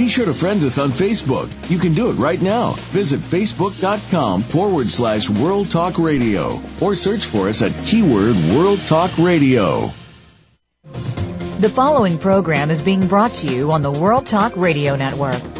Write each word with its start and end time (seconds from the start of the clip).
Be 0.00 0.08
sure 0.08 0.24
to 0.24 0.32
friend 0.32 0.64
us 0.64 0.78
on 0.78 0.92
Facebook. 0.92 1.50
You 1.68 1.78
can 1.78 1.92
do 1.92 2.08
it 2.08 2.14
right 2.14 2.40
now. 2.40 2.72
Visit 2.88 3.20
facebook.com 3.20 4.40
forward 4.40 4.88
slash 4.88 5.28
World 5.28 5.70
Talk 5.70 5.98
Radio 5.98 6.58
or 6.80 6.96
search 6.96 7.26
for 7.26 7.50
us 7.50 7.60
at 7.60 7.84
keyword 7.84 8.34
World 8.56 8.78
Talk 8.86 9.18
Radio. 9.18 9.92
The 11.58 11.68
following 11.68 12.16
program 12.16 12.70
is 12.70 12.80
being 12.80 13.06
brought 13.06 13.34
to 13.34 13.54
you 13.54 13.72
on 13.72 13.82
the 13.82 13.90
World 13.90 14.24
Talk 14.26 14.56
Radio 14.56 14.96
Network. 14.96 15.59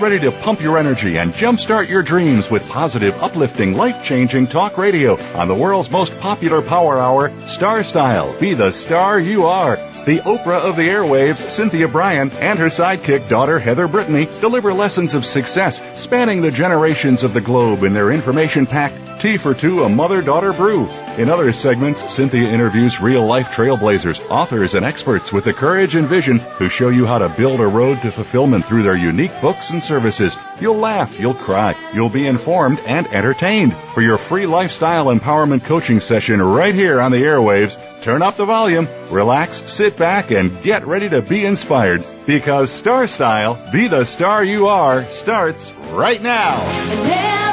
Ready 0.00 0.20
to 0.20 0.30
pump 0.30 0.62
your 0.62 0.78
energy 0.78 1.18
and 1.18 1.32
jumpstart 1.32 1.88
your 1.88 2.04
dreams 2.04 2.48
with 2.50 2.68
positive, 2.68 3.20
uplifting, 3.20 3.76
life-changing 3.76 4.46
talk 4.46 4.78
radio 4.78 5.20
on 5.34 5.48
the 5.48 5.56
world's 5.56 5.90
most 5.90 6.18
popular 6.20 6.62
power 6.62 6.98
hour, 6.98 7.32
Star 7.48 7.82
Style. 7.82 8.32
Be 8.38 8.54
the 8.54 8.70
star 8.70 9.18
you 9.18 9.46
are. 9.46 9.74
The 10.06 10.20
Oprah 10.20 10.60
of 10.60 10.76
the 10.76 10.88
airwaves, 10.88 11.38
Cynthia 11.38 11.88
Bryan, 11.88 12.30
and 12.40 12.60
her 12.60 12.68
sidekick 12.68 13.28
daughter, 13.28 13.58
Heather 13.58 13.88
Brittany, 13.88 14.28
deliver 14.40 14.72
lessons 14.72 15.14
of 15.14 15.26
success 15.26 15.82
spanning 16.00 16.42
the 16.42 16.52
generations 16.52 17.24
of 17.24 17.34
the 17.34 17.40
globe 17.40 17.82
in 17.82 17.92
their 17.92 18.12
information-packed 18.12 19.20
Tea 19.20 19.36
for 19.36 19.52
Two, 19.52 19.82
a 19.82 19.88
mother-daughter 19.88 20.52
brew. 20.52 20.88
In 21.18 21.30
other 21.30 21.52
segments, 21.52 22.14
Cynthia 22.14 22.48
interviews 22.48 23.00
real-life 23.00 23.48
trailblazers, 23.48 24.24
authors, 24.30 24.76
and 24.76 24.84
experts 24.86 25.32
with 25.32 25.42
the 25.42 25.52
courage 25.52 25.96
and 25.96 26.06
vision 26.06 26.38
who 26.38 26.68
show 26.68 26.90
you 26.90 27.06
how 27.06 27.18
to 27.18 27.28
build 27.28 27.58
a 27.58 27.66
road 27.66 28.00
to 28.02 28.12
fulfillment 28.12 28.64
through 28.64 28.84
their 28.84 28.96
unique 28.96 29.32
books 29.40 29.70
and 29.70 29.82
services. 29.82 30.36
You'll 30.60 30.76
laugh, 30.76 31.18
you'll 31.18 31.34
cry, 31.34 31.74
you'll 31.92 32.08
be 32.08 32.28
informed 32.28 32.78
and 32.86 33.08
entertained. 33.08 33.74
For 33.94 34.00
your 34.00 34.16
free 34.16 34.46
lifestyle 34.46 35.06
empowerment 35.06 35.64
coaching 35.64 35.98
session 35.98 36.40
right 36.40 36.74
here 36.74 37.00
on 37.00 37.10
the 37.10 37.24
airwaves, 37.24 37.76
turn 38.00 38.22
up 38.22 38.36
the 38.36 38.46
volume, 38.46 38.86
relax, 39.10 39.56
sit 39.72 39.96
back, 39.96 40.30
and 40.30 40.62
get 40.62 40.86
ready 40.86 41.08
to 41.08 41.20
be 41.20 41.44
inspired. 41.44 42.04
Because 42.26 42.70
Star 42.70 43.08
Style, 43.08 43.60
be 43.72 43.88
the 43.88 44.04
star 44.04 44.44
you 44.44 44.68
are, 44.68 45.02
starts 45.02 45.72
right 45.90 46.22
now. 46.22 47.47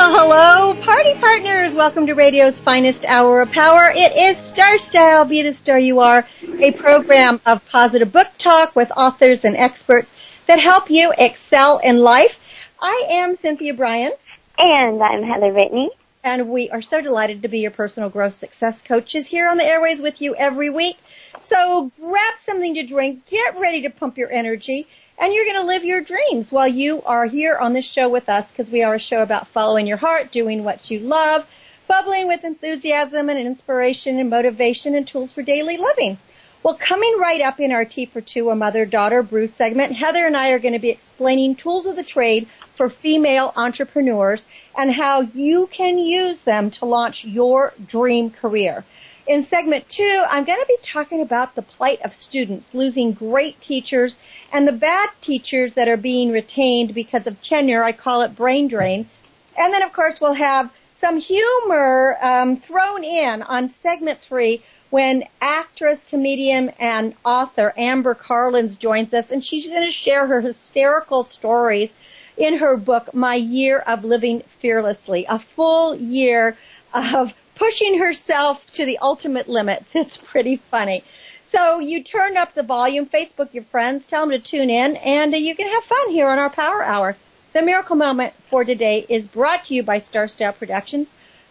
Well, 0.00 0.18
hello, 0.18 0.82
party 0.82 1.12
partners. 1.20 1.74
Welcome 1.74 2.06
to 2.06 2.14
radio's 2.14 2.58
finest 2.58 3.04
hour 3.04 3.42
of 3.42 3.52
power. 3.52 3.92
It 3.94 4.16
is 4.16 4.38
Star 4.38 4.78
Style, 4.78 5.26
Be 5.26 5.42
the 5.42 5.52
Star 5.52 5.78
You 5.78 6.00
Are, 6.00 6.26
a 6.58 6.72
program 6.72 7.38
of 7.44 7.68
positive 7.68 8.10
book 8.10 8.28
talk 8.38 8.74
with 8.74 8.90
authors 8.96 9.44
and 9.44 9.58
experts 9.58 10.10
that 10.46 10.58
help 10.58 10.88
you 10.88 11.12
excel 11.18 11.80
in 11.84 11.98
life. 11.98 12.40
I 12.80 13.08
am 13.10 13.36
Cynthia 13.36 13.74
Bryan, 13.74 14.12
And 14.56 15.02
I'm 15.02 15.22
Heather 15.22 15.52
Brittany. 15.52 15.90
and 16.24 16.48
we 16.48 16.70
are 16.70 16.80
so 16.80 17.02
delighted 17.02 17.42
to 17.42 17.48
be 17.48 17.58
your 17.58 17.70
personal 17.70 18.08
growth 18.08 18.32
success 18.32 18.80
coaches 18.80 19.26
here 19.26 19.50
on 19.50 19.58
the 19.58 19.66
airways 19.66 20.00
with 20.00 20.22
you 20.22 20.34
every 20.34 20.70
week. 20.70 20.96
So 21.42 21.92
grab 22.00 22.34
something 22.38 22.76
to 22.76 22.86
drink, 22.86 23.26
get 23.26 23.60
ready 23.60 23.82
to 23.82 23.90
pump 23.90 24.16
your 24.16 24.30
energy, 24.32 24.88
and 25.20 25.34
you're 25.34 25.44
going 25.44 25.60
to 25.60 25.66
live 25.66 25.84
your 25.84 26.00
dreams 26.00 26.50
while 26.50 26.66
you 26.66 27.02
are 27.02 27.26
here 27.26 27.56
on 27.58 27.74
this 27.74 27.84
show 27.84 28.08
with 28.08 28.30
us 28.30 28.50
because 28.50 28.70
we 28.70 28.82
are 28.82 28.94
a 28.94 28.98
show 28.98 29.22
about 29.22 29.48
following 29.48 29.86
your 29.86 29.98
heart, 29.98 30.32
doing 30.32 30.64
what 30.64 30.90
you 30.90 30.98
love, 30.98 31.46
bubbling 31.86 32.26
with 32.26 32.42
enthusiasm 32.42 33.28
and 33.28 33.38
inspiration 33.38 34.18
and 34.18 34.30
motivation 34.30 34.94
and 34.94 35.06
tools 35.06 35.34
for 35.34 35.42
daily 35.42 35.76
living. 35.76 36.16
Well, 36.62 36.74
coming 36.74 37.18
right 37.18 37.42
up 37.42 37.60
in 37.60 37.70
our 37.70 37.84
Tea 37.84 38.06
for 38.06 38.22
Two, 38.22 38.48
a 38.48 38.56
mother-daughter 38.56 39.22
brew 39.22 39.46
segment, 39.46 39.94
Heather 39.94 40.26
and 40.26 40.36
I 40.36 40.50
are 40.50 40.58
going 40.58 40.74
to 40.74 40.78
be 40.78 40.90
explaining 40.90 41.54
tools 41.54 41.86
of 41.86 41.96
the 41.96 42.02
trade 42.02 42.48
for 42.74 42.88
female 42.88 43.52
entrepreneurs 43.56 44.44
and 44.76 44.90
how 44.90 45.20
you 45.20 45.66
can 45.66 45.98
use 45.98 46.40
them 46.42 46.70
to 46.72 46.86
launch 46.86 47.24
your 47.26 47.74
dream 47.86 48.30
career. 48.30 48.84
In 49.30 49.44
segment 49.44 49.88
two, 49.88 50.24
I'm 50.28 50.42
going 50.42 50.58
to 50.58 50.66
be 50.66 50.78
talking 50.82 51.20
about 51.22 51.54
the 51.54 51.62
plight 51.62 52.02
of 52.02 52.14
students 52.14 52.74
losing 52.74 53.12
great 53.12 53.60
teachers 53.60 54.16
and 54.52 54.66
the 54.66 54.72
bad 54.72 55.08
teachers 55.20 55.74
that 55.74 55.86
are 55.86 55.96
being 55.96 56.32
retained 56.32 56.94
because 56.94 57.28
of 57.28 57.40
tenure. 57.40 57.80
I 57.80 57.92
call 57.92 58.22
it 58.22 58.34
brain 58.34 58.66
drain. 58.66 59.08
And 59.56 59.72
then, 59.72 59.84
of 59.84 59.92
course, 59.92 60.20
we'll 60.20 60.32
have 60.32 60.68
some 60.94 61.16
humor 61.16 62.18
um, 62.20 62.56
thrown 62.56 63.04
in 63.04 63.42
on 63.42 63.68
segment 63.68 64.20
three 64.20 64.64
when 64.90 65.22
actress, 65.40 66.02
comedian, 66.02 66.70
and 66.80 67.14
author 67.24 67.72
Amber 67.76 68.16
Carlins 68.16 68.74
joins 68.74 69.14
us, 69.14 69.30
and 69.30 69.44
she's 69.44 69.68
going 69.68 69.86
to 69.86 69.92
share 69.92 70.26
her 70.26 70.40
hysterical 70.40 71.22
stories 71.22 71.94
in 72.36 72.58
her 72.58 72.76
book, 72.76 73.14
My 73.14 73.36
Year 73.36 73.78
of 73.78 74.04
Living 74.04 74.42
Fearlessly, 74.58 75.26
a 75.28 75.38
full 75.38 75.94
year 75.94 76.56
of 76.92 77.32
pushing 77.60 77.98
herself 77.98 78.64
to 78.72 78.84
the 78.86 78.98
ultimate 79.02 79.48
limits. 79.48 79.94
It's 80.00 80.16
pretty 80.16 80.56
funny. 80.56 81.04
So 81.42 81.78
you 81.78 82.02
turn 82.02 82.38
up 82.38 82.54
the 82.54 82.62
volume, 82.62 83.04
Facebook 83.04 83.52
your 83.52 83.64
friends, 83.64 84.06
tell 84.06 84.26
them 84.26 84.30
to 84.30 84.38
tune 84.38 84.70
in, 84.70 84.96
and 84.96 85.34
uh, 85.34 85.36
you 85.36 85.54
can 85.54 85.68
have 85.68 85.84
fun 85.84 86.10
here 86.10 86.28
on 86.28 86.38
our 86.38 86.48
Power 86.48 86.82
Hour. 86.82 87.18
The 87.52 87.60
miracle 87.60 87.96
moment 87.96 88.32
for 88.48 88.64
today 88.64 89.04
is 89.06 89.26
brought 89.26 89.66
to 89.66 89.74
you 89.74 89.82
by 89.82 89.98
Star 89.98 90.26
Style 90.26 90.54
Productions, 90.54 91.10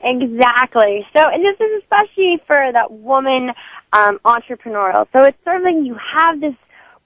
Exactly. 0.00 1.06
So, 1.14 1.28
and 1.28 1.44
this 1.44 1.56
is 1.60 1.82
especially 1.82 2.40
for 2.46 2.72
that 2.72 2.90
woman 2.90 3.50
um, 3.92 4.18
entrepreneurial. 4.24 5.06
So 5.12 5.24
it's 5.24 5.42
sort 5.44 5.56
of 5.56 5.62
like 5.62 5.84
you 5.84 5.96
have 6.14 6.40
this 6.40 6.54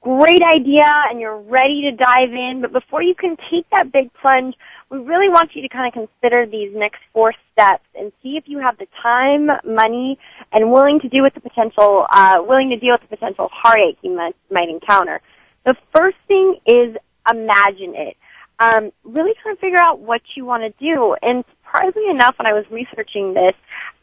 great 0.05 0.43
idea 0.43 0.85
and 1.09 1.19
you're 1.19 1.39
ready 1.39 1.81
to 1.83 1.93
dive 1.93 2.33
in, 2.33 2.61
but 2.61 2.73
before 2.73 3.03
you 3.03 3.15
can 3.15 3.37
take 3.51 3.69
that 3.71 3.91
big 3.91 4.13
plunge, 4.13 4.55
we 4.91 4.99
really 4.99 5.31
want 5.31 5.57
you 5.57 5.63
to 5.63 5.69
kind 5.69 5.89
of 5.89 5.95
consider 5.95 6.45
these 6.45 6.71
next 6.77 7.01
four 7.15 7.33
steps 7.53 7.85
and 7.99 8.13
see 8.23 8.37
if 8.37 8.45
you 8.47 8.59
have 8.59 8.77
the 8.77 8.87
time, 9.03 9.49
money, 9.65 10.19
and 10.53 10.71
willing 10.71 11.01
to 11.01 11.09
deal 11.09 11.23
with 11.23 11.33
the 11.33 11.41
potential, 11.41 12.07
uh, 12.11 12.37
willing 12.47 12.69
to 12.69 12.77
deal 12.77 12.93
with 12.93 13.01
the 13.01 13.17
potential 13.17 13.49
heartache 13.51 13.97
you 14.03 14.15
might, 14.15 14.37
might 14.51 14.69
encounter. 14.69 15.23
The 15.65 15.75
first 15.97 16.19
thing 16.29 16.57
is 16.67 16.95
imagine 17.31 17.95
it. 17.95 18.19
Um, 18.61 18.93
really 19.05 19.33
try 19.43 19.55
to 19.55 19.61
figure 19.61 19.79
out 19.79 20.01
what 20.01 20.21
you 20.37 20.45
want 20.45 20.63
to 20.63 20.85
do. 20.85 21.17
And 21.23 21.45
surprisingly 21.75 22.11
enough, 22.11 22.35
when 22.39 22.47
I 22.47 22.53
was 22.53 22.65
researching 22.71 23.35
this, 23.35 23.53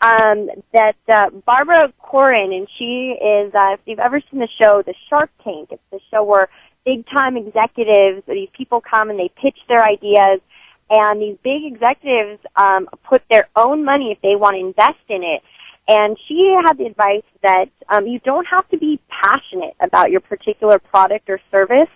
um, 0.01 0.49
that 0.73 0.95
uh, 1.07 1.29
Barbara 1.45 1.93
Corcoran, 1.99 2.51
and 2.53 2.67
she 2.77 3.15
is, 3.21 3.53
uh, 3.53 3.73
if 3.73 3.79
you've 3.85 3.99
ever 3.99 4.21
seen 4.31 4.39
the 4.39 4.47
show, 4.59 4.81
The 4.85 4.93
Shark 5.09 5.29
Tank, 5.43 5.69
it's 5.71 5.81
the 5.91 5.99
show 6.11 6.23
where 6.23 6.49
big 6.85 7.05
time 7.07 7.37
executives, 7.37 8.23
these 8.27 8.49
people 8.55 8.81
come 8.81 9.09
and 9.09 9.19
they 9.19 9.29
pitch 9.41 9.57
their 9.67 9.83
ideas, 9.83 10.41
and 10.89 11.21
these 11.21 11.37
big 11.43 11.63
executives 11.65 12.41
um, 12.55 12.87
put 13.07 13.21
their 13.29 13.47
own 13.55 13.85
money 13.85 14.11
if 14.11 14.21
they 14.21 14.35
want 14.35 14.55
to 14.55 14.59
invest 14.59 15.03
in 15.07 15.23
it. 15.23 15.41
And 15.87 16.17
she 16.27 16.55
had 16.65 16.77
the 16.77 16.85
advice 16.85 17.23
that 17.43 17.69
um, 17.89 18.05
you 18.07 18.19
don't 18.19 18.45
have 18.45 18.67
to 18.69 18.77
be 18.77 18.99
passionate 19.09 19.75
about 19.79 20.11
your 20.11 20.19
particular 20.19 20.79
product 20.79 21.29
or 21.29 21.39
service. 21.49 21.89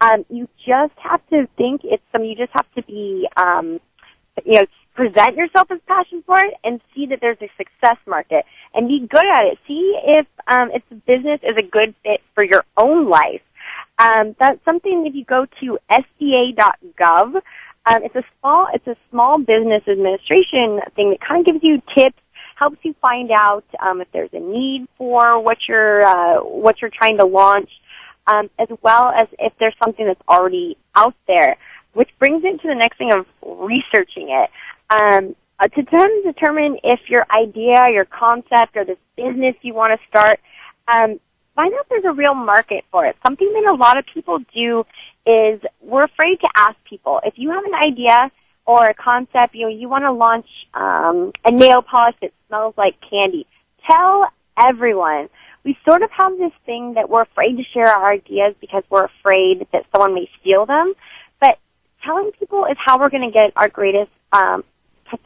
Um, 0.00 0.24
you 0.28 0.48
just 0.66 0.92
have 0.98 1.20
to 1.30 1.48
think 1.56 1.82
it's 1.84 2.02
some. 2.12 2.24
You 2.24 2.36
just 2.36 2.52
have 2.52 2.66
to 2.74 2.82
be, 2.82 3.28
um, 3.36 3.80
you 4.44 4.60
know, 4.60 4.66
present 4.94 5.36
yourself 5.36 5.70
as 5.70 5.78
passion 5.86 6.22
for 6.26 6.40
it 6.40 6.54
and 6.62 6.80
see 6.94 7.06
that 7.06 7.20
there's 7.20 7.38
a 7.40 7.50
success 7.56 7.96
market 8.06 8.44
and 8.74 8.88
be 8.88 9.00
good 9.00 9.26
at 9.26 9.46
it. 9.46 9.58
See 9.66 9.98
if 10.04 10.26
um, 10.46 10.70
if 10.72 10.82
the 10.88 10.96
business 10.96 11.40
is 11.42 11.56
a 11.56 11.62
good 11.62 11.94
fit 12.02 12.20
for 12.34 12.44
your 12.44 12.64
own 12.76 13.08
life. 13.08 13.42
Um, 13.98 14.34
that's 14.38 14.64
something 14.64 15.06
if 15.06 15.14
you 15.14 15.24
go 15.24 15.46
to 15.60 15.78
SBA.gov, 15.90 17.40
um, 17.86 18.02
it's 18.02 18.16
a 18.16 18.24
small 18.40 18.68
it's 18.72 18.86
a 18.86 18.96
small 19.10 19.38
business 19.38 19.82
administration 19.86 20.80
thing 20.96 21.10
that 21.10 21.20
kind 21.20 21.46
of 21.46 21.46
gives 21.46 21.62
you 21.62 21.82
tips, 21.94 22.18
helps 22.56 22.78
you 22.82 22.94
find 23.00 23.30
out 23.30 23.64
um, 23.80 24.00
if 24.00 24.08
there's 24.12 24.30
a 24.32 24.40
need 24.40 24.88
for 24.96 25.40
what 25.40 25.58
you're 25.68 26.04
uh, 26.04 26.36
what 26.40 26.80
you're 26.80 26.90
trying 26.90 27.18
to 27.18 27.24
launch, 27.24 27.70
um, 28.26 28.48
as 28.58 28.68
well 28.82 29.08
as 29.08 29.28
if 29.38 29.52
there's 29.60 29.74
something 29.82 30.06
that's 30.06 30.22
already 30.28 30.76
out 30.94 31.14
there. 31.26 31.56
Which 31.92 32.10
brings 32.18 32.42
it 32.44 32.60
to 32.62 32.68
the 32.68 32.74
next 32.74 32.98
thing 32.98 33.12
of 33.12 33.26
researching 33.40 34.30
it. 34.30 34.50
Um, 34.90 35.34
uh, 35.58 35.68
to 35.68 35.82
determine 36.24 36.78
if 36.82 37.00
your 37.08 37.24
idea, 37.30 37.88
your 37.90 38.04
concept, 38.04 38.76
or 38.76 38.84
this 38.84 38.98
business 39.16 39.54
you 39.62 39.72
want 39.72 39.98
to 39.98 40.06
start, 40.08 40.40
um, 40.88 41.20
find 41.54 41.72
out 41.74 41.86
there's 41.88 42.04
a 42.04 42.12
real 42.12 42.34
market 42.34 42.84
for 42.90 43.06
it. 43.06 43.16
Something 43.24 43.52
that 43.54 43.70
a 43.70 43.74
lot 43.74 43.96
of 43.96 44.04
people 44.12 44.40
do 44.54 44.84
is 45.26 45.60
we're 45.80 46.04
afraid 46.04 46.40
to 46.40 46.48
ask 46.56 46.76
people. 46.84 47.20
If 47.24 47.34
you 47.36 47.50
have 47.50 47.64
an 47.64 47.74
idea 47.74 48.30
or 48.66 48.88
a 48.88 48.94
concept, 48.94 49.54
you 49.54 49.62
know, 49.62 49.68
you 49.68 49.88
want 49.88 50.04
to 50.04 50.12
launch 50.12 50.46
um, 50.74 51.32
a 51.44 51.50
nail 51.50 51.82
polish 51.82 52.16
that 52.20 52.32
smells 52.48 52.74
like 52.76 52.96
candy, 53.08 53.46
tell 53.88 54.24
everyone. 54.60 55.28
We 55.64 55.78
sort 55.88 56.02
of 56.02 56.10
have 56.10 56.36
this 56.36 56.52
thing 56.66 56.94
that 56.94 57.08
we're 57.08 57.22
afraid 57.22 57.56
to 57.56 57.64
share 57.64 57.86
our 57.86 58.12
ideas 58.12 58.54
because 58.60 58.82
we're 58.90 59.06
afraid 59.06 59.66
that 59.72 59.86
someone 59.92 60.14
may 60.14 60.28
steal 60.40 60.66
them. 60.66 60.94
But 61.40 61.58
telling 62.02 62.32
people 62.38 62.66
is 62.66 62.76
how 62.78 62.98
we're 62.98 63.08
going 63.08 63.26
to 63.26 63.32
get 63.32 63.52
our 63.56 63.68
greatest 63.68 64.10
um, 64.32 64.64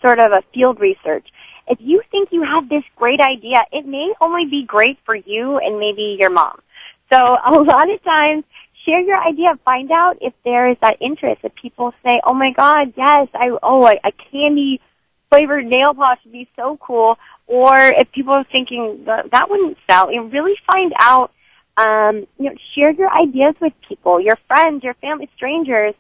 sort 0.01 0.19
of 0.19 0.33
a 0.33 0.43
field 0.55 0.81
research. 0.81 1.27
If 1.67 1.79
you 1.81 2.03
think 2.11 2.31
you 2.33 2.43
have 2.43 2.69
this 2.69 2.85
great 2.97 3.21
idea, 3.21 3.65
it 3.73 3.87
may 3.87 4.13
only 4.21 4.47
be 4.47 4.65
great 4.65 4.99
for 5.05 5.15
you 5.15 5.59
and 5.59 5.79
maybe 5.79 6.17
your 6.19 6.31
mom. 6.31 6.61
So 7.13 7.17
a 7.17 7.53
lot 7.53 7.91
of 7.91 8.03
times, 8.03 8.45
share 8.85 9.01
your 9.01 9.21
idea. 9.21 9.49
Find 9.65 9.91
out 9.91 10.19
if 10.21 10.33
there 10.45 10.71
is 10.71 10.77
that 10.81 10.97
interest. 11.01 11.41
If 11.45 11.55
people 11.55 11.93
say, 12.03 12.21
"Oh 12.25 12.35
my 12.35 12.53
God, 12.53 12.93
yes, 12.97 13.29
I 13.35 13.51
oh 13.63 13.87
a, 13.87 13.99
a 14.05 14.13
candy 14.31 14.81
flavored 15.31 15.67
nail 15.67 15.95
polish 15.95 16.21
would 16.25 16.33
be 16.33 16.49
so 16.57 16.79
cool," 16.81 17.19
or 17.47 17.77
if 17.77 18.11
people 18.13 18.35
are 18.35 18.45
thinking 18.45 19.05
that, 19.07 19.31
that 19.33 19.51
wouldn't 19.51 19.77
sell, 19.91 20.13
you 20.13 20.23
really 20.25 20.57
find 20.67 20.93
out. 20.99 21.33
Um, 21.77 22.27
you 22.41 22.51
know, 22.51 22.57
share 22.75 22.91
your 22.91 23.09
ideas 23.17 23.55
with 23.61 23.73
people, 23.89 24.21
your 24.21 24.37
friends, 24.49 24.83
your 24.83 24.95
family, 24.95 25.31
strangers. 25.37 25.95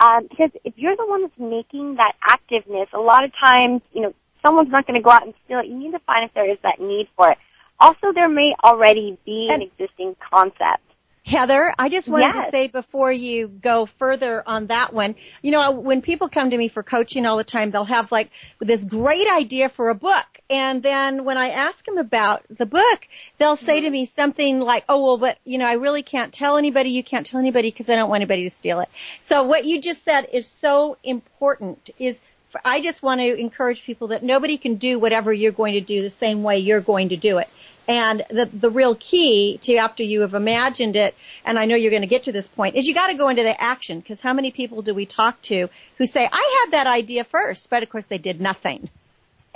Um, 0.00 0.26
because 0.28 0.50
if 0.64 0.74
you're 0.76 0.96
the 0.96 1.06
one 1.06 1.22
that's 1.22 1.38
making 1.38 1.96
that 1.96 2.14
activeness, 2.26 2.86
a 2.94 2.98
lot 2.98 3.24
of 3.24 3.32
times, 3.38 3.82
you 3.92 4.00
know, 4.00 4.14
someone's 4.44 4.70
not 4.70 4.86
going 4.86 4.98
to 4.98 5.04
go 5.04 5.10
out 5.10 5.24
and 5.24 5.34
steal 5.44 5.60
it. 5.60 5.66
You 5.66 5.78
need 5.78 5.92
to 5.92 5.98
find 6.00 6.24
if 6.24 6.32
there 6.34 6.50
is 6.50 6.56
that 6.62 6.80
need 6.80 7.08
for 7.16 7.30
it. 7.32 7.38
Also, 7.78 8.12
there 8.14 8.28
may 8.28 8.54
already 8.64 9.18
be 9.24 9.48
an 9.50 9.62
existing 9.62 10.16
concept. 10.30 10.82
Heather, 11.24 11.72
I 11.78 11.88
just 11.90 12.08
wanted 12.08 12.34
Yes. 12.34 12.46
to 12.46 12.50
say 12.50 12.68
before 12.68 13.12
you 13.12 13.46
go 13.46 13.86
further 13.86 14.42
on 14.46 14.68
that 14.68 14.92
one, 14.92 15.14
you 15.42 15.50
know, 15.50 15.70
when 15.70 16.00
people 16.00 16.28
come 16.28 16.50
to 16.50 16.56
me 16.56 16.68
for 16.68 16.82
coaching 16.82 17.26
all 17.26 17.36
the 17.36 17.44
time, 17.44 17.70
they'll 17.70 17.84
have 17.84 18.10
like 18.10 18.30
this 18.58 18.84
great 18.84 19.28
idea 19.28 19.68
for 19.68 19.90
a 19.90 19.94
book. 19.94 20.26
And 20.48 20.82
then 20.82 21.24
when 21.24 21.36
I 21.36 21.50
ask 21.50 21.84
them 21.84 21.98
about 21.98 22.42
the 22.50 22.66
book, 22.66 23.08
they'll 23.38 23.56
say 23.56 23.80
to 23.80 23.86
mm-hmm. 23.86 23.92
me 23.92 24.06
something 24.06 24.60
like, 24.60 24.84
oh, 24.88 25.04
well, 25.04 25.18
but, 25.18 25.38
you 25.44 25.58
know, 25.58 25.66
I 25.66 25.74
really 25.74 26.02
can't 26.02 26.32
tell 26.32 26.56
anybody. 26.56 26.90
You 26.90 27.04
can't 27.04 27.26
tell 27.26 27.38
anybody 27.38 27.70
because 27.70 27.88
I 27.88 27.96
don't 27.96 28.08
want 28.08 28.22
anybody 28.22 28.44
to 28.44 28.50
steal 28.50 28.80
it. 28.80 28.88
So 29.20 29.42
what 29.42 29.64
you 29.64 29.80
just 29.80 30.02
said 30.02 30.26
is 30.32 30.46
so 30.46 30.96
important 31.04 31.90
is 31.98 32.18
I 32.64 32.80
just 32.80 33.02
want 33.02 33.20
to 33.20 33.34
encourage 33.36 33.84
people 33.84 34.08
that 34.08 34.24
nobody 34.24 34.58
can 34.58 34.76
do 34.76 34.98
whatever 34.98 35.32
you're 35.32 35.52
going 35.52 35.74
to 35.74 35.80
do 35.80 36.02
the 36.02 36.10
same 36.10 36.42
way 36.42 36.58
you're 36.58 36.80
going 36.80 37.10
to 37.10 37.16
do 37.16 37.38
it. 37.38 37.48
And 37.90 38.24
the 38.30 38.46
the 38.46 38.70
real 38.70 38.94
key 38.94 39.58
to 39.62 39.76
after 39.78 40.04
you 40.04 40.20
have 40.20 40.34
imagined 40.34 40.94
it, 40.94 41.16
and 41.44 41.58
I 41.58 41.64
know 41.64 41.74
you're 41.74 41.90
going 41.90 42.02
to 42.02 42.14
get 42.16 42.24
to 42.24 42.32
this 42.32 42.46
point, 42.46 42.76
is 42.76 42.86
you 42.86 42.94
got 42.94 43.08
to 43.08 43.14
go 43.14 43.28
into 43.30 43.42
the 43.42 43.60
action. 43.60 43.98
Because 43.98 44.20
how 44.20 44.32
many 44.32 44.52
people 44.52 44.82
do 44.82 44.94
we 44.94 45.06
talk 45.06 45.42
to 45.42 45.68
who 45.98 46.06
say, 46.06 46.28
"I 46.30 46.60
had 46.60 46.72
that 46.74 46.86
idea 46.86 47.24
first, 47.24 47.68
but 47.68 47.82
of 47.82 47.90
course 47.90 48.06
they 48.06 48.18
did 48.18 48.40
nothing. 48.40 48.88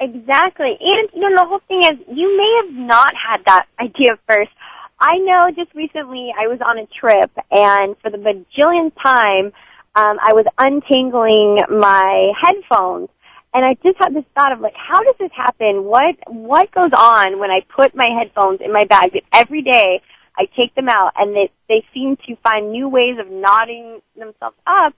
Exactly. 0.00 0.76
And, 0.80 1.08
you 1.14 1.30
know, 1.30 1.42
the 1.42 1.48
whole 1.48 1.62
thing 1.68 1.82
is, 1.84 2.16
you 2.16 2.36
may 2.36 2.62
have 2.64 2.74
not 2.74 3.14
had 3.14 3.44
that 3.46 3.66
idea 3.80 4.18
first. 4.28 4.50
I 4.98 5.18
know 5.18 5.50
just 5.54 5.72
recently 5.74 6.32
I 6.36 6.48
was 6.48 6.58
on 6.60 6.78
a 6.78 6.86
trip 6.86 7.30
and 7.52 7.96
for 8.00 8.10
the 8.10 8.18
bajillionth 8.18 8.92
time, 9.00 9.52
um, 9.96 10.18
I 10.20 10.32
was 10.32 10.46
untangling 10.58 11.62
my 11.70 12.32
headphones 12.40 13.08
and 13.54 13.64
I 13.64 13.74
just 13.84 13.96
had 13.98 14.14
this 14.14 14.24
thought 14.36 14.52
of 14.52 14.60
like, 14.60 14.74
how 14.74 15.02
does 15.04 15.14
this 15.18 15.30
happen? 15.34 15.84
What, 15.84 16.16
what 16.26 16.72
goes 16.72 16.90
on 16.96 17.38
when 17.38 17.50
I 17.50 17.60
put 17.74 17.94
my 17.94 18.08
headphones 18.18 18.60
in 18.60 18.72
my 18.72 18.84
bag? 18.84 19.12
But 19.12 19.22
every 19.32 19.62
day 19.62 20.02
I 20.36 20.46
take 20.56 20.74
them 20.74 20.88
out 20.88 21.12
and 21.16 21.34
they, 21.36 21.50
they 21.68 21.84
seem 21.94 22.16
to 22.26 22.36
find 22.42 22.72
new 22.72 22.88
ways 22.88 23.16
of 23.20 23.30
knotting 23.30 24.00
themselves 24.16 24.56
up. 24.66 24.92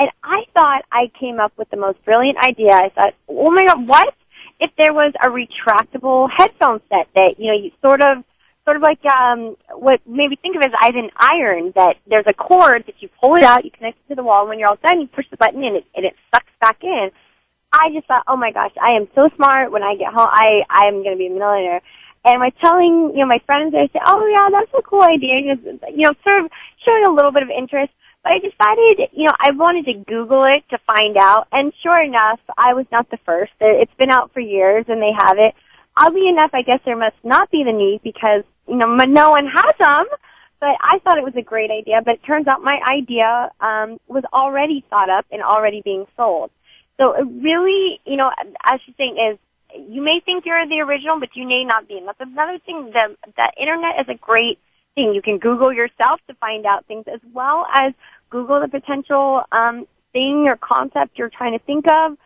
And 0.00 0.10
I 0.24 0.44
thought 0.52 0.82
I 0.90 1.12
came 1.18 1.38
up 1.38 1.52
with 1.56 1.70
the 1.70 1.76
most 1.76 2.04
brilliant 2.04 2.38
idea. 2.38 2.72
I 2.72 2.88
thought, 2.88 3.14
oh 3.28 3.52
my 3.52 3.66
god, 3.66 3.86
what 3.86 4.14
if 4.58 4.72
there 4.76 4.92
was 4.92 5.12
a 5.22 5.28
retractable 5.28 6.28
headphone 6.36 6.80
set 6.88 7.06
that, 7.14 7.38
you 7.38 7.52
know, 7.52 7.58
you 7.58 7.70
sort 7.82 8.00
of, 8.00 8.24
sort 8.64 8.76
of 8.76 8.82
like, 8.82 9.04
um, 9.04 9.56
what 9.74 10.00
maybe 10.06 10.34
think 10.36 10.56
of 10.56 10.62
as 10.62 10.72
as 10.82 10.94
an 10.94 11.10
iron 11.16 11.72
that 11.76 11.96
there's 12.08 12.26
a 12.26 12.34
cord 12.34 12.84
that 12.86 12.94
you 13.00 13.08
pull 13.20 13.36
it 13.36 13.42
out, 13.44 13.64
you 13.64 13.70
connect 13.70 13.98
it 13.98 14.08
to 14.08 14.14
the 14.16 14.22
wall, 14.22 14.40
and 14.40 14.48
when 14.48 14.58
you're 14.58 14.68
all 14.68 14.78
done, 14.82 15.00
you 15.00 15.06
push 15.06 15.26
the 15.30 15.36
button 15.36 15.62
and 15.62 15.76
it, 15.76 15.84
and 15.94 16.04
it 16.04 16.14
sucks 16.32 16.50
back 16.60 16.82
in. 16.82 17.10
I 17.72 17.88
just 17.94 18.06
thought, 18.06 18.24
oh 18.28 18.36
my 18.36 18.52
gosh, 18.52 18.72
I 18.80 18.92
am 18.92 19.08
so 19.14 19.28
smart. 19.36 19.72
When 19.72 19.82
I 19.82 19.96
get 19.96 20.12
home, 20.12 20.28
I 20.30 20.62
I 20.68 20.86
am 20.86 21.02
going 21.02 21.12
to 21.12 21.18
be 21.18 21.26
a 21.26 21.30
millionaire. 21.30 21.80
And 22.24 22.38
by 22.38 22.50
telling 22.60 23.12
you 23.14 23.20
know 23.20 23.26
my 23.26 23.40
friends, 23.46 23.74
I 23.74 23.88
say, 23.92 24.00
oh 24.04 24.26
yeah, 24.26 24.48
that's 24.50 24.70
a 24.78 24.82
cool 24.82 25.02
idea. 25.02 25.56
Just, 25.56 25.66
You 25.96 26.04
know, 26.04 26.14
sort 26.26 26.44
of 26.44 26.50
showing 26.84 27.04
a 27.06 27.10
little 27.10 27.32
bit 27.32 27.42
of 27.42 27.50
interest. 27.50 27.92
But 28.22 28.34
I 28.34 28.38
decided, 28.38 29.10
you 29.12 29.24
know, 29.24 29.34
I 29.40 29.50
wanted 29.50 29.86
to 29.86 29.94
Google 30.06 30.44
it 30.44 30.62
to 30.70 30.78
find 30.86 31.16
out, 31.16 31.48
and 31.50 31.72
sure 31.82 32.00
enough, 32.00 32.38
I 32.56 32.72
was 32.74 32.86
not 32.92 33.10
the 33.10 33.18
first. 33.26 33.50
It's 33.60 33.92
been 33.98 34.10
out 34.10 34.30
for 34.32 34.38
years, 34.38 34.84
and 34.86 35.02
they 35.02 35.10
have 35.18 35.38
it. 35.38 35.54
Oddly 35.96 36.28
enough, 36.28 36.50
I 36.54 36.62
guess 36.62 36.78
there 36.84 36.96
must 36.96 37.16
not 37.24 37.50
be 37.50 37.64
the 37.64 37.72
need 37.72 38.00
because 38.04 38.44
you 38.68 38.76
know 38.76 38.94
no 38.94 39.30
one 39.30 39.46
has 39.46 39.74
them. 39.78 40.06
But 40.60 40.76
I 40.80 41.00
thought 41.00 41.18
it 41.18 41.24
was 41.24 41.34
a 41.36 41.42
great 41.42 41.72
idea. 41.72 42.00
But 42.04 42.14
it 42.14 42.24
turns 42.24 42.46
out 42.46 42.62
my 42.62 42.78
idea 42.86 43.50
um, 43.60 43.98
was 44.06 44.22
already 44.32 44.84
thought 44.88 45.10
up 45.10 45.26
and 45.32 45.42
already 45.42 45.82
being 45.84 46.06
sold. 46.16 46.52
So 47.02 47.14
it 47.14 47.26
really, 47.42 48.00
you 48.06 48.16
know, 48.16 48.30
as 48.64 48.80
she's 48.86 48.94
saying 48.96 49.16
is, 49.18 49.38
you 49.76 50.02
may 50.02 50.20
think 50.24 50.46
you're 50.46 50.64
the 50.68 50.80
original, 50.80 51.18
but 51.18 51.30
you 51.34 51.48
may 51.48 51.64
not 51.64 51.88
be. 51.88 51.98
And 51.98 52.06
that's 52.06 52.20
another 52.20 52.58
thing. 52.64 52.92
The 52.92 53.16
the 53.36 53.52
internet 53.60 53.98
is 54.00 54.06
a 54.08 54.14
great 54.14 54.60
thing. 54.94 55.12
You 55.12 55.20
can 55.20 55.38
Google 55.38 55.72
yourself 55.72 56.20
to 56.28 56.34
find 56.34 56.64
out 56.64 56.86
things 56.86 57.06
as 57.12 57.18
well 57.34 57.66
as 57.74 57.92
Google 58.30 58.60
the 58.60 58.68
potential 58.68 59.42
um, 59.50 59.88
thing 60.12 60.44
or 60.46 60.56
concept 60.56 61.18
you're 61.18 61.30
trying 61.30 61.58
to 61.58 61.64
think 61.64 61.86
of, 61.90 62.16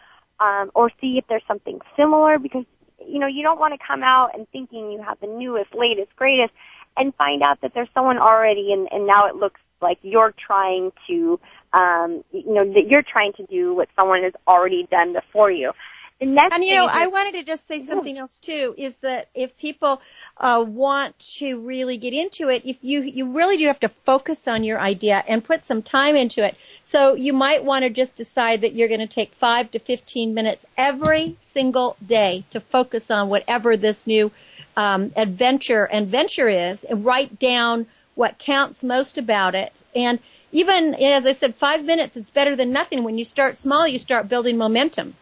um, 0.40 0.70
or 0.74 0.90
see 1.00 1.16
if 1.16 1.24
there's 1.26 1.46
something 1.48 1.80
similar 1.96 2.38
because 2.38 2.66
you 2.98 3.18
know 3.18 3.28
you 3.28 3.42
don't 3.42 3.58
want 3.58 3.72
to 3.72 3.86
come 3.86 4.02
out 4.02 4.32
and 4.34 4.46
thinking 4.50 4.90
you 4.90 5.00
have 5.00 5.18
the 5.20 5.26
newest, 5.26 5.74
latest, 5.74 6.14
greatest, 6.16 6.52
and 6.98 7.14
find 7.14 7.42
out 7.42 7.62
that 7.62 7.72
there's 7.72 7.88
someone 7.94 8.18
already 8.18 8.74
and, 8.74 8.88
and 8.92 9.06
now 9.06 9.26
it 9.26 9.36
looks 9.36 9.60
like 9.80 9.98
you're 10.02 10.34
trying 10.46 10.92
to 11.08 11.40
um, 11.72 12.24
you 12.32 12.54
know 12.54 12.64
that 12.64 12.84
you're 12.88 13.02
trying 13.02 13.32
to 13.34 13.46
do 13.46 13.74
what 13.74 13.88
someone 13.98 14.22
has 14.22 14.32
already 14.46 14.86
done 14.90 15.12
before 15.12 15.50
you. 15.50 15.72
The 16.20 16.26
next 16.26 16.54
And 16.54 16.64
you 16.64 16.74
know, 16.74 16.86
is 16.86 16.92
I 16.94 17.08
wanted 17.08 17.32
to 17.32 17.44
just 17.44 17.66
say 17.66 17.80
something 17.80 18.16
else 18.16 18.38
too. 18.38 18.74
Is 18.78 18.96
that 18.98 19.28
if 19.34 19.54
people 19.58 20.00
uh, 20.38 20.64
want 20.66 21.18
to 21.36 21.60
really 21.60 21.98
get 21.98 22.14
into 22.14 22.48
it, 22.48 22.62
if 22.64 22.78
you 22.80 23.02
you 23.02 23.32
really 23.32 23.58
do 23.58 23.66
have 23.66 23.80
to 23.80 23.90
focus 24.06 24.48
on 24.48 24.64
your 24.64 24.80
idea 24.80 25.22
and 25.28 25.44
put 25.44 25.66
some 25.66 25.82
time 25.82 26.16
into 26.16 26.42
it. 26.42 26.56
So 26.84 27.14
you 27.14 27.34
might 27.34 27.64
want 27.64 27.82
to 27.82 27.90
just 27.90 28.16
decide 28.16 28.62
that 28.62 28.72
you're 28.72 28.88
going 28.88 29.00
to 29.00 29.06
take 29.06 29.34
five 29.34 29.70
to 29.72 29.78
fifteen 29.78 30.32
minutes 30.32 30.64
every 30.78 31.36
single 31.42 31.98
day 32.04 32.46
to 32.50 32.60
focus 32.60 33.10
on 33.10 33.28
whatever 33.28 33.76
this 33.76 34.06
new 34.06 34.30
um, 34.74 35.12
adventure 35.16 35.84
and 35.84 36.08
venture 36.08 36.48
is, 36.48 36.82
and 36.84 37.04
write 37.04 37.38
down 37.38 37.86
what 38.16 38.38
counts 38.38 38.82
most 38.82 39.18
about 39.18 39.54
it. 39.54 39.72
And 39.94 40.18
even 40.50 40.94
as 40.94 41.24
I 41.26 41.34
said, 41.34 41.54
five 41.54 41.84
minutes 41.84 42.16
is 42.16 42.28
better 42.30 42.56
than 42.56 42.72
nothing. 42.72 43.04
When 43.04 43.18
you 43.18 43.24
start 43.24 43.56
small, 43.56 43.86
you 43.86 44.00
start 44.00 44.28
building 44.28 44.56
momentum. 44.56 45.14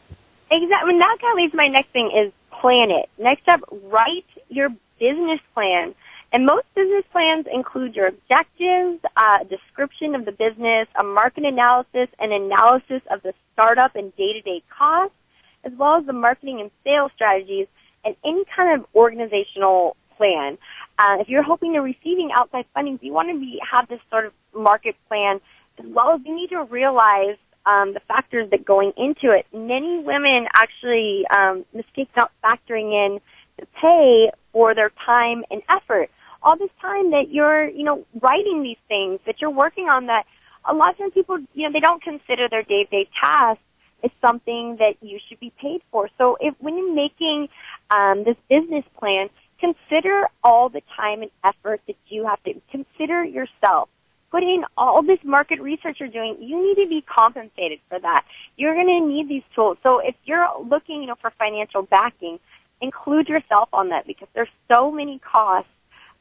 Exactly. 0.51 0.93
And 0.93 1.01
that 1.01 1.19
kind 1.21 1.33
of 1.33 1.37
leads 1.37 1.51
to 1.51 1.57
my 1.57 1.69
next 1.69 1.91
thing 1.91 2.11
is 2.17 2.33
plan 2.61 2.91
it. 2.91 3.11
Next 3.19 3.47
up, 3.49 3.61
write 3.71 4.25
your 4.49 4.71
business 4.99 5.41
plan. 5.53 5.95
And 6.33 6.47
most 6.47 6.67
business 6.75 7.05
plans 7.13 7.47
include 7.53 7.95
your 7.95 8.09
objectives, 8.09 9.01
a 9.17 9.45
description 9.45 10.15
of 10.15 10.25
the 10.25 10.33
business, 10.33 10.89
a 10.99 11.05
market 11.05 11.45
analysis, 11.45 12.09
an 12.19 12.33
analysis 12.33 13.03
of 13.11 13.23
the 13.23 13.35
startup 13.53 13.95
and 13.95 14.15
day-to-day 14.17 14.63
costs, 14.77 15.17
as 15.65 15.73
well 15.75 15.97
as 15.97 16.07
the 16.07 16.13
marketing 16.13 16.61
and 16.61 16.71
sales 16.83 17.13
strategies, 17.15 17.69
and 18.05 18.17
any 18.25 18.45
kind 18.57 18.81
of 18.81 18.87
organizational 18.95 19.97
plan. 20.17 20.59
Uh, 20.99 21.17
if 21.21 21.29
you're 21.29 21.43
hoping 21.43 21.73
to 21.73 21.81
receiving 21.81 22.31
outside 22.33 22.65
funding, 22.73 22.99
you 23.03 23.13
want 23.13 23.29
to 23.29 23.39
be 23.39 23.61
have 23.71 23.89
this 23.89 24.01
sort 24.11 24.27
of 24.27 24.33
market 24.55 24.95
plan, 25.09 25.41
as 25.79 25.85
well 25.87 26.13
as 26.13 26.21
you 26.25 26.35
need 26.35 26.51
to 26.51 26.63
realize 26.65 27.37
um, 27.67 27.95
the 27.95 28.01
factors 28.07 28.49
that 28.51 28.65
going 28.65 28.93
into 28.97 29.31
it. 29.31 29.47
Many 29.53 29.99
women 29.99 30.47
actually 30.55 31.27
um, 31.37 31.65
mistake 31.75 32.09
not 32.17 32.31
factoring 32.43 32.93
in 32.93 33.21
the 33.59 33.67
pay 33.81 34.31
for 34.53 34.75
their 34.75 34.91
time 35.05 35.45
and 35.51 35.63
effort. 35.69 36.11
All 36.43 36.57
this 36.57 36.71
time 36.81 37.11
that 37.13 37.31
you're, 37.31 37.69
you 37.69 37.85
know, 37.85 38.05
writing 38.21 38.63
these 38.63 38.77
things, 38.87 39.19
that 39.27 39.41
you're 39.41 39.51
working 39.51 39.89
on 39.89 40.07
that, 40.07 40.27
a 40.65 40.75
lot 40.75 40.93
of 40.93 40.99
times 40.99 41.13
people, 41.15 41.39
you 41.55 41.67
know, 41.67 41.73
they 41.73 41.81
don't 41.81 42.03
consider 42.03 42.49
their 42.49 42.63
day-to-day 42.63 43.09
tasks 43.19 43.63
as 44.03 44.11
something 44.21 44.77
that 44.77 44.97
you 45.01 45.19
should 45.27 45.41
be 45.41 45.51
paid 45.59 45.81
for. 45.91 46.11
So 46.19 46.37
if, 46.41 46.55
when 46.59 46.77
you're 46.77 46.95
making 46.95 47.49
um, 47.91 48.25
this 48.25 48.37
business 48.49 48.85
plan, 48.99 49.31
consider 49.65 50.29
all 50.43 50.69
the 50.69 50.83
time 50.97 51.23
and 51.23 51.31
effort 51.43 51.81
that 51.87 51.97
you 52.09 52.27
have 52.27 52.43
to 52.45 52.55
consider 52.71 53.25
yourself. 53.25 53.89
Put 54.31 54.43
in 54.43 54.65
all 54.77 55.03
this 55.03 55.21
market 55.23 55.61
research 55.61 55.99
you're 56.01 56.09
doing. 56.09 56.37
You 56.41 56.61
need 56.61 56.83
to 56.83 56.89
be 56.89 57.03
compensated 57.03 57.79
for 57.89 58.01
that. 58.01 58.25
You're 58.57 58.75
going 58.75 58.89
to 58.89 59.07
need 59.07 59.29
these 59.29 59.45
tools. 59.55 59.79
So 59.83 60.01
if 60.01 60.15
you're 60.25 60.49
looking, 60.61 61.03
you 61.03 61.07
know, 61.07 61.15
for 61.21 61.31
financial 61.39 61.83
backing, 61.83 62.41
include 62.81 63.29
yourself 63.29 63.69
on 63.73 63.91
that 63.91 64.07
because 64.07 64.29
there's 64.35 64.49
so 64.69 64.91
many 64.91 65.21
costs 65.21 65.71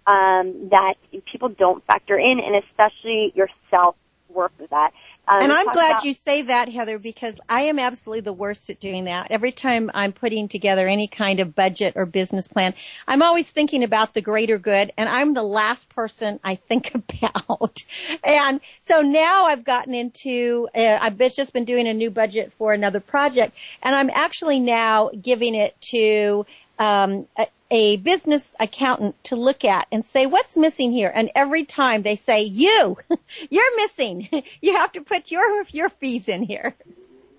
um, 0.06 0.70
that 0.70 0.96
people 1.26 1.50
don't 1.50 1.84
factor 1.86 2.18
in, 2.18 2.40
and 2.40 2.56
especially 2.56 3.32
your 3.36 3.50
self 3.70 3.96
worth 4.30 4.52
of 4.60 4.70
that. 4.70 4.92
Um, 5.26 5.42
And 5.42 5.54
I'm 5.54 5.68
glad 5.68 5.92
about- 5.92 6.04
you 6.06 6.12
say 6.12 6.42
that, 6.44 6.68
Heather, 6.68 7.00
because 7.00 7.40
I 7.48 7.64
am 7.64 7.80
absolutely 7.80 8.22
the 8.22 8.34
worst 8.34 8.70
at 8.70 8.82
doing 8.82 9.06
that. 9.06 9.32
Every 9.32 9.54
time 9.54 9.90
I'm 9.94 10.12
putting 10.12 10.50
together 10.50 10.86
any 10.86 11.08
kind 11.08 11.40
of 11.40 11.56
budget 11.56 11.94
or 11.96 12.06
business 12.06 12.50
plan, 12.50 12.74
I'm 13.08 13.22
always 13.22 13.50
thinking 13.50 13.84
about 13.84 14.14
the 14.14 14.22
greater 14.22 14.58
good, 14.58 14.92
and 14.98 15.08
I'm 15.08 15.34
the 15.34 15.44
last 15.44 15.88
person 15.88 16.42
I 16.44 16.56
think 16.56 16.94
about. 17.24 17.84
And 18.22 18.60
so 18.82 19.02
now 19.02 19.46
I've 19.46 19.64
gotten 19.64 19.94
into, 19.94 20.68
uh, 20.76 20.98
I've 21.00 21.18
just 21.18 21.54
been 21.54 21.66
doing 21.66 21.88
a 21.88 21.94
new 21.94 22.12
budget 22.12 22.52
for 22.58 22.74
another 22.74 23.00
project, 23.00 23.56
and 23.82 23.96
I'm 23.96 24.10
actually 24.14 24.60
now 24.60 25.10
giving 25.10 25.56
it 25.56 25.80
to 25.92 26.46
um, 26.80 27.28
a, 27.38 27.48
a 27.72 27.98
business 27.98 28.56
accountant 28.60 29.22
to 29.26 29.36
look 29.36 29.66
at 29.66 29.88
and 29.92 30.06
say 30.06 30.26
what's 30.26 30.58
missing 30.58 30.92
here. 30.92 31.12
And 31.14 31.32
every 31.36 31.66
time 31.66 32.04
they 32.04 32.16
say 32.16 32.44
you, 32.44 32.98
you're 33.50 33.76
missing. 33.78 34.30
You 34.62 34.78
have 34.78 34.94
to 34.94 35.02
put 35.02 35.32
your 35.32 35.66
your 35.72 35.90
fees 35.90 36.30
in 36.30 36.44
here. 36.44 36.74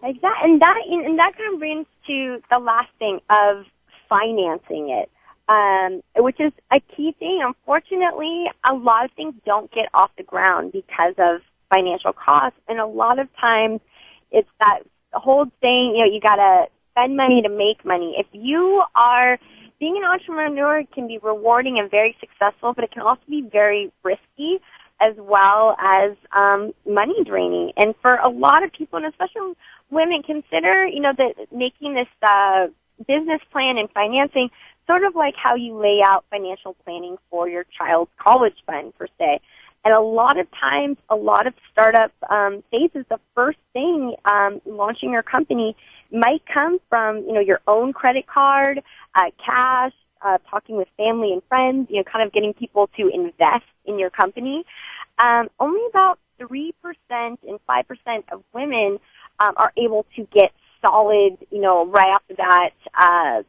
Exactly, 0.03 0.51
and 0.51 0.61
that 0.61 0.77
and 0.87 1.19
that 1.19 1.37
kind 1.37 1.55
of 1.55 1.59
brings 1.59 1.87
to 2.07 2.43
the 2.51 2.59
last 2.59 2.91
thing 2.99 3.21
of 3.31 3.65
financing 4.09 4.91
it, 4.91 5.11
um, 5.49 6.03
which 6.17 6.39
is 6.39 6.53
a 6.71 6.81
key 6.95 7.15
thing. 7.19 7.41
Unfortunately, 7.43 8.45
a 8.69 8.75
lot 8.75 9.07
of 9.07 9.13
things 9.13 9.35
don't 9.47 9.71
get 9.73 9.89
off 9.95 10.11
the 10.19 10.23
ground 10.23 10.73
because 10.73 11.15
of 11.17 11.41
financial 11.73 12.13
costs, 12.13 12.59
and 12.69 12.79
a 12.79 12.87
lot 12.87 13.19
of 13.19 13.35
times 13.37 13.81
it's 14.31 14.49
that 14.61 14.81
whole 15.15 15.47
thing. 15.63 15.95
You 15.97 16.05
know, 16.05 16.13
you 16.13 16.21
gotta 16.21 16.67
spend 16.95 17.17
money 17.17 17.43
to 17.43 17.49
make 17.49 17.85
money. 17.85 18.15
If 18.19 18.27
you 18.33 18.83
are 18.95 19.39
being 19.81 19.97
an 19.97 20.05
entrepreneur 20.05 20.85
can 20.95 21.09
be 21.09 21.19
rewarding 21.19 21.79
and 21.79 21.91
very 21.91 22.17
successful, 22.21 22.73
but 22.73 22.85
it 22.85 22.93
can 22.93 23.03
also 23.03 23.23
be 23.29 23.43
very 23.43 23.93
risky 24.03 24.61
as 25.01 25.15
well 25.19 25.77
as 25.79 26.13
um, 26.33 26.73
money 26.87 27.25
draining. 27.25 27.73
And 27.77 27.95
for 28.01 28.15
a 28.17 28.29
lot 28.29 28.63
of 28.63 28.73
people, 28.73 28.99
and 28.99 29.07
especially 29.07 29.55
women, 29.91 30.23
consider 30.23 30.87
you 30.87 31.01
know 31.01 31.13
that 31.17 31.53
making 31.53 31.95
this 31.95 32.09
uh, 32.23 32.69
business 33.07 33.41
plan 33.51 33.77
and 33.77 33.91
financing 33.91 34.51
sort 34.87 35.05
of 35.05 35.15
like 35.17 35.35
how 35.37 35.55
you 35.55 35.77
lay 35.77 36.01
out 36.05 36.25
financial 36.31 36.77
planning 36.85 37.17
for 37.31 37.49
your 37.49 37.65
child's 37.77 38.11
college 38.19 38.57
fund 38.67 38.95
per 38.97 39.07
se. 39.19 39.41
And 39.85 39.93
a 39.93 40.01
lot 40.01 40.39
of 40.39 40.47
times, 40.53 40.97
a 41.11 41.17
lot 41.17 41.47
of 41.47 41.55
startup 41.71 42.11
um, 42.31 42.63
phases, 42.71 43.05
the 43.11 43.21
first 43.35 43.59
thing 43.75 44.15
um, 44.25 44.61
launching 44.65 45.11
your 45.11 45.23
company 45.23 45.77
might 46.11 46.43
come 46.53 46.79
from 46.89 47.19
you 47.19 47.33
know 47.33 47.41
your 47.41 47.61
own 47.67 47.93
credit 47.93 48.27
card, 48.27 48.81
uh, 49.15 49.31
cash, 49.45 49.93
uh, 50.23 50.39
talking 50.51 50.77
with 50.77 50.89
family 50.97 51.33
and 51.33 51.43
friends, 51.49 51.89
you 51.91 51.97
know, 51.97 52.05
kind 52.05 52.27
of 52.27 52.33
getting 52.33 52.55
people 52.55 52.89
to 52.97 53.09
invest 53.09 53.67
in 53.85 53.99
your 53.99 54.11
company. 54.11 54.65
Um, 55.23 55.49
only 55.61 55.83
about 55.91 56.19
three 56.39 56.75
percent 56.83 57.41
and 57.47 57.59
five 57.67 57.87
percent 57.87 58.25
of 58.33 58.43
women 58.55 58.99
um, 59.39 59.55
are 59.57 59.73
able 59.77 60.07
to 60.17 60.27
get 60.33 60.53
solid, 60.81 61.37
you 61.51 61.61
know, 61.61 61.87
right 61.87 62.15
off 62.15 62.23
the 62.29 62.35
bat, 62.35 62.73
uh, 62.99 63.43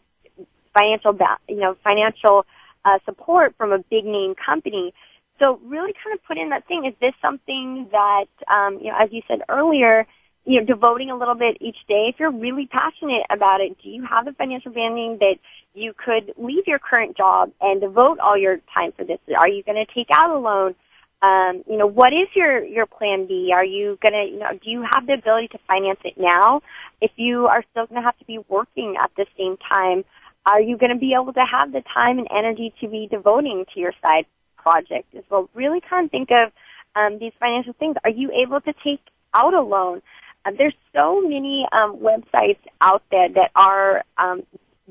financial, 0.77 1.17
you 1.47 1.57
know, 1.61 1.75
financial 1.83 2.45
uh, 2.83 2.99
support 3.05 3.55
from 3.57 3.71
a 3.71 3.79
big 3.79 4.05
name 4.05 4.35
company. 4.35 4.93
So 5.39 5.59
really 5.63 5.93
kind 6.03 6.13
of 6.13 6.23
put 6.25 6.37
in 6.37 6.49
that 6.49 6.67
thing. 6.67 6.85
Is 6.85 6.93
this 7.01 7.13
something 7.21 7.87
that, 7.91 8.27
um, 8.47 8.79
you 8.79 8.91
know, 8.91 8.97
as 8.97 9.09
you 9.11 9.21
said 9.27 9.39
earlier, 9.49 10.07
you 10.45 10.59
know, 10.59 10.65
devoting 10.65 11.09
a 11.09 11.17
little 11.17 11.35
bit 11.35 11.57
each 11.59 11.77
day. 11.87 12.07
If 12.13 12.19
you're 12.19 12.31
really 12.31 12.67
passionate 12.67 13.23
about 13.31 13.61
it, 13.61 13.77
do 13.81 13.89
you 13.89 14.05
have 14.05 14.25
the 14.25 14.33
financial 14.33 14.71
banding 14.71 15.17
that 15.19 15.37
you 15.73 15.93
could 15.93 16.33
leave 16.37 16.67
your 16.67 16.79
current 16.79 17.17
job 17.17 17.51
and 17.59 17.81
devote 17.81 18.19
all 18.19 18.37
your 18.37 18.59
time 18.73 18.91
for 18.95 19.03
this? 19.03 19.17
Are 19.35 19.49
you 19.49 19.63
going 19.63 19.83
to 19.83 19.91
take 19.93 20.07
out 20.11 20.29
a 20.29 20.37
loan? 20.37 20.75
Um, 21.21 21.63
you 21.67 21.77
know, 21.77 21.87
what 21.87 22.13
is 22.13 22.27
your 22.35 22.63
your 22.63 22.85
plan 22.85 23.25
B? 23.25 23.51
Are 23.51 23.65
you 23.65 23.97
going 24.01 24.13
to, 24.13 24.31
you 24.31 24.39
know, 24.39 24.51
do 24.51 24.69
you 24.69 24.83
have 24.83 25.07
the 25.07 25.13
ability 25.13 25.47
to 25.49 25.57
finance 25.67 25.99
it 26.03 26.13
now? 26.17 26.61
If 27.01 27.11
you 27.15 27.47
are 27.47 27.63
still 27.71 27.87
going 27.87 27.99
to 27.99 28.05
have 28.05 28.17
to 28.19 28.25
be 28.25 28.37
working 28.47 28.95
at 29.01 29.09
the 29.17 29.25
same 29.37 29.57
time, 29.57 30.05
are 30.45 30.61
you 30.61 30.77
going 30.77 30.91
to 30.91 30.99
be 30.99 31.15
able 31.19 31.33
to 31.33 31.43
have 31.43 31.71
the 31.71 31.81
time 31.91 32.19
and 32.19 32.27
energy 32.29 32.71
to 32.81 32.87
be 32.87 33.07
devoting 33.09 33.65
to 33.73 33.79
your 33.79 33.93
side 34.01 34.25
project 34.65 35.13
as 35.15 35.23
well? 35.29 35.47
Really 35.53 35.79
kind 35.79 36.05
of 36.05 36.11
think 36.11 36.29
of 36.31 36.51
um, 36.95 37.19
these 37.19 37.33
financial 37.39 37.73
things. 37.73 37.95
Are 38.03 38.09
you 38.21 38.31
able 38.31 38.59
to 38.61 38.73
take 38.83 39.01
out 39.33 39.53
a 39.53 39.61
loan? 39.61 40.01
Uh, 40.43 40.51
there's 40.57 40.73
so 40.93 41.21
many 41.21 41.67
um, 41.71 41.97
websites 42.09 42.63
out 42.81 43.03
there 43.11 43.29
that 43.29 43.51
are 43.55 44.03
um, 44.17 44.41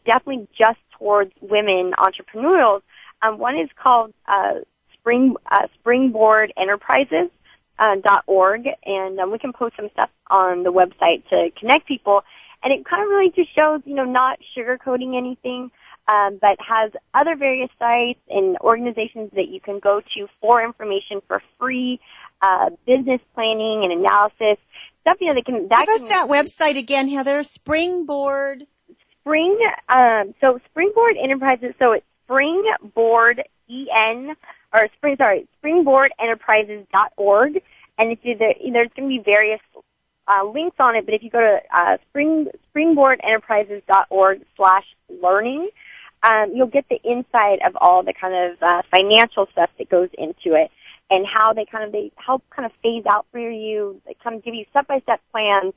definitely 0.06 0.46
just 0.56 0.78
towards 0.98 1.32
women 1.40 1.92
entrepreneurs. 1.98 2.82
Um, 3.22 3.38
one 3.38 3.56
is 3.58 3.68
called 3.82 4.12
uh, 4.28 4.60
Spring 4.94 5.34
uh, 5.50 5.66
Springboard 5.80 6.52
Enterprises. 6.56 7.30
Uh, 7.76 7.96
org, 8.28 8.68
and 8.86 9.18
um, 9.18 9.32
we 9.32 9.38
can 9.44 9.52
post 9.52 9.74
some 9.76 9.88
stuff 9.92 10.08
on 10.30 10.62
the 10.62 10.72
website 10.72 11.28
to 11.28 11.50
connect 11.58 11.88
people. 11.88 12.22
And 12.62 12.72
it 12.72 12.86
kind 12.88 13.02
of 13.02 13.08
really 13.08 13.32
just 13.34 13.52
shows, 13.52 13.80
you 13.84 13.96
know, 13.96 14.04
not 14.04 14.38
sugarcoating 14.56 15.16
anything, 15.18 15.72
um, 16.08 16.38
but 16.40 16.58
has 16.60 16.92
other 17.14 17.36
various 17.36 17.70
sites 17.78 18.20
and 18.28 18.56
organizations 18.58 19.30
that 19.34 19.48
you 19.48 19.60
can 19.60 19.78
go 19.78 20.00
to 20.14 20.28
for 20.40 20.62
information 20.62 21.22
for 21.26 21.42
free, 21.58 22.00
uh, 22.42 22.70
business 22.86 23.20
planning 23.34 23.84
and 23.84 23.92
analysis 23.92 24.58
stuff. 25.00 25.16
You 25.20 25.28
know, 25.28 25.34
that 25.34 25.44
can 25.44 25.68
that 25.68 25.86
Give 25.86 25.94
us 25.94 26.00
can, 26.02 26.08
that 26.10 26.28
website 26.28 26.78
again, 26.78 27.08
Heather. 27.08 27.42
Springboard. 27.42 28.66
Spring, 29.20 29.58
um, 29.88 30.34
so 30.40 30.60
Springboard 30.70 31.16
Enterprises, 31.16 31.74
so 31.78 31.92
it's 31.92 32.04
Springboard 32.24 33.42
EN, 33.70 34.36
or 34.74 34.88
Spring, 34.98 35.16
sorry, 35.16 35.48
springboardenterprises.org. 35.62 37.62
And 37.96 38.12
if 38.12 38.18
you, 38.22 38.36
there, 38.36 38.54
there's 38.60 38.90
going 38.94 39.08
to 39.08 39.16
be 39.16 39.22
various 39.24 39.60
uh, 40.26 40.44
links 40.44 40.76
on 40.78 40.96
it, 40.96 41.04
but 41.04 41.14
if 41.14 41.22
you 41.22 41.30
go 41.30 41.40
to 41.40 41.58
uh, 41.74 41.96
spring, 42.10 42.48
springboardenterprises.org 42.74 44.42
slash 44.56 44.84
learning, 45.22 45.68
um, 46.24 46.52
you'll 46.54 46.66
get 46.66 46.86
the 46.88 47.00
insight 47.02 47.60
of 47.66 47.76
all 47.80 48.02
the 48.02 48.14
kind 48.18 48.34
of 48.34 48.62
uh, 48.62 48.82
financial 48.90 49.46
stuff 49.52 49.70
that 49.78 49.88
goes 49.88 50.08
into 50.16 50.56
it 50.56 50.70
and 51.10 51.26
how 51.26 51.52
they 51.52 51.66
kind 51.66 51.84
of 51.84 51.92
they 51.92 52.10
help 52.16 52.42
kind 52.50 52.66
of 52.66 52.72
phase 52.82 53.04
out 53.06 53.26
for 53.30 53.38
you. 53.38 54.00
They 54.06 54.16
kind 54.22 54.36
of 54.36 54.44
give 54.44 54.54
you 54.54 54.64
step 54.70 54.86
by 54.86 55.00
step 55.00 55.20
plans 55.30 55.74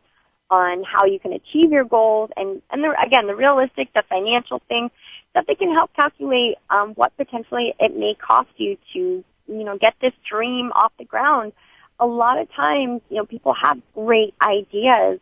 on 0.49 0.83
how 0.83 1.05
you 1.05 1.19
can 1.19 1.33
achieve 1.33 1.71
your 1.71 1.83
goals 1.83 2.29
and, 2.37 2.61
and 2.71 2.81
the, 2.81 2.95
again, 3.05 3.27
the 3.27 3.35
realistic, 3.35 3.91
the 3.93 4.03
financial 4.07 4.61
things, 4.69 4.91
that 5.35 5.45
they 5.45 5.55
can 5.55 5.73
help 5.73 5.93
calculate 5.93 6.55
um, 6.69 6.93
what 6.93 7.15
potentially 7.17 7.73
it 7.79 7.95
may 7.97 8.15
cost 8.15 8.49
you 8.55 8.77
to, 8.93 9.23
you 9.47 9.63
know, 9.63 9.77
get 9.77 9.93
this 10.01 10.13
dream 10.29 10.71
off 10.73 10.93
the 10.97 11.03
ground. 11.03 11.51
A 11.99 12.05
lot 12.05 12.39
of 12.39 12.49
times, 12.53 13.01
you 13.09 13.17
know, 13.17 13.25
people 13.25 13.53
have 13.61 13.79
great 13.93 14.33
ideas, 14.41 15.19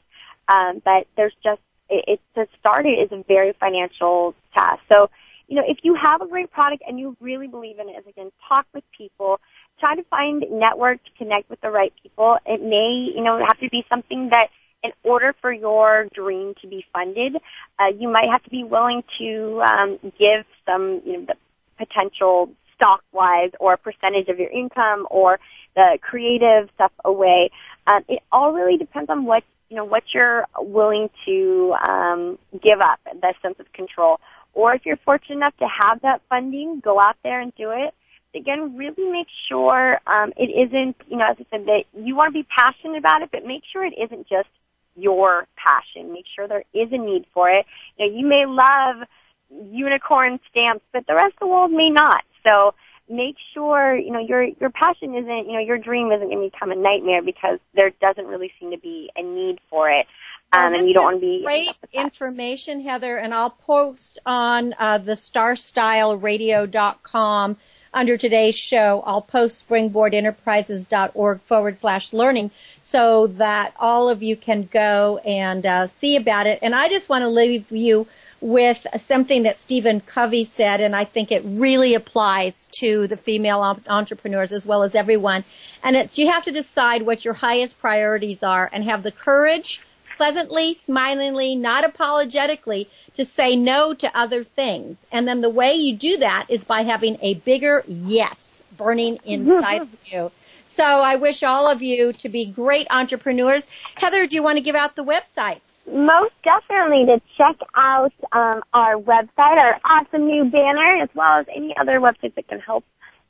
um, 0.48 0.82
but 0.86 1.08
there's 1.18 1.34
just 1.44 1.62
it, 1.90 2.06
it 2.08 2.20
to 2.36 2.48
start 2.60 2.86
it 2.86 3.00
is 3.00 3.12
a 3.12 3.24
very 3.28 3.54
financial 3.60 4.36
task. 4.56 4.82
So, 4.92 5.10
you 5.48 5.56
know, 5.58 5.64
if 5.68 5.80
you 5.84 5.96
have 6.02 6.22
a 6.22 6.28
great 6.28 6.52
product 6.52 6.82
and 6.88 7.00
you 7.00 7.16
really 7.20 7.48
believe 7.48 7.78
in 7.80 7.90
it, 7.90 7.96
as 7.98 8.08
again, 8.08 8.32
talk 8.50 8.66
with 8.74 8.84
people, 8.98 9.40
try 9.80 9.96
to 9.96 10.04
find 10.04 10.44
network 10.50 11.04
to 11.04 11.12
connect 11.18 11.50
with 11.50 11.62
the 11.62 11.70
right 11.70 11.94
people. 12.02 12.38
It 12.46 12.62
may, 12.64 13.12
you 13.16 13.24
know, 13.24 13.38
have 13.46 13.60
to 13.60 13.70
be 13.70 13.86
something 13.90 14.30
that 14.30 14.48
in 14.84 14.92
order 15.04 15.36
for 15.42 15.52
your 15.52 16.08
dream 16.14 16.54
to 16.62 16.68
be 16.68 16.86
funded, 16.94 17.36
uh, 17.80 17.88
you 17.98 18.10
might 18.10 18.30
have 18.32 18.44
to 18.44 18.50
be 18.50 18.64
willing 18.64 19.04
to 19.18 19.62
um, 19.62 20.00
give 20.18 20.46
some, 20.66 21.02
you 21.06 21.14
know, 21.14 21.26
the 21.28 21.36
potential 21.78 22.50
stock 22.76 23.02
wise 23.12 23.52
or 23.60 23.78
percentage 23.78 24.28
of 24.28 24.38
your 24.40 24.50
income 24.50 25.08
or 25.10 25.40
the 25.76 25.98
creative 26.02 26.70
stuff 26.76 26.92
away. 27.04 27.50
Um, 27.88 28.04
it 28.08 28.22
all 28.32 28.54
really 28.54 28.78
depends 28.78 29.10
on 29.10 29.26
what 29.26 29.44
you 29.70 29.76
know 29.76 29.86
what 29.86 30.04
you're 30.14 30.46
willing 30.58 31.10
to 31.26 31.76
um, 31.86 32.38
give 32.62 32.80
up, 32.82 33.00
the 33.06 33.34
sense 33.42 33.56
of 33.60 33.72
control. 33.74 34.20
Or 34.56 34.74
if 34.74 34.86
you're 34.86 34.98
fortunate 34.98 35.36
enough 35.36 35.56
to 35.58 35.68
have 35.68 36.02
that 36.02 36.22
funding, 36.30 36.80
go 36.80 37.00
out 37.00 37.18
there 37.24 37.42
and 37.42 37.54
do 37.56 37.72
it. 37.72 37.94
Again, 38.34 38.76
really 38.76 39.12
make 39.12 39.28
sure 39.48 40.00
um, 40.08 40.34
it 40.36 40.50
isn't, 40.50 40.96
you 41.08 41.18
know, 41.18 41.30
as 41.30 41.38
I 41.40 41.46
said, 41.52 41.66
that 41.68 41.84
you 41.94 42.16
want 42.16 42.34
to 42.34 42.40
be 42.40 42.48
passionate 42.50 42.98
about 42.98 43.22
it, 43.22 43.30
but 43.32 43.46
make 43.46 43.64
sure 43.72 43.86
it 43.86 43.94
isn't 43.98 44.28
just 44.28 44.50
your 44.96 45.46
passion. 45.56 46.12
Make 46.12 46.26
sure 46.36 46.48
there 46.48 46.64
is 46.74 46.90
a 46.92 46.98
need 46.98 47.26
for 47.34 47.50
it. 47.50 47.66
You 47.98 48.08
know, 48.08 48.18
you 48.18 48.26
may 48.26 48.46
love 48.46 49.08
unicorn 49.50 50.40
stamps, 50.50 50.84
but 50.92 51.06
the 51.08 51.14
rest 51.14 51.34
of 51.34 51.40
the 51.42 51.48
world 51.48 51.72
may 51.72 51.90
not. 51.90 52.24
So 52.48 52.74
make 53.10 53.36
sure, 53.54 53.96
you 53.96 54.12
know, 54.12 54.20
your, 54.20 54.44
your 54.44 54.70
passion 54.70 55.16
isn't, 55.16 55.48
you 55.48 55.54
know, 55.54 55.60
your 55.60 55.78
dream 55.78 56.12
isn't 56.12 56.28
going 56.28 56.44
to 56.44 56.50
become 56.50 56.72
a 56.72 56.76
nightmare 56.76 57.22
because 57.22 57.60
there 57.74 57.92
doesn't 58.02 58.26
really 58.26 58.52
seem 58.60 58.72
to 58.72 58.80
be 58.80 59.12
a 59.16 59.22
need 59.22 59.60
for 59.70 59.90
it. 59.90 60.08
Um, 60.56 60.74
and 60.74 60.88
you 60.88 60.94
don't 60.94 61.04
want 61.04 61.18
to 61.18 61.22
be 61.22 61.44
great 61.44 61.76
information, 61.92 62.80
Heather, 62.82 63.18
and 63.18 63.34
I'll 63.34 63.50
post 63.50 64.20
on 64.26 64.74
uh, 64.80 65.00
the 65.00 65.12
starstyleradio.com 65.14 67.58
under 67.94 68.18
today's 68.18 68.56
show. 68.56 69.04
I'll 69.06 69.22
post 69.22 69.68
springboardenterprises.org 69.68 71.42
forward 71.42 71.78
slash 71.80 72.14
learning 72.14 72.52
so 72.84 73.28
that 73.28 73.74
all 73.78 74.08
of 74.10 74.24
you 74.24 74.38
can 74.38 74.70
go 74.72 75.18
and 75.18 75.66
uh, 75.66 75.88
see 76.00 76.16
about 76.16 76.48
it. 76.48 76.60
And 76.62 76.74
I 76.74 76.88
just 76.88 77.10
want 77.10 77.24
to 77.24 77.30
leave 77.30 77.70
you 77.72 78.08
with 78.40 78.88
something 79.00 79.44
that 79.44 79.60
Stephen 79.60 80.00
Covey 80.00 80.46
said, 80.46 80.80
and 80.80 80.96
I 80.96 81.04
think 81.04 81.32
it 81.32 81.44
really 81.46 81.96
applies 81.96 82.70
to 82.80 83.08
the 83.08 83.18
female 83.18 83.78
entrepreneurs 83.88 84.54
as 84.54 84.66
well 84.66 84.84
as 84.84 84.96
everyone. 84.96 85.44
And 85.84 85.98
it's 85.98 86.18
you 86.18 86.32
have 86.32 86.46
to 86.46 86.52
decide 86.52 87.02
what 87.02 87.26
your 87.26 87.34
highest 87.34 87.78
priorities 87.80 88.42
are 88.44 88.70
and 88.72 88.86
have 88.86 89.04
the 89.04 89.12
courage, 89.12 89.82
pleasantly, 90.18 90.74
smilingly, 90.74 91.56
not 91.56 91.84
apologetically, 91.84 92.90
to 93.16 93.26
say 93.26 93.56
no 93.56 93.94
to 93.94 94.18
other 94.18 94.44
things. 94.44 94.98
And 95.12 95.28
then 95.28 95.42
the 95.42 95.50
way 95.50 95.74
you 95.74 95.96
do 95.96 96.18
that 96.18 96.48
is 96.50 96.64
by 96.64 96.84
having 96.84 97.18
a 97.22 97.36
bigger 97.36 97.84
yes 97.88 98.64
burning 98.78 99.20
inside 99.24 99.82
of 99.82 99.90
you. 100.06 100.32
So 100.68 100.84
I 100.84 101.16
wish 101.16 101.44
all 101.44 101.70
of 101.70 101.82
you 101.82 102.14
to 102.14 102.30
be 102.30 102.46
great 102.46 102.88
entrepreneurs. 102.90 103.68
Heather, 103.96 104.26
do 104.28 104.36
you 104.36 104.44
want 104.44 104.58
to 104.58 104.62
give 104.62 104.76
out 104.76 104.96
the 104.96 105.04
websites? 105.04 105.88
Most 105.88 106.34
definitely 106.44 107.06
to 107.06 107.22
check 107.38 107.58
out 107.76 108.12
um, 108.32 108.64
our 108.74 108.96
website, 108.96 109.30
our 109.38 109.80
awesome 109.86 110.26
new 110.26 110.46
banner, 110.46 111.04
as 111.04 111.10
well 111.14 111.40
as 111.40 111.46
any 111.56 111.76
other 111.78 112.00
websites 112.00 112.34
that 112.36 112.48
can 112.48 112.60
help 112.60 112.84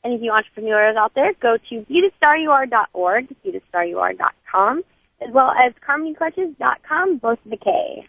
any 0.05 0.15
of 0.15 0.21
you 0.21 0.31
entrepreneurs 0.31 0.95
out 0.95 1.13
there. 1.15 1.33
Go 1.41 1.57
to 1.69 1.85
bethestaryouare.org, 1.85 3.35
bethestaryouare.com, 3.45 4.83
as 5.21 5.33
well 5.33 5.51
as 5.51 5.73
karmonyklutches.com, 5.87 7.17
both 7.17 7.39
with 7.45 7.53
a 7.53 7.63
K. 7.63 8.07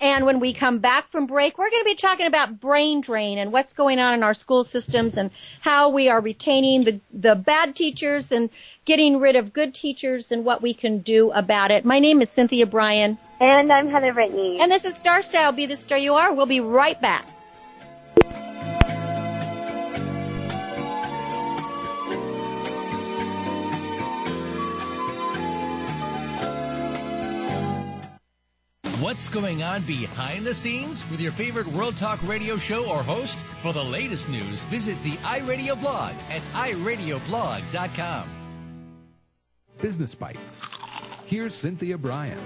And 0.00 0.26
when 0.26 0.40
we 0.40 0.52
come 0.52 0.80
back 0.80 1.10
from 1.10 1.26
break, 1.26 1.56
we're 1.56 1.70
going 1.70 1.82
to 1.82 1.86
be 1.86 1.94
talking 1.94 2.26
about 2.26 2.60
brain 2.60 3.00
drain 3.00 3.38
and 3.38 3.52
what's 3.52 3.72
going 3.72 4.00
on 4.00 4.12
in 4.14 4.22
our 4.22 4.34
school 4.34 4.64
systems 4.64 5.16
and 5.16 5.30
how 5.60 5.90
we 5.90 6.08
are 6.08 6.20
retaining 6.20 6.84
the, 6.84 7.00
the 7.12 7.34
bad 7.34 7.74
teachers 7.74 8.32
and 8.32 8.50
getting 8.84 9.18
rid 9.18 9.36
of 9.36 9.52
good 9.52 9.72
teachers 9.72 10.32
and 10.32 10.44
what 10.44 10.60
we 10.60 10.74
can 10.74 10.98
do 10.98 11.30
about 11.30 11.70
it. 11.70 11.84
My 11.84 12.00
name 12.00 12.20
is 12.22 12.28
Cynthia 12.28 12.66
Bryan. 12.66 13.16
And 13.40 13.72
I'm 13.72 13.88
Heather 13.88 14.12
Brittany. 14.12 14.58
And 14.60 14.70
this 14.70 14.84
is 14.84 14.96
Star 14.96 15.22
Style, 15.22 15.52
Be 15.52 15.66
the 15.66 15.76
Star 15.76 15.98
You 15.98 16.14
Are. 16.14 16.34
We'll 16.34 16.46
be 16.46 16.60
right 16.60 17.00
back. 17.00 17.26
What's 29.14 29.28
going 29.28 29.62
on 29.62 29.82
behind 29.82 30.44
the 30.44 30.54
scenes 30.54 31.08
with 31.08 31.20
your 31.20 31.30
favorite 31.30 31.68
World 31.68 31.96
Talk 31.96 32.18
radio 32.26 32.56
show 32.56 32.90
or 32.90 33.00
host? 33.00 33.38
For 33.62 33.72
the 33.72 33.84
latest 33.84 34.28
news, 34.28 34.64
visit 34.64 35.00
the 35.04 35.12
iRadio 35.12 35.80
blog 35.80 36.14
at 36.32 36.42
iradioblog.com. 36.52 38.28
Business 39.80 40.16
Bites. 40.16 40.62
Here's 41.26 41.54
Cynthia 41.54 41.96
Bryan. 41.96 42.40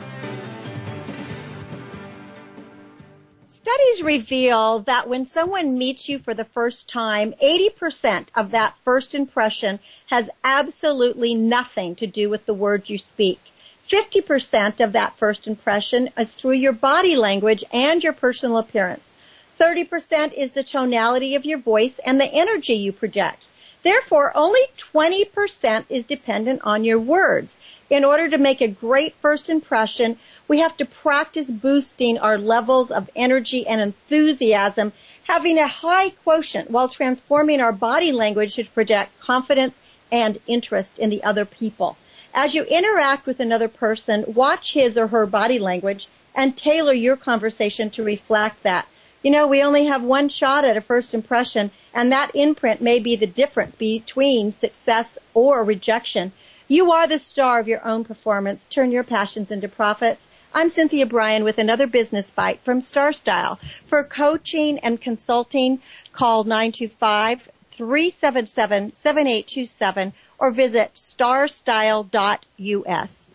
Studies 3.47 4.03
reveal 4.03 4.81
that 4.81 5.09
when 5.09 5.25
someone 5.25 5.79
meets 5.79 6.07
you 6.07 6.19
for 6.19 6.35
the 6.35 6.45
first 6.45 6.91
time, 6.91 7.33
80% 7.43 8.27
of 8.35 8.51
that 8.51 8.75
first 8.85 9.15
impression 9.15 9.81
has 10.09 10.29
absolutely 10.45 11.35
nothing 11.35 11.97
to 11.97 12.07
do 12.07 12.29
with 12.29 12.45
the 12.45 12.53
words 12.53 12.91
you 12.91 12.99
speak. 12.99 13.41
50% 13.89 14.85
of 14.85 14.93
that 14.93 15.17
first 15.17 15.47
impression 15.47 16.11
is 16.19 16.35
through 16.35 16.53
your 16.53 16.73
body 16.73 17.17
language 17.17 17.65
and 17.73 18.05
your 18.05 18.13
personal 18.13 18.59
appearance. 18.59 19.15
30% 19.59 20.35
is 20.35 20.53
the 20.53 20.63
tonality 20.63 21.35
of 21.35 21.47
your 21.47 21.59
voice 21.59 21.99
and 21.99 22.21
the 22.21 22.27
energy 22.27 22.75
you 22.75 22.93
project. 22.93 23.49
Therefore, 23.83 24.33
only 24.37 24.61
20% 24.77 25.87
is 25.89 26.05
dependent 26.05 26.61
on 26.65 26.85
your 26.85 26.99
words. 26.99 27.59
In 27.89 28.05
order 28.05 28.29
to 28.29 28.37
make 28.37 28.61
a 28.61 28.69
great 28.69 29.15
first 29.23 29.49
impression, 29.49 30.19
we 30.49 30.59
have 30.59 30.77
to 30.77 30.85
practice 30.85 31.47
boosting 31.47 32.19
our 32.19 32.37
levels 32.37 32.91
of 32.91 33.09
energy 33.17 33.67
and 33.67 33.81
enthusiasm, 33.81 34.93
having 35.25 35.59
a 35.59 35.67
high 35.67 36.11
quotient 36.11 36.71
while 36.71 36.89
transforming 36.89 37.61
our 37.61 37.73
body 37.73 38.13
language 38.13 38.57
to 38.57 38.65
project 38.65 39.19
confidence 39.21 39.81
and 40.13 40.39
interest 40.47 40.99
in 40.99 41.09
the 41.09 41.23
other 41.25 41.45
people. 41.45 41.97
As 42.41 42.55
you 42.55 42.63
interact 42.63 43.27
with 43.27 43.41
another 43.41 43.67
person, 43.67 44.25
watch 44.29 44.73
his 44.73 44.97
or 44.97 45.09
her 45.09 45.27
body 45.27 45.59
language 45.59 46.07
and 46.37 46.57
tailor 46.57 46.93
your 46.93 47.17
conversation 47.17 47.91
to 47.91 48.05
reflect 48.05 48.63
that. 48.63 48.87
You 49.25 49.33
know, 49.33 49.49
we 49.49 49.61
only 49.61 49.87
have 49.87 50.05
one 50.05 50.29
shot 50.29 50.65
at 50.65 50.77
a 50.77 50.81
first 50.81 51.15
impression, 51.15 51.73
and 51.93 52.13
that 52.13 52.37
imprint 52.37 52.81
may 52.81 53.01
be 53.01 53.17
the 53.17 53.27
difference 53.27 53.75
between 53.75 54.53
success 54.53 55.19
or 55.35 55.65
rejection. 55.65 56.31
You 56.69 56.93
are 56.93 57.09
the 57.09 57.19
star 57.19 57.59
of 57.59 57.67
your 57.67 57.85
own 57.85 58.05
performance. 58.05 58.67
Turn 58.67 58.93
your 58.93 59.03
passions 59.03 59.51
into 59.51 59.67
profits. 59.67 60.25
I'm 60.55 60.71
Cynthia 60.71 61.07
Bryan 61.07 61.43
with 61.43 61.59
another 61.59 61.89
business 61.89 62.31
bite 62.31 62.61
from 62.63 62.81
Star 62.81 63.13
Style. 63.13 63.59
For 63.89 64.05
coaching 64.05 64.79
and 64.79 65.01
consulting, 65.01 65.81
call 66.13 66.45
925 66.45 67.49
377 67.79 68.93
7827 68.93 70.13
or 70.39 70.51
visit 70.51 70.93
starstyle.us. 70.95 73.35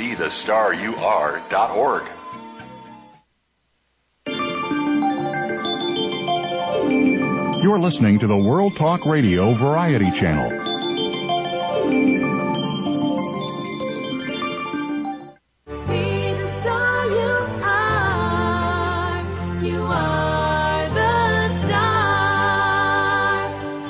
BeTheStarYouAre.org. 0.00 2.02
You're 7.62 7.78
listening 7.78 8.20
to 8.20 8.26
the 8.26 8.34
World 8.34 8.76
Talk 8.76 9.04
Radio 9.04 9.52
Variety 9.52 10.10
Channel. 10.10 10.69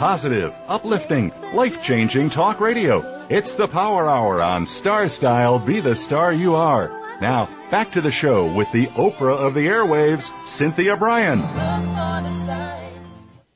Positive, 0.00 0.56
uplifting, 0.66 1.30
life 1.52 1.82
changing 1.82 2.30
talk 2.30 2.58
radio. 2.58 3.26
It's 3.28 3.52
the 3.52 3.68
Power 3.68 4.08
Hour 4.08 4.40
on 4.40 4.64
Star 4.64 5.10
Style 5.10 5.58
Be 5.58 5.80
the 5.80 5.94
Star 5.94 6.32
You 6.32 6.54
Are. 6.54 6.88
Now, 7.20 7.50
back 7.70 7.92
to 7.92 8.00
the 8.00 8.10
show 8.10 8.50
with 8.50 8.72
the 8.72 8.86
Oprah 8.86 9.36
of 9.36 9.52
the 9.52 9.66
airwaves, 9.66 10.32
Cynthia 10.48 10.96
Bryan. 10.96 11.42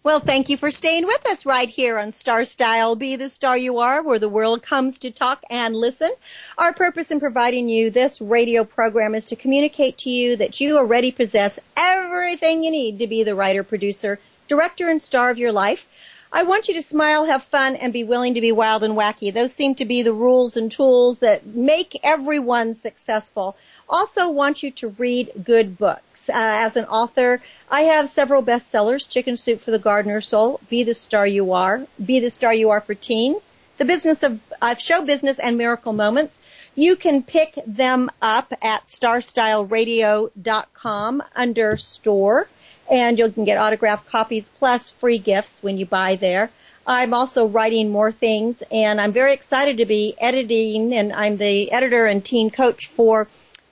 Well, 0.02 0.20
thank 0.20 0.50
you 0.50 0.58
for 0.58 0.70
staying 0.70 1.06
with 1.06 1.26
us 1.30 1.46
right 1.46 1.70
here 1.70 1.98
on 1.98 2.12
Star 2.12 2.44
Style 2.44 2.94
Be 2.94 3.16
the 3.16 3.30
Star 3.30 3.56
You 3.56 3.78
Are, 3.78 4.02
where 4.02 4.18
the 4.18 4.28
world 4.28 4.62
comes 4.62 4.98
to 4.98 5.10
talk 5.10 5.42
and 5.48 5.74
listen. 5.74 6.12
Our 6.58 6.74
purpose 6.74 7.10
in 7.10 7.20
providing 7.20 7.70
you 7.70 7.88
this 7.88 8.20
radio 8.20 8.64
program 8.64 9.14
is 9.14 9.24
to 9.26 9.36
communicate 9.36 9.96
to 10.00 10.10
you 10.10 10.36
that 10.36 10.60
you 10.60 10.76
already 10.76 11.10
possess 11.10 11.58
everything 11.74 12.64
you 12.64 12.70
need 12.70 12.98
to 12.98 13.06
be 13.06 13.24
the 13.24 13.34
writer, 13.34 13.62
producer, 13.62 14.18
director, 14.46 14.90
and 14.90 15.00
star 15.00 15.30
of 15.30 15.38
your 15.38 15.52
life. 15.52 15.88
I 16.36 16.42
want 16.42 16.66
you 16.66 16.74
to 16.74 16.82
smile, 16.82 17.26
have 17.26 17.44
fun, 17.44 17.76
and 17.76 17.92
be 17.92 18.02
willing 18.02 18.34
to 18.34 18.40
be 18.40 18.50
wild 18.50 18.82
and 18.82 18.94
wacky. 18.94 19.32
Those 19.32 19.52
seem 19.52 19.76
to 19.76 19.84
be 19.84 20.02
the 20.02 20.12
rules 20.12 20.56
and 20.56 20.72
tools 20.72 21.20
that 21.20 21.46
make 21.46 22.00
everyone 22.02 22.74
successful. 22.74 23.56
Also 23.88 24.30
want 24.30 24.60
you 24.60 24.72
to 24.72 24.88
read 24.88 25.30
good 25.44 25.78
books. 25.78 26.28
Uh, 26.28 26.32
as 26.34 26.74
an 26.74 26.86
author, 26.86 27.40
I 27.70 27.82
have 27.82 28.08
several 28.08 28.42
bestsellers, 28.42 29.08
Chicken 29.08 29.36
Soup 29.36 29.60
for 29.60 29.70
the 29.70 29.78
Gardener's 29.78 30.26
Soul, 30.26 30.58
Be 30.68 30.82
the 30.82 30.94
Star 30.94 31.24
You 31.24 31.52
Are, 31.52 31.86
Be 32.04 32.18
the 32.18 32.30
Star 32.30 32.52
You 32.52 32.70
Are 32.70 32.80
for 32.80 32.94
Teens, 32.94 33.54
The 33.78 33.84
Business 33.84 34.24
of 34.24 34.40
uh, 34.60 34.74
Show 34.74 35.04
Business 35.04 35.38
and 35.38 35.56
Miracle 35.56 35.92
Moments. 35.92 36.36
You 36.74 36.96
can 36.96 37.22
pick 37.22 37.56
them 37.64 38.10
up 38.20 38.52
at 38.60 38.86
starstyleradio.com 38.86 41.22
under 41.36 41.76
store 41.76 42.48
and 42.94 43.18
you 43.18 43.28
can 43.28 43.44
get 43.44 43.58
autographed 43.58 44.06
copies 44.06 44.48
plus 44.60 44.88
free 44.88 45.18
gifts 45.18 45.60
when 45.62 45.76
you 45.76 45.84
buy 45.84 46.14
there. 46.14 46.48
I'm 46.86 47.12
also 47.12 47.46
writing 47.46 47.90
more 47.90 48.12
things 48.12 48.62
and 48.70 49.00
I'm 49.00 49.12
very 49.12 49.32
excited 49.32 49.78
to 49.78 49.84
be 49.84 50.14
editing 50.16 50.94
and 50.94 51.12
I'm 51.12 51.36
the 51.36 51.72
editor 51.72 52.06
and 52.06 52.24
teen 52.24 52.50
coach 52.50 52.86
for 52.86 53.26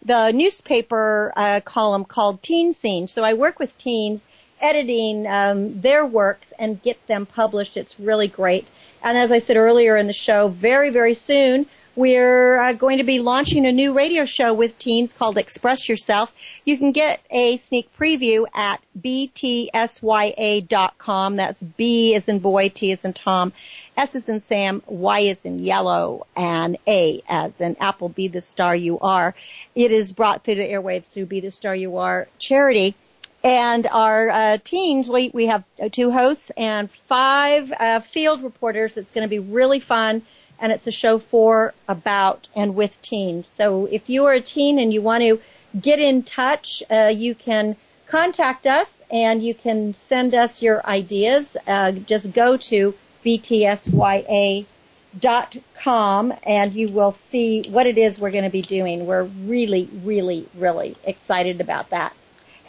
the 0.04 0.32
newspaper 0.32 1.32
uh, 1.37 1.61
column 1.61 2.04
called 2.04 2.42
Teen 2.42 2.72
Scene. 2.72 3.06
So 3.06 3.22
I 3.22 3.35
work 3.35 3.61
with 3.61 3.78
teens 3.78 4.24
editing 4.61 5.28
um, 5.28 5.80
their 5.80 6.04
works 6.04 6.52
and 6.58 6.82
get 6.82 7.06
them 7.06 7.24
published. 7.24 7.76
It's 7.76 8.00
really 8.00 8.28
great. 8.28 8.66
And 9.04 9.16
as 9.16 9.30
I 9.30 9.38
said 9.38 9.56
earlier 9.56 9.96
in 9.96 10.08
the 10.08 10.12
show, 10.12 10.48
very, 10.48 10.90
very 10.90 11.14
soon 11.14 11.66
we're 11.94 12.59
uh, 12.59 12.72
going 12.72 12.98
to 12.98 13.05
be 13.05 13.18
launching 13.18 13.66
a 13.66 13.72
new 13.72 13.92
radio 13.92 14.24
show 14.24 14.55
with 14.55 14.78
teens 14.78 15.12
called 15.12 15.37
Express 15.37 15.88
Yourself. 15.88 16.35
You 16.64 16.78
can 16.78 16.92
get 16.92 17.20
a 17.31 17.59
sneak 17.59 17.90
preview 17.98 18.46
at 18.55 18.81
btsya.com. 18.98 20.07
That's 21.37 21.62
B 21.62 22.14
is 22.14 22.28
in 22.28 22.38
boy, 22.38 22.70
T 22.70 22.92
is 22.92 23.05
in 23.05 23.12
Tom, 23.12 23.52
S 23.96 24.14
is 24.14 24.31
in 24.31 24.40
Sam, 24.40 24.83
Y 24.87 25.20
is 25.20 25.44
in 25.44 25.59
yellow, 25.59 26.26
and 26.35 26.78
A 26.87 27.22
as 27.28 27.61
in 27.61 27.76
apple, 27.78 28.09
be 28.09 28.28
the 28.28 28.40
star 28.40 28.74
you 28.74 28.98
are. 29.00 29.35
It 29.74 29.92
is 29.92 30.12
brought 30.12 30.44
through 30.44 30.55
the 30.57 30.62
airwaves 30.62 31.07
through 31.07 31.26
Be 31.26 31.40
the 31.40 31.50
Star 31.50 31.74
You 31.76 31.98
Are 31.98 32.26
charity. 32.38 32.94
And 33.44 33.88
our 33.88 34.31
uh, 34.31 34.59
teams, 34.62 35.09
we, 35.09 35.31
we 35.35 35.46
have 35.46 35.64
two 35.90 36.12
hosts 36.12 36.50
and 36.57 36.88
five 37.09 37.72
uh, 37.72 38.00
field 38.00 38.44
reporters. 38.44 38.96
It's 38.96 39.11
going 39.11 39.24
to 39.24 39.28
be 39.28 39.40
really 39.40 39.81
fun 39.81 40.22
and 40.62 40.72
it's 40.72 40.87
a 40.87 40.92
show 40.92 41.18
for, 41.18 41.75
about, 41.88 42.48
and 42.55 42.75
with 42.77 43.03
teens. 43.03 43.48
So 43.48 43.87
if 43.87 44.09
you 44.09 44.25
are 44.27 44.33
a 44.33 44.40
teen 44.40 44.79
and 44.79 44.94
you 44.94 45.03
want 45.03 45.22
to 45.22 45.40
get 45.79 45.98
in 45.98 46.22
touch, 46.22 46.85
uh, 46.88 47.12
you 47.14 47.35
can 47.35 47.77
contact 48.07 48.66
us 48.66 49.03
and 49.11 49.42
you 49.42 49.55
can 49.55 49.92
send 49.94 50.35
us 50.35 50.62
your 50.62 50.87
ideas. 50.87 51.57
Uh, 51.66 51.90
just 51.92 52.33
go 52.33 52.57
to 52.57 52.94
btsya.com 53.25 54.64
and 56.44 56.72
you 56.72 56.88
will 56.88 57.12
see 57.12 57.62
what 57.68 57.87
it 57.87 57.98
is 57.98 58.20
we're 58.20 58.31
going 58.31 58.44
to 58.44 58.51
be 58.51 58.62
doing. 58.62 59.05
We're 59.07 59.25
really, 59.25 59.88
really, 60.05 60.46
really 60.55 60.96
excited 61.05 61.61
about 61.61 61.90
that. 61.90 62.14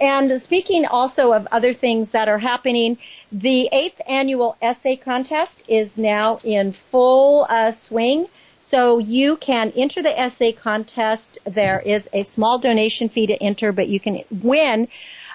And 0.04 0.42
speaking 0.42 0.86
also 0.86 1.32
of 1.32 1.48
other 1.50 1.74
things 1.74 2.10
that 2.10 2.28
are 2.28 2.38
happening, 2.38 2.98
the 3.32 3.70
eighth 3.72 4.02
annual 4.06 4.58
essay 4.62 4.98
contest 4.98 5.64
is 5.70 5.98
now 5.98 6.42
in 6.44 6.74
full 6.74 7.48
uh, 7.50 7.72
swing. 7.72 8.28
So 8.66 8.98
you 8.98 9.38
can 9.38 9.72
enter 9.78 10.04
the 10.04 10.20
essay 10.20 10.52
contest. 10.52 11.38
There 11.46 11.80
is 11.80 12.10
a 12.12 12.24
small 12.24 12.60
donation 12.60 13.08
fee 13.08 13.28
to 13.28 13.42
enter, 13.42 13.72
but 13.72 13.88
you 13.88 14.02
can 14.02 14.26
win 14.30 14.90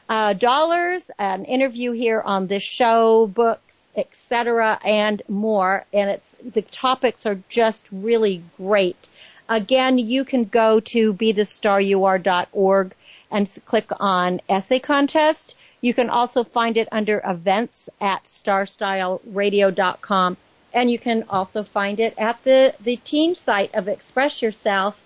uh, 0.06 0.34
dollars, 0.34 1.10
an 1.18 1.46
interview 1.46 1.92
here 1.92 2.20
on 2.20 2.46
this 2.46 2.62
show, 2.62 3.26
books, 3.26 3.88
etc., 3.96 4.78
and 4.84 5.22
more. 5.28 5.86
And 5.94 6.10
it's 6.10 6.36
the 6.44 6.60
topics 6.60 7.24
are 7.24 7.40
just 7.48 7.88
really 7.90 8.42
great. 8.58 9.08
Again, 9.48 9.96
you 9.96 10.26
can 10.26 10.44
go 10.44 10.80
to 10.92 11.14
bethestaryouare.org 11.14 12.94
and 13.30 13.48
click 13.66 13.90
on 14.00 14.40
essay 14.48 14.80
contest. 14.80 15.56
You 15.80 15.94
can 15.94 16.10
also 16.10 16.42
find 16.44 16.76
it 16.76 16.88
under 16.90 17.22
events 17.24 17.88
at 18.00 18.24
starstyleradio.com 18.24 20.36
and 20.72 20.90
you 20.90 20.98
can 20.98 21.24
also 21.28 21.62
find 21.62 22.00
it 22.00 22.14
at 22.18 22.42
the, 22.44 22.74
the 22.80 22.96
team 22.96 23.34
site 23.34 23.74
of 23.74 23.88
Express 23.88 24.40
Yourself 24.42 24.98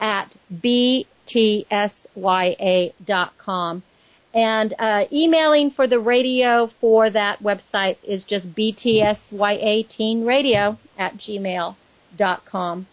at 0.00 0.36
btsya.com. 0.52 1.02
And 4.32 4.74
uh, 4.78 5.06
emailing 5.12 5.72
for 5.72 5.88
the 5.88 5.98
radio 5.98 6.68
for 6.68 7.10
that 7.10 7.42
website 7.42 7.96
is 8.04 8.22
just 8.24 8.54
btsya 8.54 9.16
at 10.98 11.16
gmail.com. 11.16 12.86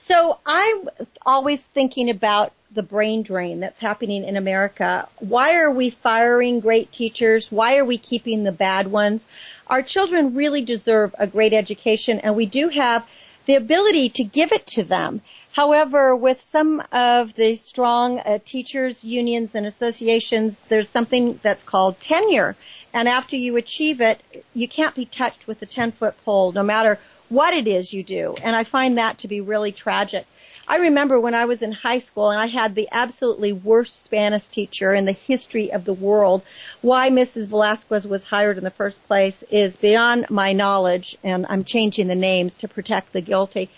So 0.00 0.38
I'm 0.44 0.88
always 1.24 1.64
thinking 1.64 2.10
about 2.10 2.52
the 2.76 2.82
brain 2.84 3.22
drain 3.22 3.58
that's 3.58 3.80
happening 3.80 4.22
in 4.22 4.36
America. 4.36 5.08
Why 5.18 5.56
are 5.56 5.70
we 5.70 5.90
firing 5.90 6.60
great 6.60 6.92
teachers? 6.92 7.50
Why 7.50 7.78
are 7.78 7.84
we 7.84 7.98
keeping 7.98 8.44
the 8.44 8.52
bad 8.52 8.86
ones? 8.86 9.26
Our 9.66 9.82
children 9.82 10.36
really 10.36 10.62
deserve 10.62 11.12
a 11.18 11.26
great 11.26 11.52
education 11.52 12.20
and 12.20 12.36
we 12.36 12.46
do 12.46 12.68
have 12.68 13.04
the 13.46 13.54
ability 13.54 14.10
to 14.10 14.24
give 14.24 14.52
it 14.52 14.66
to 14.66 14.84
them. 14.84 15.22
However, 15.52 16.14
with 16.14 16.42
some 16.42 16.82
of 16.92 17.32
the 17.34 17.54
strong 17.56 18.18
uh, 18.18 18.38
teachers 18.44 19.02
unions 19.02 19.54
and 19.54 19.66
associations, 19.66 20.60
there's 20.68 20.88
something 20.88 21.40
that's 21.42 21.64
called 21.64 21.98
tenure. 22.00 22.56
And 22.92 23.08
after 23.08 23.36
you 23.36 23.56
achieve 23.56 24.00
it, 24.00 24.20
you 24.52 24.68
can't 24.68 24.94
be 24.94 25.06
touched 25.06 25.46
with 25.46 25.62
a 25.62 25.66
10 25.66 25.92
foot 25.92 26.14
pole 26.24 26.52
no 26.52 26.62
matter 26.62 26.98
what 27.28 27.54
it 27.54 27.66
is 27.66 27.92
you 27.92 28.02
do. 28.02 28.34
And 28.42 28.54
I 28.54 28.64
find 28.64 28.98
that 28.98 29.18
to 29.18 29.28
be 29.28 29.40
really 29.40 29.72
tragic. 29.72 30.26
I 30.68 30.78
remember 30.78 31.20
when 31.20 31.34
I 31.34 31.44
was 31.44 31.62
in 31.62 31.70
high 31.70 32.00
school 32.00 32.30
and 32.30 32.40
I 32.40 32.46
had 32.46 32.74
the 32.74 32.88
absolutely 32.90 33.52
worst 33.52 34.02
Spanish 34.02 34.48
teacher 34.48 34.92
in 34.92 35.04
the 35.04 35.12
history 35.12 35.72
of 35.72 35.84
the 35.84 35.92
world. 35.92 36.42
Why 36.80 37.08
Mrs. 37.08 37.46
Velasquez 37.46 38.04
was 38.04 38.24
hired 38.24 38.58
in 38.58 38.64
the 38.64 38.70
first 38.70 39.04
place 39.06 39.44
is 39.48 39.76
beyond 39.76 40.28
my 40.28 40.54
knowledge 40.54 41.16
and 41.22 41.46
I'm 41.48 41.62
changing 41.62 42.08
the 42.08 42.16
names 42.16 42.56
to 42.56 42.68
protect 42.68 43.12
the 43.12 43.20
guilty. 43.20 43.70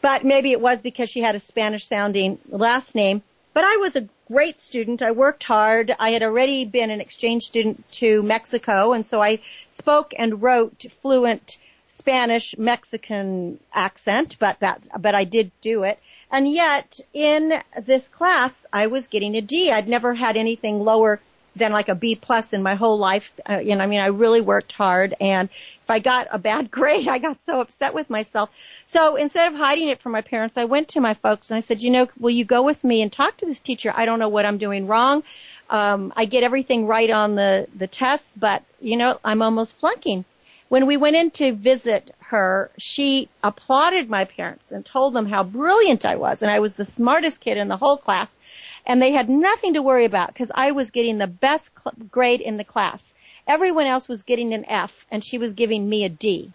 But 0.00 0.24
maybe 0.24 0.52
it 0.52 0.60
was 0.60 0.80
because 0.80 1.10
she 1.10 1.20
had 1.20 1.34
a 1.34 1.40
Spanish 1.40 1.88
sounding 1.88 2.38
last 2.48 2.94
name. 2.94 3.22
But 3.52 3.64
I 3.64 3.78
was 3.78 3.96
a 3.96 4.08
great 4.28 4.60
student. 4.60 5.02
I 5.02 5.10
worked 5.10 5.42
hard. 5.42 5.96
I 5.98 6.10
had 6.10 6.22
already 6.22 6.64
been 6.64 6.90
an 6.90 7.00
exchange 7.00 7.42
student 7.42 7.88
to 7.94 8.22
Mexico 8.22 8.92
and 8.92 9.04
so 9.04 9.20
I 9.20 9.40
spoke 9.70 10.14
and 10.16 10.40
wrote 10.40 10.86
fluent 11.02 11.58
Spanish 11.88 12.56
Mexican 12.56 13.58
accent, 13.72 14.36
but 14.38 14.60
that, 14.60 14.86
but 15.00 15.16
I 15.16 15.24
did 15.24 15.50
do 15.60 15.82
it. 15.82 15.98
And 16.30 16.50
yet 16.50 17.00
in 17.12 17.60
this 17.82 18.08
class, 18.08 18.66
I 18.72 18.88
was 18.88 19.08
getting 19.08 19.36
a 19.36 19.40
D. 19.40 19.70
I'd 19.70 19.88
never 19.88 20.14
had 20.14 20.36
anything 20.36 20.80
lower 20.80 21.20
than 21.54 21.72
like 21.72 21.88
a 21.88 21.94
B 21.94 22.14
plus 22.14 22.52
in 22.52 22.62
my 22.62 22.74
whole 22.74 22.98
life. 22.98 23.32
Uh, 23.48 23.58
you 23.58 23.74
know, 23.76 23.82
I 23.82 23.86
mean, 23.86 24.00
I 24.00 24.06
really 24.06 24.40
worked 24.40 24.72
hard 24.72 25.14
and 25.20 25.48
if 25.86 25.90
I 25.90 26.00
got 26.00 26.26
a 26.32 26.38
bad 26.38 26.70
grade, 26.76 27.08
I 27.08 27.18
got 27.18 27.42
so 27.42 27.60
upset 27.60 27.94
with 27.94 28.10
myself. 28.10 28.50
So 28.86 29.16
instead 29.16 29.52
of 29.52 29.58
hiding 29.58 29.88
it 29.88 30.02
from 30.02 30.12
my 30.12 30.20
parents, 30.20 30.56
I 30.56 30.64
went 30.64 30.88
to 30.88 31.00
my 31.00 31.14
folks 31.14 31.50
and 31.50 31.58
I 31.58 31.60
said, 31.60 31.80
you 31.80 31.90
know, 31.90 32.08
will 32.18 32.30
you 32.30 32.44
go 32.44 32.62
with 32.62 32.82
me 32.84 33.02
and 33.02 33.12
talk 33.12 33.36
to 33.38 33.46
this 33.46 33.60
teacher? 33.60 33.92
I 33.94 34.04
don't 34.04 34.18
know 34.18 34.28
what 34.28 34.44
I'm 34.44 34.58
doing 34.58 34.86
wrong. 34.86 35.22
Um, 35.70 36.12
I 36.16 36.26
get 36.26 36.42
everything 36.42 36.86
right 36.86 37.10
on 37.10 37.34
the, 37.34 37.66
the 37.74 37.86
tests, 37.86 38.36
but 38.36 38.62
you 38.80 38.96
know, 38.96 39.18
I'm 39.24 39.42
almost 39.42 39.76
flunking. 39.78 40.24
When 40.68 40.86
we 40.86 40.96
went 40.96 41.16
in 41.16 41.30
to 41.32 41.52
visit 41.52 42.12
her, 42.18 42.70
she 42.76 43.28
applauded 43.42 44.10
my 44.10 44.24
parents 44.24 44.72
and 44.72 44.84
told 44.84 45.14
them 45.14 45.26
how 45.26 45.44
brilliant 45.44 46.04
I 46.04 46.16
was 46.16 46.42
and 46.42 46.50
I 46.50 46.58
was 46.58 46.74
the 46.74 46.84
smartest 46.84 47.40
kid 47.40 47.56
in 47.56 47.68
the 47.68 47.76
whole 47.76 47.96
class 47.96 48.36
and 48.84 49.00
they 49.00 49.12
had 49.12 49.28
nothing 49.28 49.74
to 49.74 49.82
worry 49.82 50.04
about 50.04 50.28
because 50.28 50.50
I 50.54 50.72
was 50.72 50.90
getting 50.90 51.18
the 51.18 51.26
best 51.26 51.70
cl- 51.76 51.94
grade 52.10 52.40
in 52.40 52.56
the 52.56 52.64
class. 52.64 53.14
Everyone 53.46 53.86
else 53.86 54.08
was 54.08 54.24
getting 54.24 54.54
an 54.54 54.64
F 54.64 55.06
and 55.10 55.24
she 55.24 55.38
was 55.38 55.52
giving 55.52 55.88
me 55.88 56.04
a 56.04 56.08
D. 56.08 56.52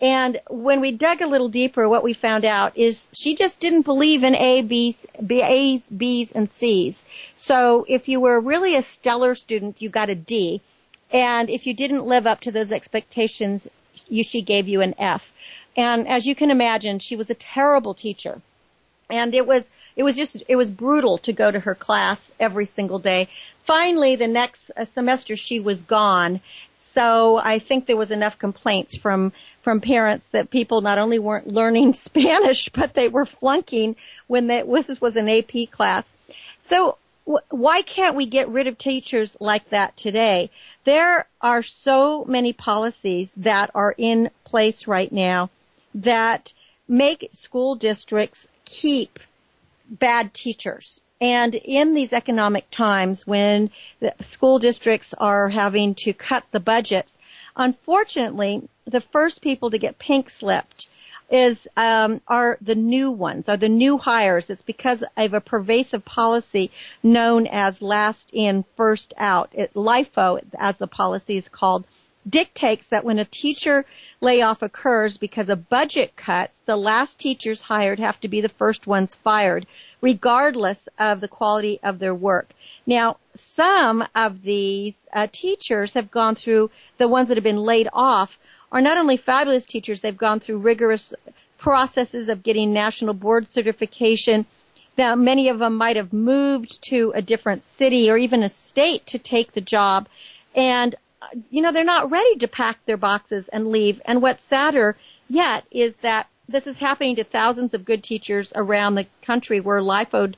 And 0.00 0.40
when 0.48 0.80
we 0.80 0.92
dug 0.92 1.22
a 1.22 1.26
little 1.26 1.48
deeper, 1.48 1.88
what 1.88 2.04
we 2.04 2.12
found 2.12 2.44
out 2.44 2.76
is 2.76 3.08
she 3.14 3.34
just 3.34 3.60
didn't 3.60 3.82
believe 3.82 4.24
in 4.24 4.34
A, 4.34 4.62
B's, 4.62 5.06
B, 5.24 5.40
A's, 5.40 5.88
B's, 5.88 6.32
and 6.32 6.50
C's. 6.50 7.04
So 7.36 7.86
if 7.88 8.08
you 8.08 8.20
were 8.20 8.38
really 8.38 8.76
a 8.76 8.82
stellar 8.82 9.34
student, 9.34 9.80
you 9.80 9.88
got 9.88 10.10
a 10.10 10.14
D. 10.14 10.60
And 11.12 11.50
if 11.50 11.66
you 11.66 11.74
didn't 11.74 12.06
live 12.06 12.26
up 12.26 12.40
to 12.42 12.52
those 12.52 12.72
expectations, 12.72 13.68
you, 14.08 14.24
she 14.24 14.42
gave 14.42 14.68
you 14.68 14.80
an 14.80 14.94
F. 14.98 15.32
And 15.76 16.08
as 16.08 16.26
you 16.26 16.34
can 16.34 16.50
imagine, 16.50 16.98
she 16.98 17.16
was 17.16 17.30
a 17.30 17.34
terrible 17.34 17.94
teacher. 17.94 18.40
And 19.08 19.34
it 19.34 19.46
was, 19.46 19.70
it 19.94 20.02
was 20.02 20.16
just, 20.16 20.42
it 20.48 20.56
was 20.56 20.70
brutal 20.70 21.18
to 21.18 21.32
go 21.32 21.48
to 21.48 21.60
her 21.60 21.74
class 21.74 22.32
every 22.40 22.64
single 22.64 22.98
day. 22.98 23.28
Finally, 23.64 24.16
the 24.16 24.26
next 24.26 24.70
uh, 24.76 24.84
semester 24.84 25.36
she 25.36 25.60
was 25.60 25.82
gone. 25.82 26.40
So 26.74 27.36
I 27.36 27.60
think 27.60 27.86
there 27.86 27.96
was 27.96 28.10
enough 28.10 28.38
complaints 28.38 28.96
from, 28.96 29.32
from 29.62 29.80
parents 29.80 30.26
that 30.28 30.50
people 30.50 30.80
not 30.80 30.98
only 30.98 31.18
weren't 31.18 31.46
learning 31.46 31.92
Spanish, 31.94 32.68
but 32.70 32.94
they 32.94 33.08
were 33.08 33.26
flunking 33.26 33.94
when 34.26 34.48
they, 34.48 34.62
this 34.62 35.00
was 35.00 35.16
an 35.16 35.28
AP 35.28 35.70
class. 35.70 36.12
So 36.64 36.98
why 37.26 37.82
can't 37.82 38.14
we 38.14 38.26
get 38.26 38.48
rid 38.48 38.68
of 38.68 38.78
teachers 38.78 39.36
like 39.40 39.68
that 39.70 39.96
today? 39.96 40.50
There 40.84 41.26
are 41.40 41.62
so 41.62 42.24
many 42.24 42.52
policies 42.52 43.32
that 43.38 43.70
are 43.74 43.94
in 43.96 44.30
place 44.44 44.86
right 44.86 45.10
now 45.10 45.50
that 45.96 46.52
make 46.86 47.28
school 47.32 47.74
districts 47.74 48.46
keep 48.64 49.18
bad 49.90 50.32
teachers. 50.32 51.00
And 51.20 51.54
in 51.54 51.94
these 51.94 52.12
economic 52.12 52.70
times 52.70 53.26
when 53.26 53.70
school 54.20 54.58
districts 54.58 55.14
are 55.14 55.48
having 55.48 55.94
to 55.96 56.12
cut 56.12 56.44
the 56.52 56.60
budgets, 56.60 57.18
unfortunately, 57.56 58.68
the 58.84 59.00
first 59.00 59.40
people 59.40 59.70
to 59.70 59.78
get 59.78 59.98
pink 59.98 60.30
slipped 60.30 60.88
is 61.30 61.66
um, 61.76 62.20
are 62.28 62.58
the 62.60 62.74
new 62.74 63.10
ones, 63.10 63.48
are 63.48 63.56
the 63.56 63.68
new 63.68 63.98
hires. 63.98 64.50
It's 64.50 64.62
because 64.62 65.02
of 65.16 65.34
a 65.34 65.40
pervasive 65.40 66.04
policy 66.04 66.70
known 67.02 67.46
as 67.46 67.82
last 67.82 68.30
in, 68.32 68.64
first 68.76 69.14
out. 69.16 69.50
It, 69.52 69.74
LIFO, 69.74 70.40
as 70.58 70.76
the 70.76 70.86
policy 70.86 71.36
is 71.36 71.48
called, 71.48 71.84
dictates 72.28 72.88
that 72.88 73.04
when 73.04 73.18
a 73.18 73.24
teacher 73.24 73.84
layoff 74.20 74.62
occurs 74.62 75.16
because 75.16 75.48
of 75.48 75.68
budget 75.68 76.16
cuts, 76.16 76.58
the 76.66 76.76
last 76.76 77.18
teachers 77.18 77.60
hired 77.60 77.98
have 77.98 78.18
to 78.20 78.28
be 78.28 78.40
the 78.40 78.48
first 78.48 78.86
ones 78.86 79.14
fired, 79.14 79.66
regardless 80.00 80.88
of 80.98 81.20
the 81.20 81.28
quality 81.28 81.78
of 81.82 81.98
their 81.98 82.14
work. 82.14 82.50
Now, 82.86 83.18
some 83.36 84.04
of 84.14 84.42
these 84.42 85.06
uh, 85.12 85.26
teachers 85.30 85.94
have 85.94 86.10
gone 86.10 86.34
through 86.34 86.70
the 86.98 87.08
ones 87.08 87.28
that 87.28 87.36
have 87.36 87.44
been 87.44 87.58
laid 87.58 87.88
off 87.92 88.38
are 88.72 88.80
not 88.80 88.98
only 88.98 89.16
fabulous 89.16 89.66
teachers, 89.66 90.00
they've 90.00 90.16
gone 90.16 90.40
through 90.40 90.58
rigorous 90.58 91.14
processes 91.58 92.28
of 92.28 92.42
getting 92.42 92.72
national 92.72 93.14
board 93.14 93.50
certification. 93.50 94.46
Now, 94.98 95.14
many 95.14 95.48
of 95.48 95.58
them 95.58 95.76
might 95.76 95.96
have 95.96 96.12
moved 96.12 96.82
to 96.90 97.12
a 97.14 97.22
different 97.22 97.66
city 97.66 98.10
or 98.10 98.16
even 98.16 98.42
a 98.42 98.50
state 98.50 99.06
to 99.06 99.18
take 99.18 99.52
the 99.52 99.60
job. 99.60 100.08
And, 100.54 100.94
uh, 101.20 101.26
you 101.50 101.62
know, 101.62 101.72
they're 101.72 101.84
not 101.84 102.10
ready 102.10 102.36
to 102.36 102.48
pack 102.48 102.78
their 102.86 102.96
boxes 102.96 103.48
and 103.48 103.68
leave. 103.68 104.00
And 104.04 104.22
what's 104.22 104.44
sadder 104.44 104.96
yet 105.28 105.64
is 105.70 105.96
that 105.96 106.28
this 106.48 106.66
is 106.66 106.78
happening 106.78 107.16
to 107.16 107.24
thousands 107.24 107.74
of 107.74 107.84
good 107.84 108.02
teachers 108.02 108.52
around 108.54 108.94
the 108.94 109.06
country 109.22 109.60
where 109.60 109.80
LIFO 109.80 110.34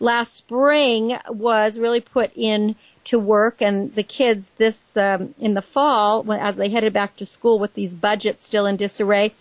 last 0.00 0.34
spring 0.34 1.16
was 1.28 1.78
really 1.78 2.00
put 2.00 2.32
in 2.34 2.74
to 3.04 3.18
work 3.18 3.60
and 3.60 3.94
the 3.94 4.02
kids 4.02 4.50
this 4.58 4.96
um, 4.96 5.34
in 5.38 5.54
the 5.54 5.62
fall 5.62 6.22
when 6.22 6.38
as 6.38 6.56
they 6.56 6.68
headed 6.68 6.92
back 6.92 7.16
to 7.16 7.26
school 7.26 7.58
with 7.58 7.74
these 7.74 7.92
budgets 7.92 8.44
still 8.44 8.66
in 8.66 8.76
disarray 8.76 9.32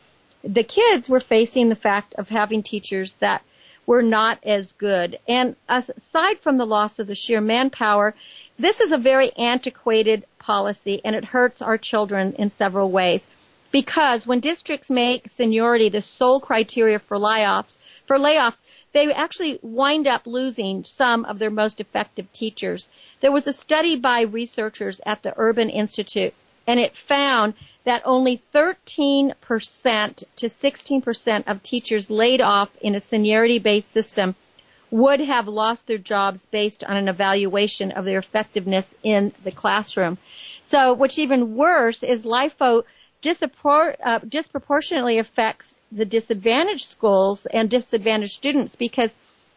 the 0.44 0.64
kids 0.64 1.08
were 1.08 1.20
facing 1.20 1.70
the 1.70 1.76
fact 1.76 2.16
of 2.16 2.28
having 2.28 2.64
teachers 2.64 3.14
that 3.20 3.44
were 3.86 4.02
not 4.02 4.40
as 4.44 4.74
good. 4.74 5.20
And 5.28 5.56
aside 5.68 6.40
from 6.40 6.58
the 6.58 6.66
loss 6.66 7.00
of 7.00 7.08
the 7.08 7.16
sheer 7.16 7.42
manpower 7.42 8.16
this 8.60 8.80
is 8.80 8.92
a 8.92 8.98
very 8.98 9.32
antiquated 9.32 10.26
policy 10.38 11.02
and 11.04 11.16
it 11.16 11.26
hurts 11.26 11.64
our 11.64 11.80
children 11.80 12.34
in 12.34 12.52
several 12.52 12.92
ways. 12.92 13.26
Because 13.72 14.28
when 14.28 14.40
districts 14.40 14.90
make 14.90 15.30
seniority 15.30 15.90
the 15.90 16.02
sole 16.02 16.40
criteria 16.40 17.00
for 17.00 17.18
layoffs 17.18 17.78
for 18.06 18.20
layoffs 18.20 18.62
they 18.94 19.12
actually 19.14 19.60
wind 19.62 20.08
up 20.08 20.28
losing 20.28 20.84
some 20.84 21.26
of 21.26 21.40
their 21.40 21.50
most 21.50 21.80
effective 21.80 22.32
teachers. 22.34 22.90
There 23.22 23.32
was 23.32 23.48
a 23.48 23.54
study 23.54 23.98
by 23.98 24.22
researchers 24.22 25.00
at 25.06 25.24
the 25.24 25.34
Urban 25.38 25.70
Institute 25.70 26.34
and 26.68 26.80
it 26.80 26.96
found 26.96 27.54
that 27.84 28.04
only 28.06 28.42
13% 28.54 29.34
to 30.36 30.46
16% 30.48 31.44
of 31.48 31.64
teachers 31.64 32.10
laid 32.10 32.42
off 32.42 32.70
in 32.82 32.96
a 32.96 33.00
seniority 33.00 33.60
based 33.60 33.90
system 33.90 34.36
would 34.92 35.22
have 35.22 35.48
lost 35.48 35.88
their 35.88 35.98
jobs 35.98 36.46
based 36.46 36.84
on 36.84 36.98
an 36.98 37.08
evaluation 37.08 37.92
of 37.92 38.06
their 38.06 38.20
effectiveness 38.20 38.94
in 39.04 39.34
the 39.44 39.52
classroom. 39.52 40.18
So 40.66 40.94
what's 40.94 41.18
even 41.18 41.56
worse 41.56 42.04
is 42.04 42.24
LIFO 42.24 42.84
disappro- 43.22 43.96
uh, 44.04 44.20
disproportionately 44.20 45.20
affects 45.20 45.78
the 45.92 46.06
disadvantaged 46.06 46.90
schools 46.90 47.46
and 47.46 47.70
disadvantaged 47.70 48.34
students 48.34 48.76
because 48.76 49.16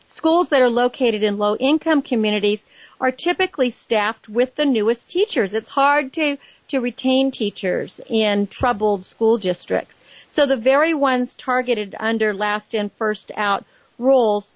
schools 0.09 0.49
that 0.51 0.63
are 0.63 0.71
located 0.71 1.23
in 1.23 1.39
low 1.39 1.57
income 1.57 2.03
communities 2.03 2.63
are 3.01 3.11
typically 3.11 3.71
staffed 3.71 4.29
with 4.29 4.55
the 4.55 4.67
newest 4.67 5.09
teachers. 5.09 5.55
It's 5.55 5.69
hard 5.69 6.13
to, 6.15 6.39
to 6.69 6.79
retain 6.81 7.31
teachers 7.31 8.01
in 8.09 8.47
troubled 8.47 9.05
school 9.05 9.39
districts. 9.39 10.01
So 10.29 10.47
the 10.47 10.57
very 10.57 10.95
ones 10.95 11.35
targeted 11.35 11.95
under 11.99 12.35
last 12.35 12.75
in, 12.75 12.91
first 12.91 13.31
out 13.37 13.65
rules, 13.99 14.53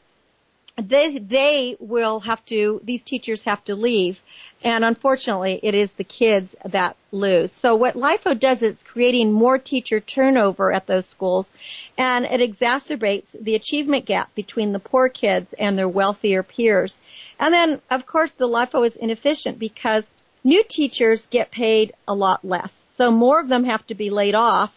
they, 0.76 1.18
they 1.18 1.76
will 1.80 2.20
have 2.20 2.44
to, 2.46 2.80
these 2.84 3.02
teachers 3.02 3.42
have 3.42 3.62
to 3.64 3.74
leave. 3.74 4.20
And 4.64 4.84
unfortunately, 4.84 5.60
it 5.62 5.74
is 5.74 5.92
the 5.92 6.04
kids 6.04 6.56
that 6.64 6.96
lose. 7.12 7.52
So 7.52 7.76
what 7.76 7.94
LIFO 7.94 8.38
does 8.38 8.60
is 8.62 8.76
creating 8.82 9.32
more 9.32 9.56
teacher 9.56 10.00
turnover 10.00 10.72
at 10.72 10.86
those 10.86 11.06
schools 11.06 11.52
and 11.96 12.24
it 12.24 12.40
exacerbates 12.40 13.36
the 13.40 13.54
achievement 13.54 14.04
gap 14.04 14.34
between 14.34 14.72
the 14.72 14.80
poor 14.80 15.08
kids 15.08 15.52
and 15.52 15.78
their 15.78 15.88
wealthier 15.88 16.42
peers. 16.42 16.98
And 17.38 17.54
then, 17.54 17.80
of 17.88 18.04
course, 18.04 18.32
the 18.32 18.48
LIFO 18.48 18.84
is 18.84 18.96
inefficient 18.96 19.60
because 19.60 20.08
new 20.42 20.64
teachers 20.64 21.26
get 21.26 21.52
paid 21.52 21.92
a 22.08 22.14
lot 22.14 22.44
less. 22.44 22.72
So 22.94 23.12
more 23.12 23.38
of 23.40 23.48
them 23.48 23.64
have 23.64 23.86
to 23.86 23.94
be 23.94 24.10
laid 24.10 24.34
off 24.34 24.72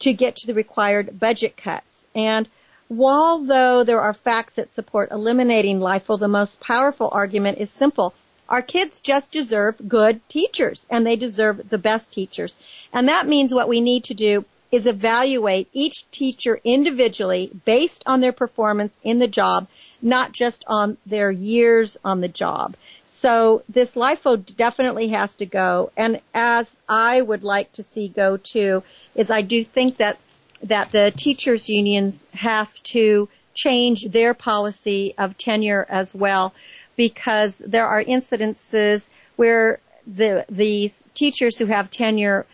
to 0.00 0.12
get 0.14 0.36
to 0.36 0.46
the 0.46 0.54
required 0.54 1.18
budget 1.18 1.56
cuts. 1.56 2.06
And 2.14 2.48
while 2.88 3.40
though 3.40 3.84
there 3.84 4.00
are 4.00 4.14
facts 4.14 4.54
that 4.54 4.74
support 4.74 5.10
eliminating 5.10 5.80
LIFO, 5.80 6.18
the 6.18 6.28
most 6.28 6.58
powerful 6.60 7.10
argument 7.12 7.58
is 7.58 7.70
simple. 7.70 8.14
Our 8.48 8.62
kids 8.62 9.00
just 9.00 9.30
deserve 9.30 9.76
good 9.86 10.26
teachers 10.28 10.86
and 10.88 11.06
they 11.06 11.16
deserve 11.16 11.68
the 11.68 11.78
best 11.78 12.12
teachers. 12.12 12.56
And 12.92 13.08
that 13.08 13.26
means 13.26 13.52
what 13.52 13.68
we 13.68 13.80
need 13.80 14.04
to 14.04 14.14
do 14.14 14.44
is 14.70 14.86
evaluate 14.86 15.68
each 15.72 16.10
teacher 16.10 16.60
individually 16.64 17.50
based 17.64 18.02
on 18.06 18.20
their 18.20 18.32
performance 18.32 18.98
in 19.02 19.18
the 19.18 19.26
job, 19.26 19.66
not 20.00 20.32
just 20.32 20.64
on 20.66 20.96
their 21.06 21.30
years 21.30 21.96
on 22.04 22.20
the 22.20 22.28
job. 22.28 22.76
So 23.06 23.62
this 23.68 23.94
LIFO 23.94 24.56
definitely 24.56 25.08
has 25.08 25.36
to 25.36 25.46
go. 25.46 25.90
And 25.96 26.20
as 26.34 26.76
I 26.88 27.20
would 27.20 27.42
like 27.42 27.72
to 27.72 27.82
see 27.82 28.08
go 28.08 28.36
too, 28.36 28.82
is 29.14 29.30
I 29.30 29.42
do 29.42 29.64
think 29.64 29.98
that, 29.98 30.18
that 30.62 30.92
the 30.92 31.12
teachers 31.14 31.68
unions 31.68 32.24
have 32.32 32.72
to 32.84 33.28
change 33.54 34.04
their 34.04 34.34
policy 34.34 35.14
of 35.18 35.36
tenure 35.36 35.84
as 35.88 36.14
well 36.14 36.54
because 36.98 37.58
there 37.58 37.86
are 37.86 38.02
incidences 38.02 39.08
where 39.36 39.78
the 40.06 40.44
these 40.50 41.02
teachers 41.14 41.56
who 41.56 41.66
have 41.66 41.90
tenure 41.90 42.44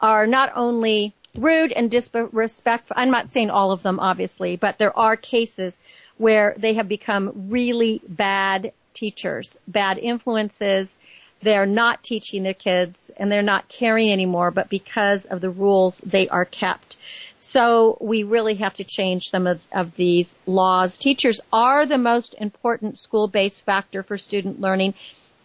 are 0.00 0.26
not 0.26 0.52
only 0.56 1.14
rude 1.36 1.70
and 1.72 1.88
disrespectful. 1.90 2.96
I'm 2.98 3.12
not 3.12 3.30
saying 3.30 3.50
all 3.50 3.70
of 3.70 3.82
them, 3.82 4.00
obviously, 4.00 4.56
but 4.56 4.76
there 4.78 4.96
are 4.98 5.16
cases 5.16 5.72
where 6.18 6.54
they 6.58 6.74
have 6.74 6.88
become 6.88 7.48
really 7.48 8.02
bad 8.08 8.72
teachers, 8.92 9.56
bad 9.68 9.98
influences. 9.98 10.98
They're 11.40 11.66
not 11.66 12.02
teaching 12.02 12.42
their 12.42 12.54
kids 12.54 13.10
and 13.16 13.30
they're 13.30 13.42
not 13.42 13.68
caring 13.68 14.10
anymore, 14.10 14.50
but 14.50 14.68
because 14.68 15.26
of 15.26 15.40
the 15.40 15.50
rules, 15.50 15.98
they 15.98 16.28
are 16.28 16.44
kept. 16.44 16.96
So 17.44 17.98
we 18.00 18.22
really 18.22 18.54
have 18.54 18.74
to 18.74 18.84
change 18.84 19.28
some 19.28 19.46
of, 19.46 19.60
of 19.70 19.94
these 19.96 20.34
laws. 20.46 20.96
Teachers 20.96 21.40
are 21.52 21.84
the 21.84 21.98
most 21.98 22.34
important 22.38 22.98
school-based 22.98 23.62
factor 23.64 24.02
for 24.02 24.16
student 24.16 24.60
learning 24.60 24.94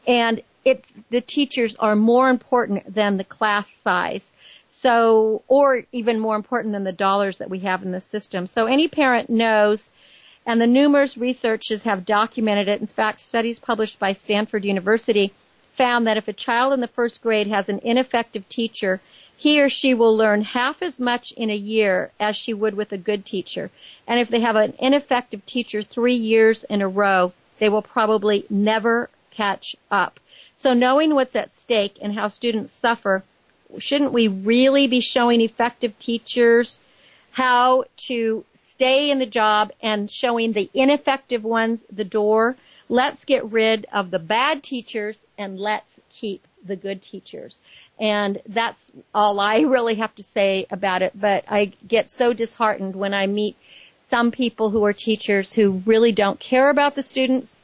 and 0.07 0.41
it, 0.63 0.83
the 1.09 1.21
teachers 1.21 1.75
are 1.75 1.95
more 1.95 2.29
important 2.29 2.93
than 2.93 3.17
the 3.17 3.23
class 3.23 3.69
size. 3.69 4.31
So, 4.69 5.43
or 5.47 5.83
even 5.91 6.19
more 6.19 6.35
important 6.35 6.73
than 6.73 6.83
the 6.83 6.91
dollars 6.91 7.39
that 7.39 7.49
we 7.49 7.59
have 7.59 7.83
in 7.83 7.91
the 7.91 8.01
system. 8.01 8.47
So 8.47 8.65
any 8.65 8.87
parent 8.87 9.29
knows, 9.29 9.89
and 10.45 10.61
the 10.61 10.67
numerous 10.67 11.17
researches 11.17 11.83
have 11.83 12.05
documented 12.05 12.69
it. 12.69 12.79
In 12.79 12.87
fact, 12.87 13.19
studies 13.19 13.59
published 13.59 13.99
by 13.99 14.13
Stanford 14.13 14.63
University 14.63 15.33
found 15.75 16.07
that 16.07 16.17
if 16.17 16.27
a 16.27 16.33
child 16.33 16.73
in 16.73 16.81
the 16.81 16.87
first 16.87 17.21
grade 17.21 17.47
has 17.47 17.67
an 17.67 17.79
ineffective 17.83 18.47
teacher, 18.47 19.01
he 19.39 19.61
or 19.61 19.69
she 19.69 19.93
will 19.93 20.17
learn 20.17 20.41
half 20.41 20.81
as 20.81 20.99
much 20.99 21.31
in 21.31 21.49
a 21.49 21.55
year 21.55 22.11
as 22.19 22.35
she 22.35 22.53
would 22.53 22.73
with 22.73 22.91
a 22.91 22.97
good 22.97 23.25
teacher. 23.25 23.71
And 24.05 24.19
if 24.19 24.27
they 24.27 24.41
have 24.41 24.57
an 24.57 24.73
ineffective 24.79 25.45
teacher 25.45 25.81
three 25.81 26.15
years 26.15 26.65
in 26.65 26.81
a 26.81 26.89
row, 26.89 27.31
they 27.57 27.69
will 27.69 27.81
probably 27.81 28.45
never 28.49 29.09
catch 29.31 29.77
up. 29.89 30.19
So 30.55 30.73
knowing 30.73 31.15
what's 31.15 31.37
at 31.37 31.55
stake 31.55 31.95
and 32.01 32.13
how 32.13 32.27
students 32.27 32.73
suffer, 32.73 33.23
shouldn't 33.77 34.11
we 34.11 34.27
really 34.27 34.87
be 34.87 34.99
showing 34.99 35.39
effective 35.39 35.97
teachers 35.97 36.81
how 37.31 37.85
to 38.09 38.43
stay 38.55 39.09
in 39.09 39.19
the 39.19 39.25
job 39.25 39.71
and 39.81 40.11
showing 40.11 40.51
the 40.51 40.69
ineffective 40.73 41.45
ones 41.45 41.85
the 41.89 42.03
door? 42.03 42.57
Let's 42.89 43.23
get 43.23 43.45
rid 43.45 43.85
of 43.93 44.11
the 44.11 44.19
bad 44.19 44.63
teachers 44.63 45.25
and 45.37 45.57
let's 45.57 45.97
keep 46.09 46.45
the 46.65 46.75
good 46.75 47.01
teachers. 47.01 47.61
And 47.99 48.41
that's 48.47 48.91
all 49.13 49.39
I 49.39 49.59
really 49.75 49.95
have 49.95 50.15
to 50.15 50.23
say 50.23 50.65
about 50.71 51.01
it. 51.01 51.13
But 51.19 51.45
I 51.47 51.73
get 51.87 52.09
so 52.09 52.33
disheartened 52.33 52.95
when 52.95 53.13
I 53.13 53.27
meet 53.27 53.57
some 54.03 54.31
people 54.31 54.69
who 54.69 54.85
are 54.85 54.93
teachers 54.93 55.53
who 55.53 55.83
really 55.85 56.11
don't 56.11 56.39
care 56.39 56.69
about 56.69 56.95
the 56.95 57.03
students 57.03 57.57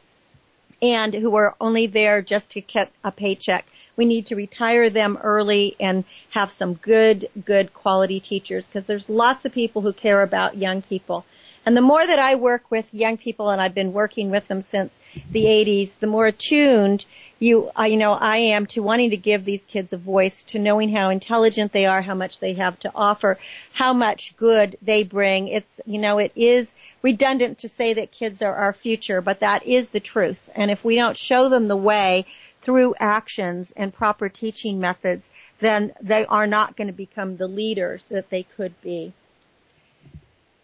and 0.82 1.14
who 1.14 1.36
are 1.36 1.56
only 1.60 1.88
there 1.88 2.22
just 2.22 2.52
to 2.52 2.62
get 2.62 2.92
a 3.04 3.12
paycheck. 3.12 3.66
We 3.96 4.06
need 4.06 4.28
to 4.28 4.36
retire 4.36 4.90
them 4.90 5.18
early 5.24 5.76
and 5.80 6.04
have 6.32 6.52
some 6.52 6.74
good, 6.76 7.30
good 7.46 7.74
quality 7.74 8.20
teachers 8.20 8.68
because 8.68 8.86
there's 8.86 9.10
lots 9.10 9.46
of 9.46 9.54
people 9.54 9.82
who 9.82 9.94
care 9.94 10.22
about 10.22 10.58
young 10.58 10.82
people. 10.82 11.26
And 11.66 11.76
the 11.76 11.82
more 11.82 12.06
that 12.06 12.20
I 12.20 12.36
work 12.36 12.70
with 12.70 12.86
young 12.94 13.18
people, 13.18 13.50
and 13.50 13.60
I've 13.60 13.74
been 13.74 13.94
working 13.94 14.30
with 14.30 14.48
them 14.48 14.62
since 14.62 15.00
the 15.32 15.46
80s, 15.46 15.98
the 15.98 16.08
more 16.08 16.28
attuned 16.28 17.06
you, 17.40 17.70
I, 17.76 17.88
you 17.88 17.98
know, 17.98 18.14
I 18.14 18.38
am 18.38 18.66
to 18.68 18.82
wanting 18.82 19.10
to 19.10 19.18
give 19.18 19.44
these 19.44 19.66
kids 19.66 19.94
a 19.94 19.98
voice, 19.98 20.44
to 20.44 20.60
knowing 20.60 20.90
how 20.90 21.10
intelligent 21.10 21.72
they 21.72 21.86
are, 21.86 22.02
how 22.02 22.16
much 22.16 22.40
they 22.40 22.54
have 22.54 22.80
to 22.82 22.92
offer, 22.96 23.38
how 23.74 23.94
much 23.94 24.36
good 24.38 24.78
they 24.82 25.04
bring. 25.04 25.50
It's, 25.50 25.82
you 25.86 26.00
know, 26.00 26.18
it 26.20 26.32
is 26.36 26.74
redundant 27.02 27.60
to 27.60 27.70
say 27.70 27.94
that 27.94 28.12
kids 28.12 28.42
are 28.42 28.56
our 28.56 28.74
future, 28.74 29.22
but 29.22 29.42
that 29.42 29.66
is 29.66 29.90
the 29.90 30.00
truth. 30.00 30.50
And 30.56 30.72
if 30.72 30.84
we 30.84 30.96
don't 30.96 31.18
show 31.18 31.50
them 31.50 31.68
the 31.68 31.76
way 31.76 32.26
through 32.62 32.96
actions 33.00 33.74
and 33.76 33.94
proper 33.94 34.30
teaching 34.30 34.80
methods, 34.80 35.30
then 35.60 35.94
they 36.02 36.26
are 36.26 36.48
not 36.48 36.76
going 36.76 36.88
to 36.88 36.94
become 36.94 37.38
the 37.38 37.48
leaders 37.48 38.04
that 38.06 38.30
they 38.30 38.44
could 38.44 38.80
be. 38.82 39.14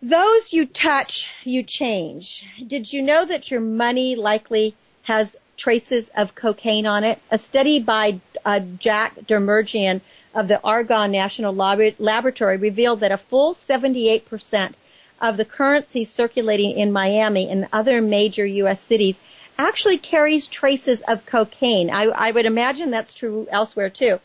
Those 0.02 0.52
you 0.52 0.66
touch, 0.66 1.30
you 1.44 1.62
change. 1.62 2.44
Did 2.66 2.92
you 2.92 3.04
know 3.04 3.24
that 3.24 3.52
your 3.52 3.62
money 3.62 4.16
likely 4.16 4.76
has 5.04 5.38
traces 5.62 6.10
of 6.18 6.34
cocaine 6.34 6.88
on 6.88 7.04
it? 7.04 7.20
A 7.30 7.38
study 7.38 7.80
by 7.80 8.20
uh, 8.44 8.60
Jack 8.80 9.16
Demirgian 9.28 10.02
of 10.34 10.48
the 10.48 10.60
Argonne 10.64 11.12
National 11.12 11.54
Lab- 11.54 12.00
Laboratory 12.00 12.58
revealed 12.58 13.02
that 13.02 13.12
a 13.12 13.18
full 13.18 13.54
78% 13.54 14.74
of 15.22 15.38
the 15.38 15.46
currency 15.46 16.04
circulating 16.04 16.72
in 16.72 16.92
Miami 16.92 17.48
and 17.48 17.68
other 17.72 18.02
major 18.02 18.44
U.S. 18.44 18.82
cities 18.82 19.20
actually 19.56 20.00
carries 20.00 20.48
traces 20.48 21.02
of 21.02 21.28
cocaine. 21.28 21.92
I, 21.92 22.06
I 22.06 22.32
would 22.32 22.48
imagine 22.48 22.90
that's 22.90 23.14
true 23.14 23.48
elsewhere 23.52 23.92
too. 23.92 24.20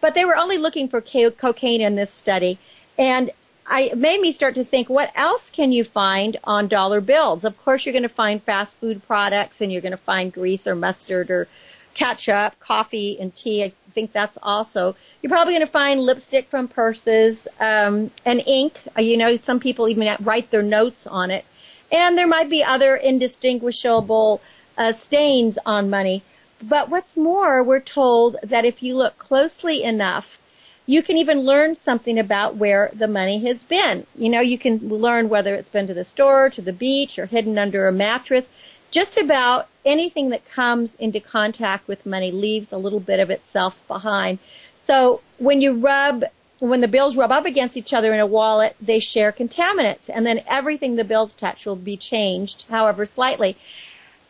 But 0.00 0.14
they 0.14 0.24
were 0.24 0.36
only 0.36 0.58
looking 0.58 0.86
for 0.88 1.00
co- 1.00 1.32
cocaine 1.32 1.80
in 1.80 1.96
this 1.96 2.12
study. 2.12 2.60
And 2.96 3.32
I 3.68 3.92
made 3.94 4.20
me 4.20 4.32
start 4.32 4.54
to 4.54 4.64
think, 4.64 4.88
what 4.88 5.10
else 5.14 5.50
can 5.50 5.72
you 5.72 5.82
find 5.82 6.36
on 6.44 6.68
dollar 6.68 7.00
bills? 7.00 7.44
Of 7.44 7.58
course, 7.64 7.84
you're 7.84 7.92
going 7.92 8.04
to 8.04 8.08
find 8.08 8.42
fast 8.42 8.76
food 8.78 9.02
products, 9.06 9.60
and 9.60 9.72
you're 9.72 9.82
going 9.82 9.92
to 9.92 9.96
find 9.98 10.32
grease 10.32 10.66
or 10.66 10.76
mustard 10.76 11.30
or 11.30 11.48
ketchup, 11.94 12.60
coffee, 12.60 13.18
and 13.18 13.34
tea. 13.34 13.64
I 13.64 13.72
think 13.92 14.12
that's 14.12 14.38
also. 14.42 14.94
You're 15.20 15.30
probably 15.30 15.54
going 15.54 15.66
to 15.66 15.72
find 15.72 16.00
lipstick 16.00 16.48
from 16.48 16.68
purses 16.68 17.48
um, 17.58 18.12
and 18.24 18.40
ink. 18.46 18.78
Uh, 18.96 19.00
You 19.00 19.16
know, 19.16 19.36
some 19.36 19.58
people 19.58 19.88
even 19.88 20.16
write 20.20 20.50
their 20.50 20.62
notes 20.62 21.06
on 21.06 21.30
it, 21.32 21.44
and 21.90 22.16
there 22.16 22.28
might 22.28 22.48
be 22.48 22.62
other 22.62 22.94
indistinguishable 22.94 24.40
uh, 24.78 24.92
stains 24.92 25.58
on 25.66 25.90
money. 25.90 26.22
But 26.62 26.88
what's 26.88 27.16
more, 27.16 27.62
we're 27.62 27.80
told 27.80 28.36
that 28.44 28.64
if 28.64 28.82
you 28.82 28.96
look 28.96 29.18
closely 29.18 29.82
enough, 29.82 30.38
you 30.86 31.02
can 31.02 31.16
even 31.16 31.40
learn 31.40 31.74
something 31.74 32.18
about 32.18 32.56
where 32.56 32.90
the 32.94 33.08
money 33.08 33.44
has 33.44 33.64
been. 33.64 34.06
You 34.16 34.28
know, 34.28 34.40
you 34.40 34.56
can 34.56 34.78
learn 34.88 35.28
whether 35.28 35.54
it's 35.54 35.68
been 35.68 35.88
to 35.88 35.94
the 35.94 36.04
store, 36.04 36.48
to 36.50 36.62
the 36.62 36.72
beach, 36.72 37.18
or 37.18 37.26
hidden 37.26 37.58
under 37.58 37.88
a 37.88 37.92
mattress. 37.92 38.46
Just 38.92 39.16
about 39.16 39.66
anything 39.84 40.30
that 40.30 40.48
comes 40.48 40.94
into 40.94 41.18
contact 41.18 41.88
with 41.88 42.06
money 42.06 42.30
leaves 42.30 42.72
a 42.72 42.78
little 42.78 43.00
bit 43.00 43.18
of 43.18 43.30
itself 43.30 43.76
behind. 43.88 44.38
So 44.86 45.20
when 45.38 45.60
you 45.60 45.72
rub, 45.72 46.24
when 46.60 46.80
the 46.80 46.88
bills 46.88 47.16
rub 47.16 47.32
up 47.32 47.46
against 47.46 47.76
each 47.76 47.92
other 47.92 48.14
in 48.14 48.20
a 48.20 48.26
wallet, 48.26 48.76
they 48.80 49.00
share 49.00 49.32
contaminants, 49.32 50.08
and 50.08 50.24
then 50.24 50.42
everything 50.46 50.94
the 50.94 51.04
bills 51.04 51.34
touch 51.34 51.66
will 51.66 51.74
be 51.76 51.96
changed, 51.96 52.64
however 52.70 53.06
slightly. 53.06 53.56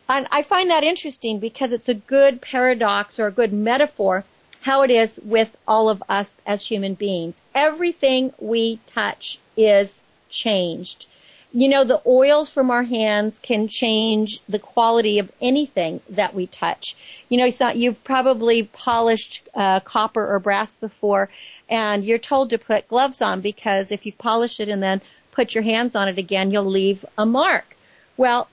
And 0.09 0.27
I 0.31 0.41
find 0.41 0.71
that 0.71 0.83
interesting 0.83 1.37
because 1.37 1.71
it's 1.71 1.89
a 1.89 1.93
good 1.93 2.41
paradox 2.41 3.19
or 3.19 3.27
a 3.27 3.31
good 3.31 3.53
metaphor 3.53 4.25
how 4.67 4.81
it 4.81 4.91
is 4.91 5.17
with 5.23 5.49
all 5.65 5.87
of 5.87 6.03
us 6.09 6.41
as 6.45 6.61
human 6.61 6.93
beings. 6.93 7.33
Everything 7.55 8.33
we 8.37 8.81
touch 8.87 9.39
is 9.55 10.01
changed. 10.29 11.05
You 11.53 11.69
know, 11.69 11.85
the 11.85 12.01
oils 12.05 12.49
from 12.49 12.69
our 12.69 12.83
hands 12.83 13.39
can 13.39 13.69
change 13.69 14.41
the 14.49 14.59
quality 14.59 15.19
of 15.19 15.31
anything 15.39 16.01
that 16.09 16.33
we 16.35 16.47
touch. 16.47 16.97
You 17.29 17.37
know, 17.37 17.71
you've 17.75 18.03
probably 18.03 18.63
polished 18.63 19.47
uh, 19.55 19.79
copper 19.79 20.35
or 20.35 20.37
brass 20.39 20.75
before, 20.75 21.29
and 21.69 22.03
you're 22.03 22.17
told 22.17 22.49
to 22.49 22.57
put 22.57 22.89
gloves 22.89 23.21
on 23.21 23.39
because 23.39 23.93
if 23.93 24.05
you 24.05 24.11
polish 24.11 24.59
it 24.59 24.67
and 24.67 24.83
then 24.83 24.99
put 25.31 25.55
your 25.55 25.63
hands 25.63 25.95
on 25.95 26.09
it 26.09 26.17
again, 26.17 26.51
you'll 26.51 26.65
leave 26.65 27.05
a 27.17 27.25
mark. 27.25 27.77
Well, 28.17 28.49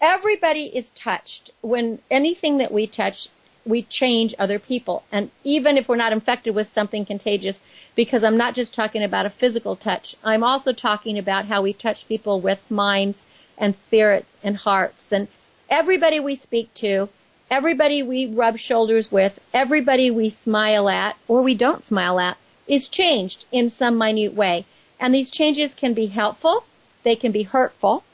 everybody 0.00 0.64
is 0.74 0.90
touched. 0.92 1.50
When 1.60 1.98
anything 2.10 2.56
that 2.58 2.72
we 2.72 2.86
touch 2.86 3.28
we 3.64 3.82
change 3.82 4.34
other 4.38 4.58
people. 4.58 5.02
And 5.12 5.30
even 5.44 5.76
if 5.76 5.88
we're 5.88 5.96
not 5.96 6.12
infected 6.12 6.54
with 6.54 6.68
something 6.68 7.04
contagious, 7.04 7.60
because 7.94 8.24
I'm 8.24 8.36
not 8.36 8.54
just 8.54 8.74
talking 8.74 9.02
about 9.02 9.26
a 9.26 9.30
physical 9.30 9.76
touch, 9.76 10.16
I'm 10.24 10.44
also 10.44 10.72
talking 10.72 11.18
about 11.18 11.44
how 11.44 11.62
we 11.62 11.72
touch 11.72 12.08
people 12.08 12.40
with 12.40 12.60
minds 12.70 13.20
and 13.58 13.76
spirits 13.78 14.34
and 14.42 14.56
hearts. 14.56 15.12
And 15.12 15.28
everybody 15.68 16.20
we 16.20 16.36
speak 16.36 16.72
to, 16.74 17.08
everybody 17.50 18.02
we 18.02 18.26
rub 18.26 18.58
shoulders 18.58 19.10
with, 19.10 19.38
everybody 19.52 20.10
we 20.10 20.30
smile 20.30 20.88
at 20.88 21.16
or 21.28 21.42
we 21.42 21.54
don't 21.54 21.84
smile 21.84 22.18
at 22.18 22.38
is 22.66 22.88
changed 22.88 23.44
in 23.52 23.70
some 23.70 23.98
minute 23.98 24.34
way. 24.34 24.64
And 24.98 25.14
these 25.14 25.30
changes 25.30 25.74
can 25.74 25.94
be 25.94 26.06
helpful, 26.06 26.64
they 27.02 27.16
can 27.16 27.32
be 27.32 27.42
hurtful, 27.42 28.04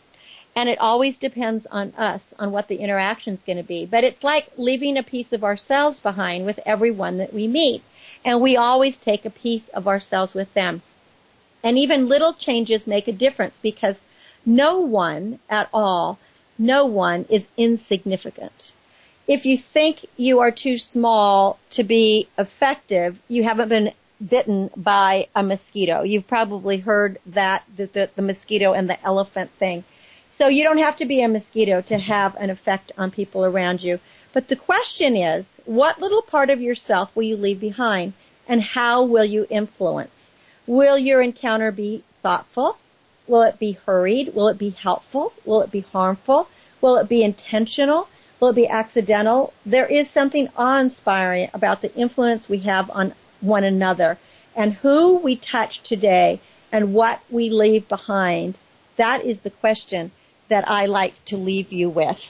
and 0.56 0.70
it 0.70 0.80
always 0.80 1.18
depends 1.18 1.66
on 1.66 1.92
us 1.98 2.32
on 2.38 2.50
what 2.50 2.66
the 2.66 2.78
interaction 2.78 3.34
is 3.34 3.42
going 3.42 3.58
to 3.58 3.62
be. 3.62 3.84
But 3.84 4.04
it's 4.04 4.24
like 4.24 4.50
leaving 4.56 4.96
a 4.96 5.02
piece 5.02 5.34
of 5.34 5.44
ourselves 5.44 6.00
behind 6.00 6.46
with 6.46 6.58
everyone 6.64 7.18
that 7.18 7.34
we 7.34 7.46
meet. 7.46 7.82
And 8.24 8.40
we 8.40 8.56
always 8.56 8.96
take 8.96 9.26
a 9.26 9.30
piece 9.30 9.68
of 9.68 9.86
ourselves 9.86 10.32
with 10.32 10.52
them. 10.54 10.80
And 11.62 11.78
even 11.78 12.08
little 12.08 12.32
changes 12.32 12.86
make 12.86 13.06
a 13.06 13.12
difference 13.12 13.58
because 13.60 14.02
no 14.46 14.78
one 14.80 15.40
at 15.50 15.68
all, 15.74 16.18
no 16.56 16.86
one 16.86 17.26
is 17.28 17.46
insignificant. 17.58 18.72
If 19.28 19.44
you 19.44 19.58
think 19.58 20.06
you 20.16 20.38
are 20.38 20.52
too 20.52 20.78
small 20.78 21.58
to 21.70 21.84
be 21.84 22.28
effective, 22.38 23.18
you 23.28 23.44
haven't 23.44 23.68
been 23.68 23.92
bitten 24.26 24.70
by 24.74 25.28
a 25.34 25.42
mosquito. 25.42 26.02
You've 26.02 26.26
probably 26.26 26.78
heard 26.78 27.18
that, 27.26 27.64
the, 27.76 27.86
the, 27.86 28.10
the 28.14 28.22
mosquito 28.22 28.72
and 28.72 28.88
the 28.88 29.04
elephant 29.04 29.50
thing. 29.58 29.84
So 30.36 30.48
you 30.48 30.64
don't 30.64 30.76
have 30.76 30.98
to 30.98 31.06
be 31.06 31.22
a 31.22 31.28
mosquito 31.28 31.80
to 31.80 31.94
mm-hmm. 31.94 32.12
have 32.12 32.36
an 32.36 32.50
effect 32.50 32.92
on 32.98 33.10
people 33.10 33.46
around 33.46 33.82
you. 33.82 34.00
But 34.34 34.48
the 34.48 34.56
question 34.56 35.16
is, 35.16 35.58
what 35.64 35.98
little 35.98 36.20
part 36.20 36.50
of 36.50 36.60
yourself 36.60 37.08
will 37.16 37.22
you 37.22 37.38
leave 37.38 37.58
behind 37.58 38.12
and 38.46 38.60
how 38.60 39.04
will 39.04 39.24
you 39.24 39.46
influence? 39.48 40.32
Will 40.66 40.98
your 40.98 41.22
encounter 41.22 41.72
be 41.72 42.04
thoughtful? 42.22 42.76
Will 43.26 43.44
it 43.44 43.58
be 43.58 43.78
hurried? 43.86 44.34
Will 44.34 44.48
it 44.48 44.58
be 44.58 44.68
helpful? 44.68 45.32
Will 45.46 45.62
it 45.62 45.70
be 45.70 45.80
harmful? 45.80 46.48
Will 46.82 46.98
it 46.98 47.08
be 47.08 47.22
intentional? 47.22 48.06
Will 48.38 48.50
it 48.50 48.56
be 48.56 48.68
accidental? 48.68 49.54
There 49.64 49.86
is 49.86 50.10
something 50.10 50.50
awe-inspiring 50.54 51.48
about 51.54 51.80
the 51.80 51.94
influence 51.94 52.46
we 52.46 52.58
have 52.58 52.90
on 52.90 53.14
one 53.40 53.64
another 53.64 54.18
and 54.54 54.74
who 54.74 55.16
we 55.16 55.36
touch 55.36 55.82
today 55.82 56.40
and 56.70 56.92
what 56.92 57.20
we 57.30 57.48
leave 57.48 57.88
behind. 57.88 58.58
That 58.96 59.24
is 59.24 59.40
the 59.40 59.50
question 59.50 60.10
that 60.48 60.68
I 60.68 60.86
like 60.86 61.24
to 61.26 61.36
leave 61.36 61.72
you 61.72 61.88
with. 61.88 62.20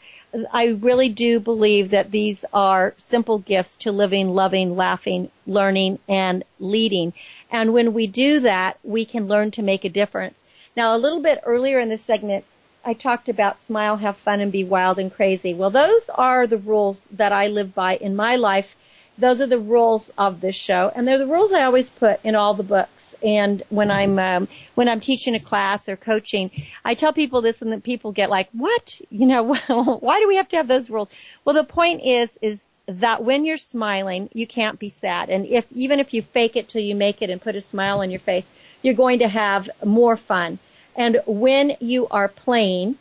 I 0.51 0.65
really 0.65 1.09
do 1.09 1.39
believe 1.39 1.91
that 1.91 2.11
these 2.11 2.43
are 2.53 2.93
simple 2.97 3.37
gifts 3.37 3.77
to 3.77 3.91
living, 3.91 4.33
loving, 4.33 4.75
laughing, 4.75 5.29
learning, 5.45 5.99
and 6.09 6.43
leading. 6.59 7.13
And 7.51 7.71
when 7.73 7.93
we 7.93 8.07
do 8.07 8.39
that, 8.39 8.77
we 8.83 9.05
can 9.05 9.27
learn 9.27 9.51
to 9.51 9.61
make 9.61 9.85
a 9.85 9.89
difference. 9.89 10.35
Now, 10.75 10.95
a 10.95 10.97
little 10.97 11.19
bit 11.19 11.41
earlier 11.45 11.79
in 11.79 11.89
this 11.89 12.03
segment, 12.03 12.45
I 12.83 12.93
talked 12.93 13.29
about 13.29 13.59
smile, 13.59 13.97
have 13.97 14.17
fun, 14.17 14.39
and 14.39 14.51
be 14.51 14.63
wild 14.63 14.97
and 14.97 15.13
crazy. 15.13 15.53
Well, 15.53 15.69
those 15.69 16.09
are 16.09 16.47
the 16.47 16.57
rules 16.57 17.01
that 17.11 17.31
I 17.31 17.47
live 17.47 17.75
by 17.75 17.95
in 17.97 18.15
my 18.15 18.35
life. 18.35 18.75
Those 19.17 19.41
are 19.41 19.47
the 19.47 19.59
rules 19.59 20.09
of 20.17 20.41
this 20.41 20.55
show, 20.55 20.91
and 20.93 21.07
they're 21.07 21.19
the 21.19 21.27
rules 21.27 21.51
I 21.51 21.63
always 21.63 21.89
put 21.89 22.19
in 22.23 22.35
all 22.35 22.55
the 22.55 22.63
books. 22.63 23.13
And 23.21 23.61
when 23.69 23.91
I'm 23.91 24.17
um, 24.17 24.47
when 24.73 24.89
I'm 24.89 24.99
teaching 24.99 25.35
a 25.35 25.39
class 25.39 25.87
or 25.87 25.95
coaching, 25.95 26.49
I 26.83 26.95
tell 26.95 27.13
people 27.13 27.41
this, 27.41 27.61
and 27.61 27.71
then 27.71 27.81
people 27.81 28.11
get 28.11 28.29
like, 28.29 28.49
"What? 28.53 28.99
You 29.11 29.27
know, 29.27 29.53
why 29.99 30.19
do 30.19 30.27
we 30.27 30.37
have 30.37 30.49
to 30.49 30.57
have 30.57 30.67
those 30.67 30.89
rules?" 30.89 31.09
Well, 31.45 31.55
the 31.55 31.63
point 31.63 32.01
is, 32.03 32.37
is 32.41 32.63
that 32.87 33.23
when 33.23 33.45
you're 33.45 33.57
smiling, 33.57 34.29
you 34.33 34.47
can't 34.47 34.79
be 34.79 34.89
sad. 34.89 35.29
And 35.29 35.45
if 35.45 35.65
even 35.71 35.99
if 35.99 36.13
you 36.13 36.21
fake 36.21 36.55
it 36.55 36.67
till 36.67 36.81
you 36.81 36.95
make 36.95 37.21
it 37.21 37.29
and 37.29 37.41
put 37.41 37.55
a 37.55 37.61
smile 37.61 37.99
on 37.99 38.09
your 38.09 38.19
face, 38.19 38.49
you're 38.81 38.93
going 38.93 39.19
to 39.19 39.27
have 39.27 39.69
more 39.83 40.17
fun. 40.17 40.59
And 40.95 41.21
when 41.25 41.77
you 41.79 42.07
are 42.09 42.27
playing, 42.27 42.97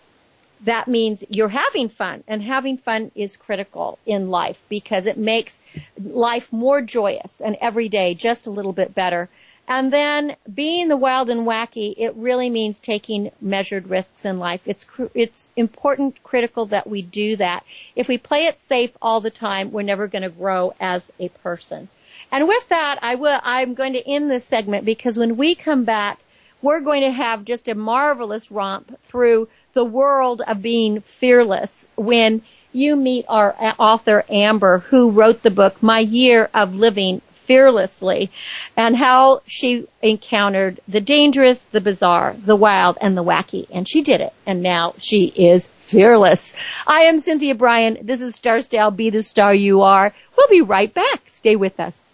that 0.64 0.88
means 0.88 1.24
you're 1.28 1.48
having 1.48 1.88
fun 1.88 2.22
and 2.28 2.42
having 2.42 2.78
fun 2.78 3.10
is 3.14 3.36
critical 3.36 3.98
in 4.06 4.30
life 4.30 4.62
because 4.68 5.06
it 5.06 5.18
makes 5.18 5.60
life 6.02 6.52
more 6.52 6.80
joyous 6.80 7.40
and 7.40 7.56
every 7.60 7.88
day 7.88 8.14
just 8.14 8.46
a 8.46 8.50
little 8.50 8.72
bit 8.72 8.94
better. 8.94 9.28
And 9.68 9.92
then 9.92 10.36
being 10.52 10.88
the 10.88 10.96
wild 10.96 11.30
and 11.30 11.46
wacky, 11.46 11.94
it 11.96 12.14
really 12.16 12.50
means 12.50 12.80
taking 12.80 13.30
measured 13.40 13.88
risks 13.88 14.24
in 14.24 14.38
life. 14.38 14.60
It's, 14.66 14.86
it's 15.14 15.50
important, 15.56 16.22
critical 16.22 16.66
that 16.66 16.88
we 16.88 17.02
do 17.02 17.36
that. 17.36 17.64
If 17.94 18.08
we 18.08 18.18
play 18.18 18.46
it 18.46 18.58
safe 18.58 18.90
all 19.00 19.20
the 19.20 19.30
time, 19.30 19.70
we're 19.70 19.82
never 19.82 20.08
going 20.08 20.22
to 20.22 20.30
grow 20.30 20.74
as 20.80 21.12
a 21.18 21.28
person. 21.28 21.88
And 22.30 22.48
with 22.48 22.68
that, 22.70 22.98
I 23.02 23.14
will, 23.14 23.38
I'm 23.42 23.74
going 23.74 23.92
to 23.92 24.06
end 24.08 24.30
this 24.30 24.44
segment 24.44 24.84
because 24.84 25.18
when 25.18 25.36
we 25.36 25.54
come 25.54 25.84
back, 25.84 26.18
we're 26.62 26.80
going 26.80 27.02
to 27.02 27.10
have 27.10 27.44
just 27.44 27.68
a 27.68 27.74
marvelous 27.74 28.50
romp 28.50 28.98
through 29.04 29.48
the 29.74 29.84
world 29.84 30.42
of 30.46 30.62
being 30.62 31.00
fearless 31.00 31.86
when 31.96 32.42
you 32.72 32.96
meet 32.96 33.26
our 33.28 33.54
uh, 33.58 33.74
author 33.78 34.24
Amber 34.30 34.78
who 34.78 35.10
wrote 35.10 35.42
the 35.42 35.50
book 35.50 35.82
My 35.82 35.98
Year 35.98 36.48
of 36.54 36.74
Living 36.74 37.20
Fearlessly 37.32 38.30
and 38.76 38.96
how 38.96 39.42
she 39.46 39.86
encountered 40.00 40.80
the 40.88 41.00
dangerous, 41.00 41.60
the 41.72 41.80
bizarre, 41.80 42.34
the 42.38 42.56
wild, 42.56 42.96
and 43.00 43.16
the 43.16 43.24
wacky. 43.24 43.66
And 43.70 43.86
she 43.86 44.02
did 44.02 44.20
it. 44.20 44.32
And 44.46 44.62
now 44.62 44.94
she 44.98 45.26
is 45.26 45.68
fearless. 45.68 46.54
I 46.86 47.02
am 47.02 47.18
Cynthia 47.18 47.54
Brian. 47.54 47.98
This 48.02 48.20
is 48.20 48.36
Star 48.36 48.62
Style. 48.62 48.90
Be 48.90 49.10
the 49.10 49.22
star 49.22 49.54
you 49.54 49.82
are. 49.82 50.14
We'll 50.36 50.48
be 50.48 50.62
right 50.62 50.92
back. 50.92 51.22
Stay 51.26 51.56
with 51.56 51.78
us. 51.80 52.10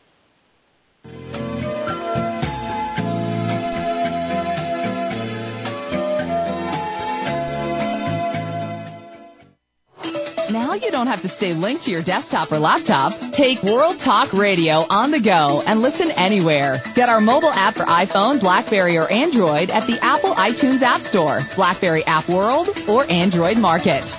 Now 10.51 10.73
you 10.73 10.91
don't 10.91 11.09
have 11.09 11.23
to 11.23 11.29
stay 11.29 11.53
linked 11.53 11.83
to 11.85 11.91
your 11.91 12.03
desktop 12.03 12.51
or 12.51 12.59
laptop. 12.59 13.13
Take 13.33 13.63
World 13.63 13.99
Talk 13.99 14.33
Radio 14.33 14.85
on 14.89 15.11
the 15.11 15.21
go 15.21 15.63
and 15.67 15.83
listen 15.83 16.11
anywhere. 16.11 16.81
Get 16.95 17.11
our 17.11 17.21
mobile 17.21 17.51
app 17.51 17.75
for 17.75 17.85
iPhone, 17.85 18.41
BlackBerry, 18.41 18.97
or 18.97 19.11
Android 19.11 19.71
at 19.71 19.87
the 19.87 19.99
Apple 20.03 20.31
iTunes 20.31 20.81
App 20.81 21.03
Store, 21.03 21.41
BlackBerry 21.55 22.05
App 22.07 22.29
World, 22.31 22.69
or 22.89 23.05
Android 23.11 23.59
Market. 23.59 24.19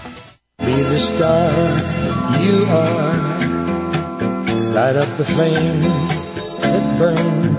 Be 0.59 0.83
the 0.83 0.99
star 0.99 1.51
you 2.43 2.65
are. 2.65 3.39
Light 4.73 4.95
up 4.97 5.17
the 5.17 5.25
flame 5.25 5.81
that 6.61 6.99
burns. 6.99 7.58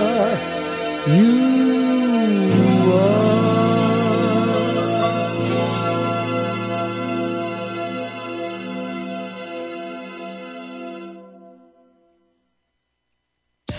you 1.07 1.80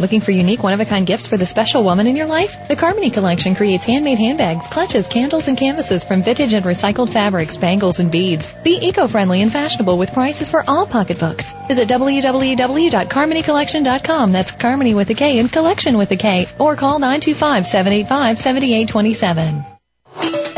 Looking 0.02 0.20
for 0.20 0.32
unique 0.32 0.64
one-of-a-kind 0.64 1.06
gifts 1.06 1.28
for 1.28 1.36
the 1.36 1.46
special 1.46 1.84
woman 1.84 2.08
in 2.08 2.16
your 2.16 2.26
life? 2.26 2.66
The 2.66 2.74
Karmony 2.74 3.12
Collection 3.12 3.54
creates 3.54 3.84
handmade 3.84 4.18
handbags, 4.18 4.66
clutches, 4.66 5.06
candles, 5.06 5.46
and 5.46 5.56
canvases 5.56 6.02
from 6.02 6.24
vintage 6.24 6.54
and 6.54 6.66
recycled 6.66 7.10
fabrics, 7.10 7.56
bangles, 7.56 8.00
and 8.00 8.10
beads. 8.10 8.52
Be 8.64 8.80
eco-friendly 8.88 9.42
and 9.42 9.52
fashionable 9.52 9.96
with 9.96 10.12
prices 10.12 10.48
for 10.48 10.64
all 10.66 10.86
pocketbooks. 10.86 11.52
Visit 11.68 11.88
www.karmonyklutches.com. 11.88 14.32
That's 14.32 14.50
Karmony 14.50 14.96
with 14.96 15.08
a 15.10 15.14
K 15.14 15.38
and 15.38 15.52
Collection 15.52 15.96
with 15.96 16.10
a 16.10 16.16
K. 16.16 16.48
Or 16.58 16.74
call 16.74 16.98
925-785-7827. 16.98 19.71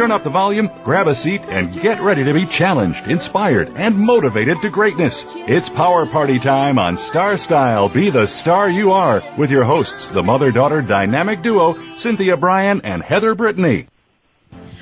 Turn 0.00 0.12
up 0.12 0.22
the 0.22 0.30
volume, 0.30 0.70
grab 0.82 1.08
a 1.08 1.14
seat, 1.14 1.42
and 1.48 1.78
get 1.78 2.00
ready 2.00 2.24
to 2.24 2.32
be 2.32 2.46
challenged, 2.46 3.06
inspired, 3.06 3.68
and 3.76 3.98
motivated 3.98 4.62
to 4.62 4.70
greatness. 4.70 5.26
It's 5.36 5.68
Power 5.68 6.06
Party 6.06 6.38
time 6.38 6.78
on 6.78 6.96
Star 6.96 7.36
Style 7.36 7.90
Be 7.90 8.08
the 8.08 8.26
Star 8.26 8.66
You 8.66 8.92
Are 8.92 9.22
with 9.36 9.50
your 9.50 9.64
hosts, 9.64 10.08
the 10.08 10.22
mother 10.22 10.52
daughter 10.52 10.80
dynamic 10.80 11.42
duo, 11.42 11.74
Cynthia 11.96 12.38
Brian 12.38 12.80
and 12.82 13.02
Heather 13.02 13.34
Brittany. 13.34 13.88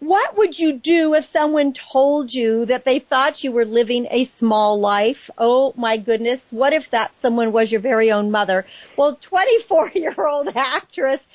What 0.00 0.36
would 0.36 0.58
you 0.58 0.74
do 0.74 1.14
if 1.14 1.24
someone 1.24 1.72
told 1.72 2.32
you 2.32 2.66
that 2.66 2.84
they 2.84 2.98
thought 2.98 3.42
you 3.42 3.50
were 3.50 3.64
living 3.64 4.06
a 4.10 4.24
small 4.24 4.78
life? 4.78 5.30
Oh 5.38 5.72
my 5.74 5.96
goodness. 5.96 6.52
What 6.52 6.74
if 6.74 6.90
that 6.90 7.16
someone 7.16 7.50
was 7.50 7.72
your 7.72 7.80
very 7.80 8.12
own 8.12 8.30
mother? 8.30 8.66
Well, 8.96 9.16
24 9.18 9.92
year 9.94 10.14
old 10.18 10.48
actress 10.54 11.26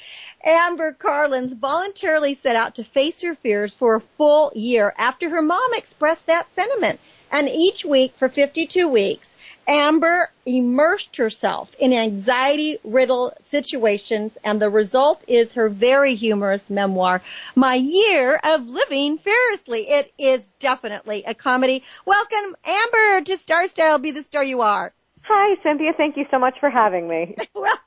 Amber 0.44 0.94
Karlins 0.94 1.56
voluntarily 1.56 2.36
set 2.36 2.56
out 2.56 2.76
to 2.76 2.84
face 2.84 3.22
her 3.22 3.36
fears 3.36 3.74
for 3.74 3.96
a 3.96 4.02
full 4.18 4.52
year 4.56 4.94
after 4.98 5.30
her 5.30 5.42
mom 5.42 5.74
expressed 5.74 6.28
that 6.28 6.54
sentiment. 6.54 7.00
And 7.32 7.50
each 7.50 7.86
week 7.86 8.14
for 8.16 8.30
52 8.30 8.88
weeks, 8.88 9.36
Amber 9.72 10.30
immersed 10.46 11.16
herself 11.16 11.74
in 11.80 11.94
anxiety 11.94 12.78
riddled 12.84 13.36
situations 13.44 14.38
and 14.44 14.62
the 14.62 14.70
result 14.70 15.24
is 15.30 15.54
her 15.54 15.70
very 15.70 16.16
humorous 16.16 16.70
memoir, 16.70 17.22
My 17.56 17.76
Year 17.76 18.38
of 18.44 18.68
Living 18.68 19.18
Fearlessly. 19.18 19.90
It 19.90 20.12
is 20.18 20.50
definitely 20.60 21.24
a 21.26 21.34
comedy. 21.34 21.86
Welcome, 22.06 22.58
Amber, 22.66 23.22
to 23.22 23.38
Star 23.38 23.66
Style, 23.68 23.98
Be 23.98 24.12
the 24.12 24.24
Star 24.24 24.44
You 24.44 24.60
Are. 24.60 24.92
Hi, 25.22 25.56
Cynthia. 25.64 25.94
Thank 25.96 26.18
you 26.18 26.26
so 26.30 26.38
much 26.38 26.56
for 26.60 26.70
having 26.70 27.08
me. 27.08 27.38
well, 27.56 27.80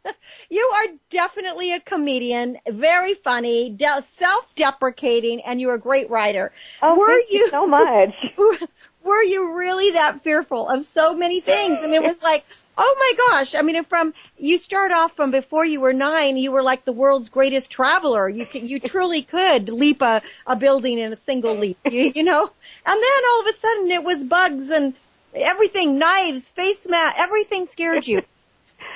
you 0.48 0.62
are 0.76 0.86
definitely 1.10 1.74
a 1.74 1.80
comedian, 1.80 2.56
very 2.66 3.12
funny, 3.12 3.68
de- 3.68 4.04
self-deprecating, 4.06 5.42
and 5.42 5.60
you're 5.60 5.74
a 5.74 5.78
great 5.78 6.08
writer. 6.08 6.50
Oh, 6.80 6.98
were 6.98 7.08
thank 7.08 7.30
you 7.30 7.50
so 7.50 7.66
much. 7.66 8.14
were 9.04 9.22
you 9.22 9.52
really 9.54 9.92
that 9.92 10.22
fearful 10.22 10.68
of 10.68 10.84
so 10.84 11.14
many 11.14 11.40
things? 11.40 11.78
I 11.82 11.86
mean, 11.86 11.94
it 11.94 12.02
was 12.02 12.22
like, 12.22 12.44
oh 12.76 12.96
my 12.98 13.26
gosh. 13.28 13.54
I 13.54 13.62
mean, 13.62 13.84
from, 13.84 14.14
you 14.38 14.58
start 14.58 14.92
off 14.92 15.14
from 15.14 15.30
before 15.30 15.64
you 15.64 15.80
were 15.80 15.92
nine, 15.92 16.36
you 16.36 16.52
were 16.52 16.62
like 16.62 16.84
the 16.84 16.92
world's 16.92 17.28
greatest 17.28 17.70
traveler. 17.70 18.28
You 18.28 18.46
can, 18.46 18.66
you 18.66 18.80
truly 18.80 19.22
could 19.22 19.68
leap 19.68 20.02
a, 20.02 20.22
a 20.46 20.56
building 20.56 20.98
in 20.98 21.12
a 21.12 21.18
single 21.18 21.56
leap, 21.56 21.78
you, 21.84 22.12
you 22.14 22.24
know? 22.24 22.50
And 22.86 23.02
then 23.02 23.22
all 23.30 23.40
of 23.40 23.46
a 23.46 23.52
sudden 23.52 23.90
it 23.90 24.02
was 24.02 24.24
bugs 24.24 24.70
and 24.70 24.94
everything, 25.34 25.98
knives, 25.98 26.50
face 26.50 26.86
mask, 26.88 27.16
everything 27.18 27.66
scared 27.66 28.06
you. 28.06 28.22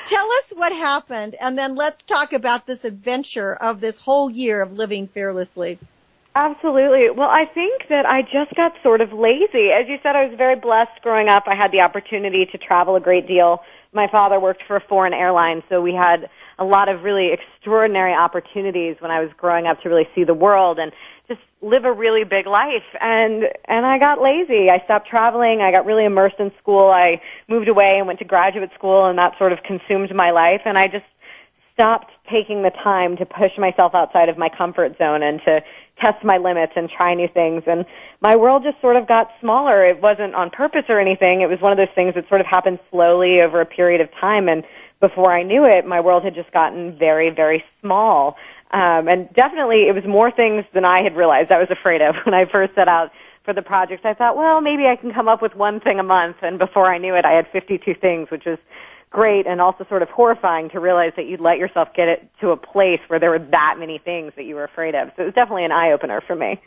Tell 0.06 0.26
us 0.26 0.52
what 0.56 0.72
happened 0.72 1.34
and 1.38 1.56
then 1.56 1.74
let's 1.74 2.02
talk 2.02 2.32
about 2.32 2.66
this 2.66 2.84
adventure 2.84 3.52
of 3.52 3.80
this 3.80 3.98
whole 3.98 4.30
year 4.30 4.62
of 4.62 4.72
living 4.72 5.06
fearlessly. 5.06 5.78
Absolutely. 6.38 7.10
Well, 7.10 7.28
I 7.28 7.46
think 7.52 7.88
that 7.88 8.06
I 8.06 8.22
just 8.22 8.54
got 8.54 8.70
sort 8.84 9.00
of 9.00 9.12
lazy. 9.12 9.74
As 9.74 9.88
you 9.88 9.98
said, 10.04 10.14
I 10.14 10.24
was 10.24 10.38
very 10.38 10.54
blessed 10.54 11.02
growing 11.02 11.28
up. 11.28 11.42
I 11.48 11.56
had 11.56 11.72
the 11.72 11.80
opportunity 11.80 12.46
to 12.52 12.58
travel 12.58 12.94
a 12.94 13.00
great 13.00 13.26
deal. 13.26 13.58
My 13.92 14.06
father 14.06 14.38
worked 14.38 14.62
for 14.68 14.76
a 14.76 14.80
foreign 14.88 15.12
airline, 15.12 15.64
so 15.68 15.82
we 15.82 15.94
had 15.94 16.30
a 16.60 16.64
lot 16.64 16.88
of 16.88 17.02
really 17.02 17.32
extraordinary 17.32 18.14
opportunities 18.14 18.94
when 19.00 19.10
I 19.10 19.18
was 19.18 19.30
growing 19.36 19.66
up 19.66 19.82
to 19.82 19.88
really 19.88 20.06
see 20.14 20.22
the 20.22 20.34
world 20.34 20.78
and 20.78 20.92
just 21.26 21.40
live 21.60 21.84
a 21.84 21.92
really 21.92 22.22
big 22.22 22.46
life. 22.46 22.86
And 23.00 23.42
and 23.66 23.84
I 23.84 23.98
got 23.98 24.22
lazy. 24.22 24.70
I 24.70 24.78
stopped 24.84 25.08
traveling. 25.08 25.60
I 25.60 25.72
got 25.72 25.86
really 25.86 26.04
immersed 26.04 26.38
in 26.38 26.52
school. 26.62 26.88
I 26.88 27.20
moved 27.48 27.66
away 27.66 27.96
and 27.98 28.06
went 28.06 28.20
to 28.20 28.24
graduate 28.24 28.70
school, 28.76 29.06
and 29.06 29.18
that 29.18 29.36
sort 29.38 29.52
of 29.52 29.58
consumed 29.66 30.14
my 30.14 30.30
life. 30.30 30.60
And 30.66 30.78
I 30.78 30.86
just 30.86 31.06
stopped 31.78 32.10
taking 32.30 32.62
the 32.62 32.70
time 32.82 33.16
to 33.16 33.24
push 33.24 33.56
myself 33.56 33.94
outside 33.94 34.28
of 34.28 34.36
my 34.36 34.48
comfort 34.48 34.98
zone 34.98 35.22
and 35.22 35.40
to 35.44 35.60
test 36.00 36.24
my 36.24 36.38
limits 36.38 36.72
and 36.76 36.88
try 36.88 37.14
new 37.14 37.28
things. 37.32 37.62
And 37.66 37.84
my 38.20 38.36
world 38.36 38.62
just 38.64 38.80
sort 38.80 38.96
of 38.96 39.06
got 39.06 39.28
smaller. 39.40 39.84
It 39.86 40.00
wasn't 40.00 40.34
on 40.34 40.50
purpose 40.50 40.84
or 40.88 41.00
anything. 41.00 41.40
It 41.40 41.48
was 41.48 41.60
one 41.60 41.72
of 41.72 41.78
those 41.78 41.94
things 41.94 42.14
that 42.14 42.28
sort 42.28 42.40
of 42.40 42.46
happened 42.46 42.78
slowly 42.90 43.40
over 43.40 43.60
a 43.60 43.66
period 43.66 44.00
of 44.00 44.08
time. 44.20 44.48
And 44.48 44.64
before 45.00 45.32
I 45.32 45.42
knew 45.42 45.64
it, 45.64 45.86
my 45.86 46.00
world 46.00 46.24
had 46.24 46.34
just 46.34 46.52
gotten 46.52 46.98
very, 46.98 47.30
very 47.30 47.64
small. 47.80 48.36
Um, 48.70 49.08
and 49.08 49.32
definitely 49.34 49.88
it 49.88 49.94
was 49.94 50.04
more 50.06 50.30
things 50.30 50.64
than 50.74 50.84
I 50.84 51.02
had 51.02 51.16
realized 51.16 51.50
I 51.52 51.58
was 51.58 51.70
afraid 51.70 52.02
of 52.02 52.14
when 52.24 52.34
I 52.34 52.44
first 52.50 52.74
set 52.74 52.88
out 52.88 53.10
for 53.44 53.54
the 53.54 53.62
project. 53.62 54.04
I 54.04 54.14
thought, 54.14 54.36
well, 54.36 54.60
maybe 54.60 54.84
I 54.86 54.96
can 54.96 55.12
come 55.12 55.28
up 55.28 55.40
with 55.40 55.54
one 55.54 55.80
thing 55.80 55.98
a 55.98 56.02
month. 56.02 56.36
And 56.42 56.58
before 56.58 56.92
I 56.92 56.98
knew 56.98 57.14
it, 57.14 57.24
I 57.24 57.32
had 57.32 57.46
52 57.52 57.94
things, 58.00 58.28
which 58.30 58.44
was 58.44 58.58
great 59.10 59.46
and 59.46 59.60
also 59.60 59.84
sort 59.88 60.02
of 60.02 60.08
horrifying 60.08 60.68
to 60.70 60.80
realize 60.80 61.12
that 61.16 61.26
you'd 61.26 61.40
let 61.40 61.58
yourself 61.58 61.88
get 61.94 62.08
it 62.08 62.28
to 62.40 62.50
a 62.50 62.56
place 62.56 63.00
where 63.08 63.18
there 63.18 63.30
were 63.30 63.38
that 63.38 63.76
many 63.78 63.98
things 63.98 64.32
that 64.36 64.44
you 64.44 64.54
were 64.54 64.64
afraid 64.64 64.94
of. 64.94 65.08
So 65.16 65.22
it 65.22 65.26
was 65.26 65.34
definitely 65.34 65.64
an 65.64 65.72
eye 65.72 65.92
opener 65.92 66.22
for 66.26 66.36
me. 66.36 66.60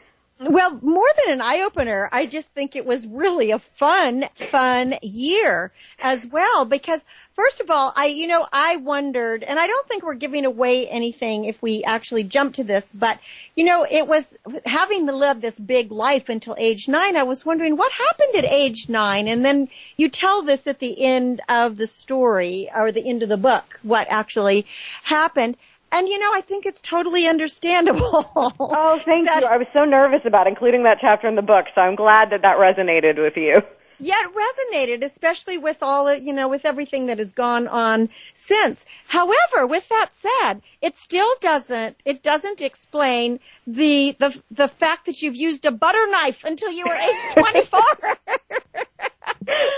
Well, 0.44 0.80
more 0.82 1.08
than 1.24 1.36
an 1.36 1.42
eye 1.42 1.62
opener, 1.68 2.10
I 2.12 2.26
just 2.26 2.50
think 2.52 2.76
it 2.76 2.84
was 2.84 3.06
really 3.06 3.52
a 3.52 3.60
fun, 3.60 4.26
fun 4.48 4.96
year 5.04 5.72
as 6.00 6.26
well 6.26 6.66
because 6.66 7.00
first 7.36 7.60
of 7.60 7.70
all, 7.70 7.94
I, 7.96 8.08
you 8.08 8.26
know, 8.26 8.48
I 8.52 8.78
wondered, 8.78 9.44
and 9.44 9.60
I 9.60 9.68
don't 9.68 9.88
think 9.88 10.02
we're 10.02 10.16
giving 10.16 10.46
away 10.46 10.88
anything 10.88 11.46
if 11.46 11.62
we 11.62 11.84
actually 11.84 12.24
jump 12.24 12.56
to 12.56 12.64
this, 12.64 12.92
but 12.92 13.20
you 13.54 13.66
know, 13.66 13.86
it 13.90 14.08
was 14.08 14.36
having 14.66 15.06
to 15.06 15.16
live 15.16 15.42
this 15.42 15.60
big 15.60 15.92
life 15.92 16.28
until 16.28 16.56
age 16.58 16.88
nine. 16.88 17.18
I 17.18 17.24
was 17.24 17.46
wondering 17.46 17.78
what 17.78 17.92
happened 17.92 18.36
at 18.36 18.52
age 18.52 18.90
nine. 18.90 19.28
And 19.28 19.46
then 19.46 19.70
you 19.96 20.10
tell 20.10 20.42
this 20.42 20.66
at 20.66 20.80
the 20.80 21.04
end 21.06 21.42
of 21.50 21.78
the 21.78 21.86
story 21.86 22.68
or 22.76 22.92
the 22.92 23.08
end 23.08 23.22
of 23.22 23.30
the 23.30 23.38
book, 23.38 23.80
what 23.84 24.08
actually 24.10 24.66
happened. 25.04 25.56
And 25.92 26.08
you 26.08 26.20
know, 26.20 26.32
I 26.34 26.42
think 26.42 26.66
it's 26.66 26.82
totally 26.82 27.28
understandable. 27.28 28.32
oh, 28.36 29.02
thank 29.04 29.28
you. 29.28 29.48
I 29.48 29.58
was 29.58 29.68
so 29.74 29.86
nervous 29.86 30.22
about 30.26 30.48
including 30.48 30.84
that 30.84 30.98
chapter 31.02 31.28
in 31.28 31.36
the 31.36 31.42
book, 31.42 31.66
so 31.76 31.82
I'm 31.82 31.96
glad 31.96 32.32
that 32.32 32.42
that 32.44 32.58
resonated 32.58 33.22
with 33.22 33.36
you. 33.36 33.56
Yeah, 34.04 34.16
it 34.18 34.32
resonated, 34.34 35.06
especially 35.06 35.60
with 35.60 35.84
all, 35.84 36.12
you 36.12 36.34
know, 36.34 36.48
with 36.48 36.66
everything 36.66 37.06
that 37.08 37.20
has 37.20 37.34
gone 37.34 37.68
on 37.68 38.10
since. 38.34 38.84
However, 39.06 39.68
with 39.68 39.88
that 39.90 40.10
said, 40.14 40.64
it 40.82 40.98
still 40.98 41.30
doesn't, 41.40 42.02
it 42.04 42.24
doesn't 42.24 42.62
explain 42.62 43.40
the, 43.68 44.16
the, 44.18 44.42
the 44.50 44.68
fact 44.68 45.06
that 45.06 45.22
you've 45.22 45.36
used 45.36 45.68
a 45.68 45.72
butter 45.72 46.04
knife 46.10 46.44
until 46.46 46.72
you 46.72 46.86
were 46.88 46.96
age 46.96 47.34
24. 47.34 47.82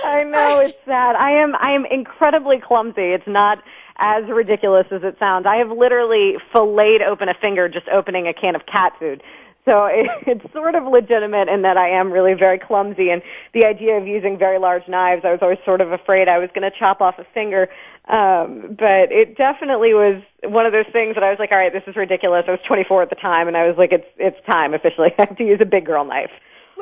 I 0.05 0.24
know, 0.24 0.59
it's 0.59 0.78
sad. 0.86 1.16
I 1.18 1.43
am, 1.43 1.53
I 1.55 1.72
am 1.72 1.86
incredibly 1.86 2.61
clumsy. 2.66 3.01
It's 3.01 3.28
not, 3.28 3.61
as 3.98 4.24
ridiculous 4.30 4.88
as 4.91 5.04
it 5.04 5.18
sounds. 5.20 5.46
I 5.46 5.58
have 5.58 5.70
literally 5.70 6.36
filleted 6.52 7.02
open 7.02 7.30
a 7.30 7.34
finger 7.34 7.70
just 7.70 7.88
opening 7.89 8.28
a 8.28 8.34
can 8.34 8.56
of 8.56 8.66
cat 8.66 8.94
food. 9.00 9.22
So 9.66 9.86
it, 9.86 10.08
it's 10.28 10.54
sort 10.54 10.76
of 10.76 10.86
legitimate 10.86 11.48
in 11.48 11.62
that 11.62 11.78
I 11.78 11.89
am 11.89 12.12
really 12.12 12.34
very 12.34 12.60
clumsy 12.60 13.10
and 13.10 13.22
the 13.54 13.66
idea 13.66 13.98
of 13.98 14.08
using 14.08 14.38
very 14.38 14.60
large 14.60 14.88
knives, 14.88 15.24
I 15.26 15.32
was 15.32 15.39
always 15.41 15.60
sort 15.66 15.82
of 15.82 15.91
afraid 15.91 16.28
I 16.28 16.38
was 16.39 16.50
going 16.54 16.70
to 16.70 16.78
chop 16.78 17.02
off 17.02 17.20
a 17.20 17.26
finger. 17.34 17.70
Um, 18.06 18.76
but 18.78 19.12
it 19.12 19.38
definitely 19.38 19.94
was 19.94 20.22
one 20.44 20.66
of 20.66 20.74
those 20.74 20.88
things 20.91 21.16
that 21.16 21.24
I 21.24 21.30
was 21.30 21.39
like, 21.39 21.52
all 21.52 21.58
right, 21.58 21.72
this 21.72 21.84
is 21.88 21.96
ridiculous. 21.96 22.44
I 22.48 22.52
was 22.52 22.60
24 22.68 23.04
at 23.04 23.10
the 23.10 23.16
time 23.16 23.48
and 23.48 23.56
I 23.56 23.66
was 23.66 23.78
like, 23.78 23.94
it's, 23.94 24.08
it's 24.18 24.38
time 24.46 24.74
officially. 24.74 25.14
I 25.18 25.26
have 25.26 25.38
to 25.38 25.46
use 25.46 25.60
a 25.62 25.66
big 25.66 25.86
girl 25.86 26.04
knife. 26.04 26.32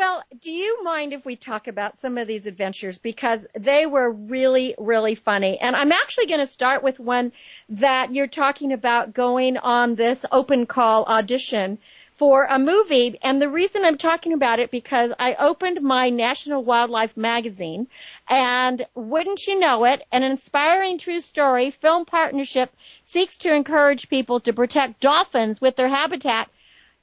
Well, 0.01 0.23
do 0.39 0.51
you 0.51 0.83
mind 0.83 1.13
if 1.13 1.25
we 1.25 1.35
talk 1.35 1.67
about 1.67 1.99
some 1.99 2.17
of 2.17 2.27
these 2.27 2.47
adventures 2.47 2.97
because 2.97 3.45
they 3.53 3.85
were 3.85 4.09
really, 4.09 4.73
really 4.79 5.13
funny. 5.13 5.59
And 5.59 5.75
I'm 5.75 5.91
actually 5.91 6.25
going 6.25 6.39
to 6.39 6.47
start 6.47 6.81
with 6.81 6.99
one 6.99 7.31
that 7.69 8.11
you're 8.11 8.25
talking 8.25 8.73
about 8.73 9.13
going 9.13 9.57
on 9.57 9.93
this 9.93 10.25
open 10.31 10.65
call 10.65 11.03
audition 11.03 11.77
for 12.15 12.47
a 12.49 12.57
movie. 12.57 13.19
And 13.21 13.39
the 13.39 13.47
reason 13.47 13.85
I'm 13.85 13.99
talking 13.99 14.33
about 14.33 14.57
it 14.57 14.71
because 14.71 15.11
I 15.19 15.35
opened 15.35 15.83
my 15.83 16.09
National 16.09 16.63
Wildlife 16.63 17.15
magazine 17.15 17.85
and 18.27 18.83
wouldn't 18.95 19.45
you 19.45 19.59
know 19.59 19.85
it, 19.85 20.01
an 20.11 20.23
inspiring 20.23 20.97
true 20.97 21.21
story 21.21 21.69
film 21.69 22.05
partnership 22.05 22.73
seeks 23.05 23.37
to 23.37 23.53
encourage 23.53 24.09
people 24.09 24.39
to 24.39 24.51
protect 24.51 24.99
dolphins 24.99 25.61
with 25.61 25.75
their 25.75 25.89
habitat 25.89 26.49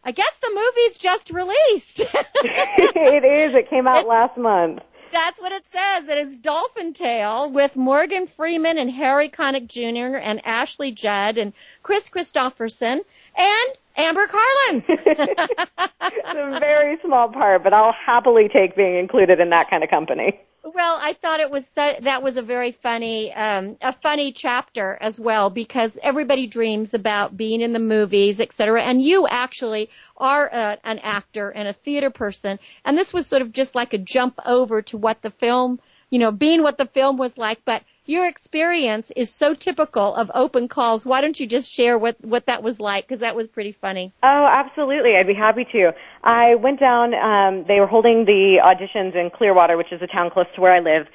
I 0.08 0.10
guess 0.10 0.38
the 0.40 0.50
movie's 0.54 0.96
just 0.96 1.28
released. 1.28 2.00
it 2.34 3.24
is. 3.24 3.54
It 3.54 3.68
came 3.68 3.86
out 3.86 3.98
it's, 3.98 4.08
last 4.08 4.38
month. 4.38 4.78
That's 5.12 5.38
what 5.38 5.52
it 5.52 5.66
says. 5.66 6.08
It 6.08 6.16
is 6.16 6.38
Dolphin 6.38 6.94
Tale 6.94 7.50
with 7.50 7.76
Morgan 7.76 8.26
Freeman 8.26 8.78
and 8.78 8.90
Harry 8.90 9.28
Connick 9.28 9.66
Jr. 9.66 10.16
and 10.16 10.40
Ashley 10.46 10.92
Judd 10.92 11.36
and 11.36 11.52
Kris 11.82 12.08
Kristofferson 12.08 13.00
and 13.36 13.70
Amber 13.98 14.26
Karlins. 14.28 14.86
it's 14.88 16.34
a 16.34 16.58
very 16.58 16.96
small 17.04 17.28
part, 17.28 17.62
but 17.62 17.74
I'll 17.74 17.92
happily 17.92 18.48
take 18.50 18.76
being 18.76 18.96
included 18.96 19.40
in 19.40 19.50
that 19.50 19.68
kind 19.68 19.84
of 19.84 19.90
company. 19.90 20.40
Well, 20.64 20.98
I 21.00 21.12
thought 21.14 21.40
it 21.40 21.50
was 21.50 21.70
that 21.70 22.22
was 22.22 22.36
a 22.36 22.42
very 22.42 22.72
funny, 22.72 23.32
um, 23.32 23.76
a 23.80 23.92
funny 23.92 24.32
chapter 24.32 24.98
as 25.00 25.18
well 25.18 25.50
because 25.50 25.98
everybody 26.02 26.46
dreams 26.46 26.94
about 26.94 27.36
being 27.36 27.60
in 27.60 27.72
the 27.72 27.78
movies, 27.78 28.38
etc. 28.40 28.82
And 28.82 29.00
you 29.00 29.26
actually 29.28 29.88
are 30.16 30.46
a, 30.46 30.78
an 30.84 30.98
actor 30.98 31.50
and 31.50 31.68
a 31.68 31.72
theater 31.72 32.10
person, 32.10 32.58
and 32.84 32.98
this 32.98 33.12
was 33.12 33.26
sort 33.26 33.42
of 33.42 33.52
just 33.52 33.74
like 33.74 33.94
a 33.94 33.98
jump 33.98 34.38
over 34.44 34.82
to 34.82 34.96
what 34.98 35.22
the 35.22 35.30
film, 35.30 35.80
you 36.10 36.18
know, 36.18 36.32
being 36.32 36.62
what 36.62 36.76
the 36.76 36.86
film 36.86 37.16
was 37.16 37.38
like, 37.38 37.60
but 37.64 37.82
your 38.08 38.26
experience 38.26 39.12
is 39.14 39.30
so 39.30 39.54
typical 39.54 40.14
of 40.14 40.30
open 40.34 40.66
calls. 40.66 41.04
Why 41.04 41.20
don't 41.20 41.38
you 41.38 41.46
just 41.46 41.70
share 41.70 41.98
what, 41.98 42.16
what 42.24 42.46
that 42.46 42.62
was 42.62 42.80
like? 42.80 43.06
Because 43.06 43.20
that 43.20 43.36
was 43.36 43.46
pretty 43.46 43.72
funny. 43.72 44.12
Oh, 44.22 44.48
absolutely. 44.50 45.14
I'd 45.14 45.26
be 45.26 45.34
happy 45.34 45.66
to. 45.72 45.92
I 46.24 46.54
went 46.54 46.80
down, 46.80 47.12
um, 47.12 47.66
they 47.68 47.80
were 47.80 47.86
holding 47.86 48.24
the 48.24 48.60
auditions 48.64 49.14
in 49.14 49.30
Clearwater, 49.30 49.76
which 49.76 49.92
is 49.92 50.00
a 50.00 50.06
town 50.06 50.30
close 50.30 50.46
to 50.54 50.60
where 50.62 50.72
I 50.72 50.80
live. 50.80 51.06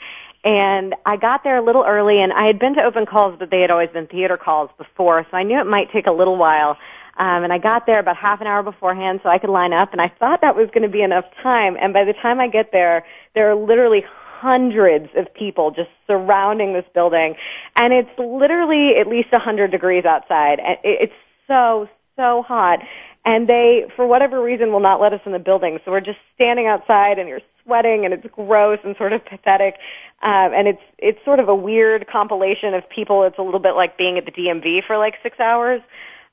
And 0.44 0.94
I 1.06 1.18
got 1.18 1.44
there 1.44 1.58
a 1.58 1.66
little 1.66 1.84
early, 1.88 2.22
and 2.22 2.32
I 2.32 2.46
had 2.46 2.60
been 2.60 2.76
to 2.76 2.84
open 2.84 3.06
calls, 3.06 3.36
but 3.40 3.50
they 3.50 3.62
had 3.62 3.72
always 3.72 3.90
been 3.90 4.08
theater 4.08 4.38
calls 4.38 4.70
before, 4.78 5.26
so 5.32 5.38
I 5.38 5.44
knew 5.44 5.60
it 5.60 5.66
might 5.66 5.92
take 5.92 6.06
a 6.06 6.12
little 6.12 6.38
while. 6.38 6.78
Um, 7.18 7.44
and 7.44 7.54
I 7.54 7.60
got 7.60 7.86
there 7.86 8.00
about 8.00 8.18
half 8.18 8.42
an 8.42 8.48
hour 8.48 8.62
beforehand 8.62 9.22
so 9.24 9.30
I 9.30 9.38
could 9.38 9.50
line 9.50 9.72
up, 9.72 9.94
and 9.94 10.02
I 10.02 10.12
thought 10.20 10.42
that 10.42 10.56
was 10.56 10.68
going 10.74 10.84
to 10.84 10.90
be 10.90 11.02
enough 11.02 11.26
time. 11.42 11.78
And 11.80 11.94
by 11.94 12.04
the 12.04 12.14
time 12.14 12.40
I 12.40 12.50
get 12.50 12.72
there, 12.72 13.06
there 13.36 13.52
are 13.52 13.56
literally 13.56 14.04
hundreds 14.44 15.08
of 15.16 15.34
people 15.34 15.72
just 15.72 15.90
surrounding 16.06 16.74
this 16.74 16.86
building, 16.94 17.36
and 17.78 17.94
it's 17.94 18.10
literally 18.20 18.92
at 19.00 19.08
least 19.08 19.30
a 19.32 19.38
100 19.38 19.72
degrees 19.72 20.04
outside. 20.06 20.60
And 20.60 20.78
it's 20.84 21.14
so 21.48 21.88
so 22.16 22.44
hot, 22.44 22.80
and 23.26 23.48
they, 23.48 23.86
for 23.96 24.06
whatever 24.06 24.44
reason, 24.44 24.72
will 24.72 24.82
not 24.82 25.02
let 25.02 25.14
us 25.14 25.22
in 25.26 25.32
the 25.32 25.40
building. 25.40 25.80
So 25.84 25.92
we're 25.92 26.02
just 26.02 26.20
standing 26.36 26.68
outside, 26.68 27.18
and 27.18 27.28
you're 27.28 27.42
sweating 27.64 28.06
and 28.06 28.14
it's 28.14 28.26
gross 28.34 28.80
and 28.84 28.96
sort 28.98 29.14
of 29.14 29.26
pathetic. 29.26 29.76
Um, 30.22 30.52
and 30.54 30.68
it's 30.68 30.82
it's 30.98 31.20
sort 31.26 31.40
of 31.40 31.50
a 31.50 31.56
weird 31.56 32.08
compilation 32.08 32.74
of 32.74 32.88
people. 32.90 33.24
It's 33.24 33.38
a 33.38 33.42
little 33.42 33.60
bit 33.60 33.76
like 33.76 33.98
being 33.98 34.18
at 34.18 34.26
the 34.26 34.32
DMV 34.32 34.86
for 34.86 34.98
like 34.98 35.16
six 35.24 35.40
hours. 35.40 35.82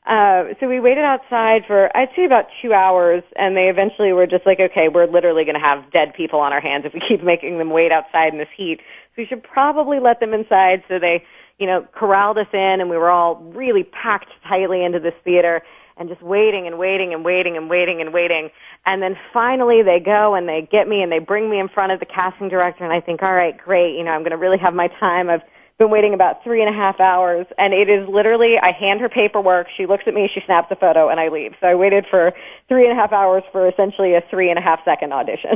Uh, 0.07 0.55
so 0.59 0.69
we 0.69 0.81
waited 0.81 1.05
outside 1.05 1.63
for 1.67 1.95
I'd 1.97 2.09
say 2.17 2.25
about 2.25 2.47
two 2.63 2.73
hours, 2.73 3.23
and 3.37 3.57
they 3.57 3.69
eventually 3.69 4.13
were 4.13 4.27
just 4.27 4.47
like, 4.47 4.59
okay, 4.59 4.89
we're 4.89 5.07
literally 5.07 5.45
going 5.45 5.61
to 5.61 5.67
have 5.67 5.91
dead 5.93 6.15
people 6.15 6.41
on 6.41 6.53
our 6.53 6.61
hands 6.61 6.85
if 6.87 6.95
we 6.95 7.01
keep 7.09 7.23
making 7.23 7.59
them 7.59 7.71
wait 7.71 7.93
outside 7.93 8.33
in 8.33 8.39
this 8.39 8.49
heat. 8.57 8.81
So 8.81 9.23
we 9.23 9.27
should 9.27 9.43
probably 9.43 10.01
let 10.01 10.21
them 10.21 10.33
inside. 10.33 10.83
So 10.89 10.99
they, 10.99 11.25
you 11.59 11.67
know, 11.67 11.87
corralled 11.93 12.39
us 12.39 12.47
in, 12.53 12.81
and 12.81 12.89
we 12.89 12.97
were 12.97 13.11
all 13.11 13.37
really 13.37 13.85
packed 13.85 14.31
tightly 14.49 14.83
into 14.85 15.01
this 15.01 15.15
theater 15.23 15.63
and 16.01 16.09
just 16.09 16.23
waiting 16.23 16.67
and 16.67 16.79
waiting 16.79 17.13
and 17.13 17.23
waiting 17.23 17.59
and 17.59 17.69
waiting 17.69 18.01
and 18.01 18.13
waiting. 18.13 18.49
And 18.87 19.03
then 19.03 19.17
finally 19.35 19.83
they 19.83 20.01
go 20.01 20.35
and 20.35 20.49
they 20.49 20.67
get 20.73 20.89
me 20.89 21.03
and 21.03 21.13
they 21.13 21.19
bring 21.19 21.51
me 21.51 21.61
in 21.61 21.69
front 21.69 21.93
of 21.93 22.01
the 22.01 22.07
casting 22.07 22.49
director 22.49 22.85
and 22.85 22.93
I 22.93 23.03
think, 23.03 23.23
all 23.23 23.35
right, 23.35 23.57
great, 23.57 23.99
you 23.99 24.03
know, 24.03 24.13
I'm 24.13 24.23
going 24.23 24.31
to 24.31 24.39
really 24.39 24.57
have 24.59 24.73
my 24.73 24.89
time. 24.99 25.29
I've 25.29 25.43
been 25.81 25.91
waiting 25.91 26.13
about 26.15 26.45
three 26.45 26.63
and 26.63 26.73
a 26.73 26.77
half 26.77 27.01
hours 27.01 27.47
and 27.59 27.73
it 27.73 27.89
is 27.89 28.07
literally, 28.07 28.57
I 28.63 28.71
hand 28.73 29.01
her 29.01 29.09
paperwork, 29.09 29.67
she 29.77 29.87
looks 29.87 30.05
at 30.07 30.15
me, 30.15 30.31
she 30.33 30.41
snaps 30.45 30.71
a 30.71 30.77
photo 30.77 31.09
and 31.09 31.19
I 31.19 31.29
leave. 31.29 31.55
So 31.61 31.67
I 31.67 31.75
waited 31.75 32.05
for 32.09 32.33
three 32.69 32.87
and 32.87 32.93
a 32.93 33.01
half 33.01 33.13
hours 33.13 33.43
for 33.51 33.67
essentially 33.67 34.15
a 34.15 34.23
three 34.31 34.51
and 34.51 34.59
a 34.59 34.63
half 34.63 34.81
second 34.85 35.13
audition. 35.13 35.53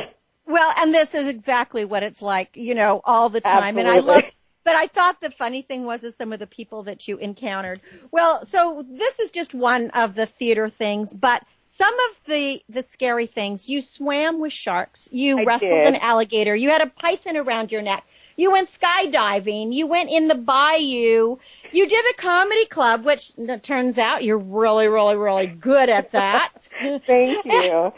Well, 0.47 0.75
and 0.79 0.93
this 0.93 1.15
is 1.15 1.29
exactly 1.29 1.85
what 1.85 2.03
it's 2.03 2.21
like, 2.21 2.57
you 2.57 2.75
know, 2.75 3.01
all 3.05 3.29
the 3.29 3.41
time. 3.41 3.79
Absolutely. 3.79 3.81
And 3.83 3.91
I 3.91 3.99
love, 3.99 4.25
but 4.65 4.75
I 4.75 4.87
thought 4.87 5.21
the 5.21 5.31
funny 5.31 5.63
thing 5.63 5.85
was 5.85 6.05
is 6.05 6.17
some 6.17 6.33
of 6.33 6.39
the 6.39 6.47
people 6.47 6.83
that 6.85 7.07
you 7.07 7.19
encountered. 7.19 7.81
Well, 8.11 8.45
so 8.47 8.85
this 8.89 9.19
is 9.21 9.31
just 9.31 9.55
one 9.55 9.91
of 9.91 10.15
the 10.15 10.27
theater 10.27 10.69
things, 10.71 11.13
but 11.15 11.45
some 11.67 11.95
of 11.95 12.17
the 12.27 12.63
the 12.69 12.83
scary 12.83 13.27
things. 13.27 13.69
You 13.69 13.81
swam 13.81 14.39
with 14.39 14.53
sharks. 14.53 15.09
You 15.11 15.39
I 15.39 15.45
wrestled 15.45 15.71
did. 15.71 15.87
an 15.87 15.97
alligator. 15.97 16.55
You 16.55 16.71
had 16.71 16.83
a 16.83 16.87
python 16.87 17.37
around 17.37 17.73
your 17.73 17.83
neck. 17.83 18.05
You 18.37 18.51
went 18.51 18.69
skydiving. 18.69 19.73
You 19.75 19.87
went 19.87 20.11
in 20.11 20.29
the 20.29 20.35
bayou. 20.35 21.37
You 21.73 21.89
did 21.89 22.05
the 22.05 22.15
comedy 22.19 22.67
club, 22.67 23.05
which 23.05 23.33
turns 23.63 23.99
out 23.99 24.25
you're 24.25 24.39
really, 24.39 24.89
really, 24.89 25.17
really 25.17 25.47
good 25.47 25.89
at 25.89 26.13
that. 26.13 26.53
Thank 27.07 27.45
you. 27.45 27.51
it 27.53 27.93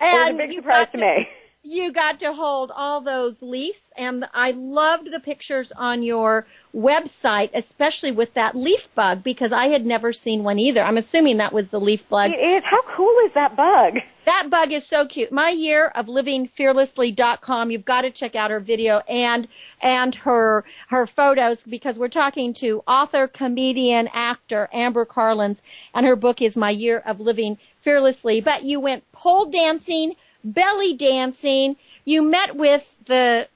was 0.00 0.30
a 0.30 0.34
big 0.34 0.54
surprise 0.54 0.86
got 0.86 0.92
to 0.92 0.98
me. 0.98 1.28
You 1.64 1.92
got 1.92 2.18
to 2.20 2.32
hold 2.32 2.72
all 2.74 3.02
those 3.02 3.40
leaves 3.40 3.92
and 3.96 4.24
I 4.34 4.50
loved 4.50 5.12
the 5.12 5.20
pictures 5.20 5.70
on 5.70 6.02
your 6.02 6.44
website, 6.74 7.50
especially 7.54 8.10
with 8.10 8.34
that 8.34 8.56
leaf 8.56 8.92
bug 8.96 9.22
because 9.22 9.52
I 9.52 9.68
had 9.68 9.86
never 9.86 10.12
seen 10.12 10.42
one 10.42 10.58
either. 10.58 10.82
I'm 10.82 10.98
assuming 10.98 11.36
that 11.36 11.52
was 11.52 11.68
the 11.68 11.78
leaf 11.78 12.08
bug. 12.08 12.32
It 12.32 12.34
is. 12.34 12.64
How 12.64 12.82
cool 12.96 13.14
is 13.26 13.34
that 13.34 13.54
bug? 13.54 13.98
That 14.24 14.48
bug 14.50 14.72
is 14.72 14.84
so 14.84 15.06
cute. 15.06 15.30
My 15.30 15.50
year 15.50 15.86
of 15.86 16.08
living 16.08 16.48
fearlessly.com. 16.48 17.70
You've 17.70 17.84
got 17.84 18.02
to 18.02 18.10
check 18.10 18.34
out 18.34 18.50
her 18.50 18.58
video 18.58 18.98
and, 19.08 19.46
and 19.80 20.12
her, 20.16 20.64
her 20.88 21.06
photos 21.06 21.62
because 21.62 21.96
we're 21.96 22.08
talking 22.08 22.54
to 22.54 22.82
author, 22.88 23.28
comedian, 23.28 24.08
actor 24.12 24.68
Amber 24.72 25.06
Karlins 25.06 25.60
and 25.94 26.06
her 26.06 26.16
book 26.16 26.42
is 26.42 26.56
My 26.56 26.70
Year 26.70 26.98
of 26.98 27.20
Living 27.20 27.58
Fearlessly. 27.82 28.40
But 28.40 28.64
you 28.64 28.80
went 28.80 29.10
pole 29.12 29.46
dancing, 29.46 30.16
belly 30.44 30.94
dancing. 30.94 31.76
You 32.04 32.22
met 32.22 32.56
with 32.56 32.90
the, 33.06 33.48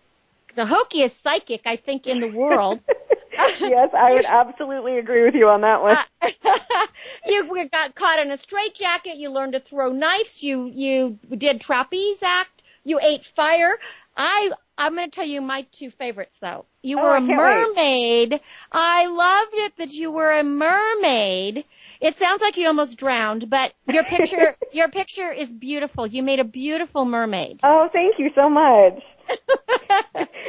the 0.55 0.65
hokiest 0.65 1.21
psychic 1.21 1.63
I 1.67 1.77
think 1.77 2.07
in 2.07 2.21
the 2.21 2.29
world. 2.29 2.81
yes, 3.61 3.91
I 3.97 4.13
would 4.13 4.25
absolutely 4.27 4.99
agree 4.99 5.25
with 5.25 5.35
you 5.35 5.49
on 5.49 5.61
that 5.63 5.83
one. 5.83 5.97
you 7.27 7.69
got 7.71 7.95
caught 7.95 8.21
in 8.21 8.31
a 8.31 8.37
straitjacket. 8.37 9.17
You 9.17 9.31
learned 9.31 9.53
to 9.53 9.61
throw 9.61 9.93
knives. 9.93 10.43
You 10.43 10.71
you 10.73 11.19
did 11.37 11.61
trapeze 11.61 12.23
act. 12.23 12.63
You 12.85 13.01
ate 13.01 13.25
fire. 13.37 13.79
I 14.17 14.51
I'm 14.79 14.95
going 14.95 15.11
to 15.11 15.15
tell 15.15 15.27
you 15.27 15.41
my 15.41 15.63
two 15.73 15.91
favorites 15.91 16.39
though. 16.39 16.67
You 16.83 16.99
Oh, 16.99 17.01
were 17.01 17.17
a 17.17 17.21
can't 17.27 17.43
wait. 17.45 17.71
mermaid. 17.75 18.41
I 18.73 19.07
loved 19.07 19.55
it 19.55 19.77
that 19.79 19.93
you 19.93 20.11
were 20.11 20.31
a 20.33 20.45
mermaid. 20.45 21.65
It 22.01 22.17
sounds 22.17 22.43
like 22.43 22.57
you 22.57 22.67
almost 22.67 22.99
drowned, 22.99 23.49
but 23.51 23.73
your 23.87 24.05
picture 24.05 24.57
your 24.73 24.89
picture 24.89 25.33
is 25.33 25.53
beautiful. 25.53 26.07
You 26.07 26.23
made 26.23 26.41
a 26.41 26.45
beautiful 26.45 27.05
mermaid. 27.05 27.61
Oh, 27.63 27.89
thank 27.93 28.19
you 28.19 28.31
so 28.35 28.49
much. 28.49 29.03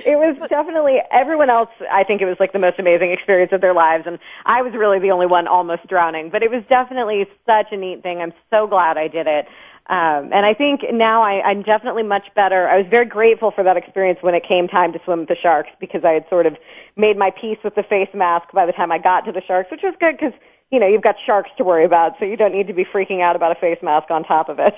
it 0.05 0.17
was 0.17 0.37
definitely 0.49 0.97
everyone 1.11 1.49
else. 1.49 1.69
I 1.91 2.03
think 2.03 2.21
it 2.21 2.25
was 2.25 2.37
like 2.39 2.53
the 2.53 2.59
most 2.59 2.79
amazing 2.79 3.11
experience 3.11 3.51
of 3.51 3.61
their 3.61 3.73
lives, 3.73 4.03
and 4.05 4.19
I 4.45 4.61
was 4.61 4.73
really 4.73 4.99
the 4.99 5.11
only 5.11 5.25
one 5.25 5.47
almost 5.47 5.87
drowning. 5.87 6.29
But 6.31 6.43
it 6.43 6.51
was 6.51 6.63
definitely 6.69 7.25
such 7.45 7.67
a 7.71 7.77
neat 7.77 8.03
thing. 8.03 8.19
I'm 8.19 8.33
so 8.49 8.67
glad 8.67 8.97
I 8.97 9.07
did 9.07 9.27
it. 9.27 9.47
Um, 9.89 10.35
and 10.35 10.45
I 10.45 10.53
think 10.53 10.81
now 10.91 11.23
I, 11.23 11.41
I'm 11.41 11.63
definitely 11.63 12.03
much 12.03 12.27
better. 12.35 12.67
I 12.67 12.77
was 12.77 12.87
very 12.91 13.05
grateful 13.05 13.51
for 13.51 13.63
that 13.63 13.77
experience 13.77 14.19
when 14.21 14.35
it 14.35 14.43
came 14.45 14.67
time 14.67 14.91
to 14.91 14.99
swim 15.05 15.19
with 15.19 15.29
the 15.29 15.39
sharks 15.41 15.69
because 15.79 16.03
I 16.03 16.11
had 16.11 16.25
sort 16.29 16.45
of 16.45 16.57
made 16.97 17.15
my 17.15 17.31
peace 17.31 17.57
with 17.63 17.75
the 17.75 17.83
face 17.83 18.09
mask 18.13 18.51
by 18.53 18.65
the 18.65 18.73
time 18.73 18.91
I 18.91 18.97
got 18.97 19.21
to 19.21 19.31
the 19.31 19.41
sharks, 19.47 19.71
which 19.71 19.83
was 19.83 19.95
good 19.97 20.17
because 20.19 20.33
you 20.71 20.79
know 20.79 20.87
you've 20.87 21.03
got 21.03 21.15
sharks 21.25 21.49
to 21.57 21.63
worry 21.63 21.85
about, 21.85 22.13
so 22.19 22.25
you 22.25 22.37
don't 22.37 22.53
need 22.53 22.67
to 22.67 22.73
be 22.73 22.85
freaking 22.85 23.21
out 23.21 23.35
about 23.35 23.51
a 23.51 23.59
face 23.59 23.79
mask 23.81 24.09
on 24.11 24.23
top 24.23 24.49
of 24.49 24.59
it. 24.59 24.73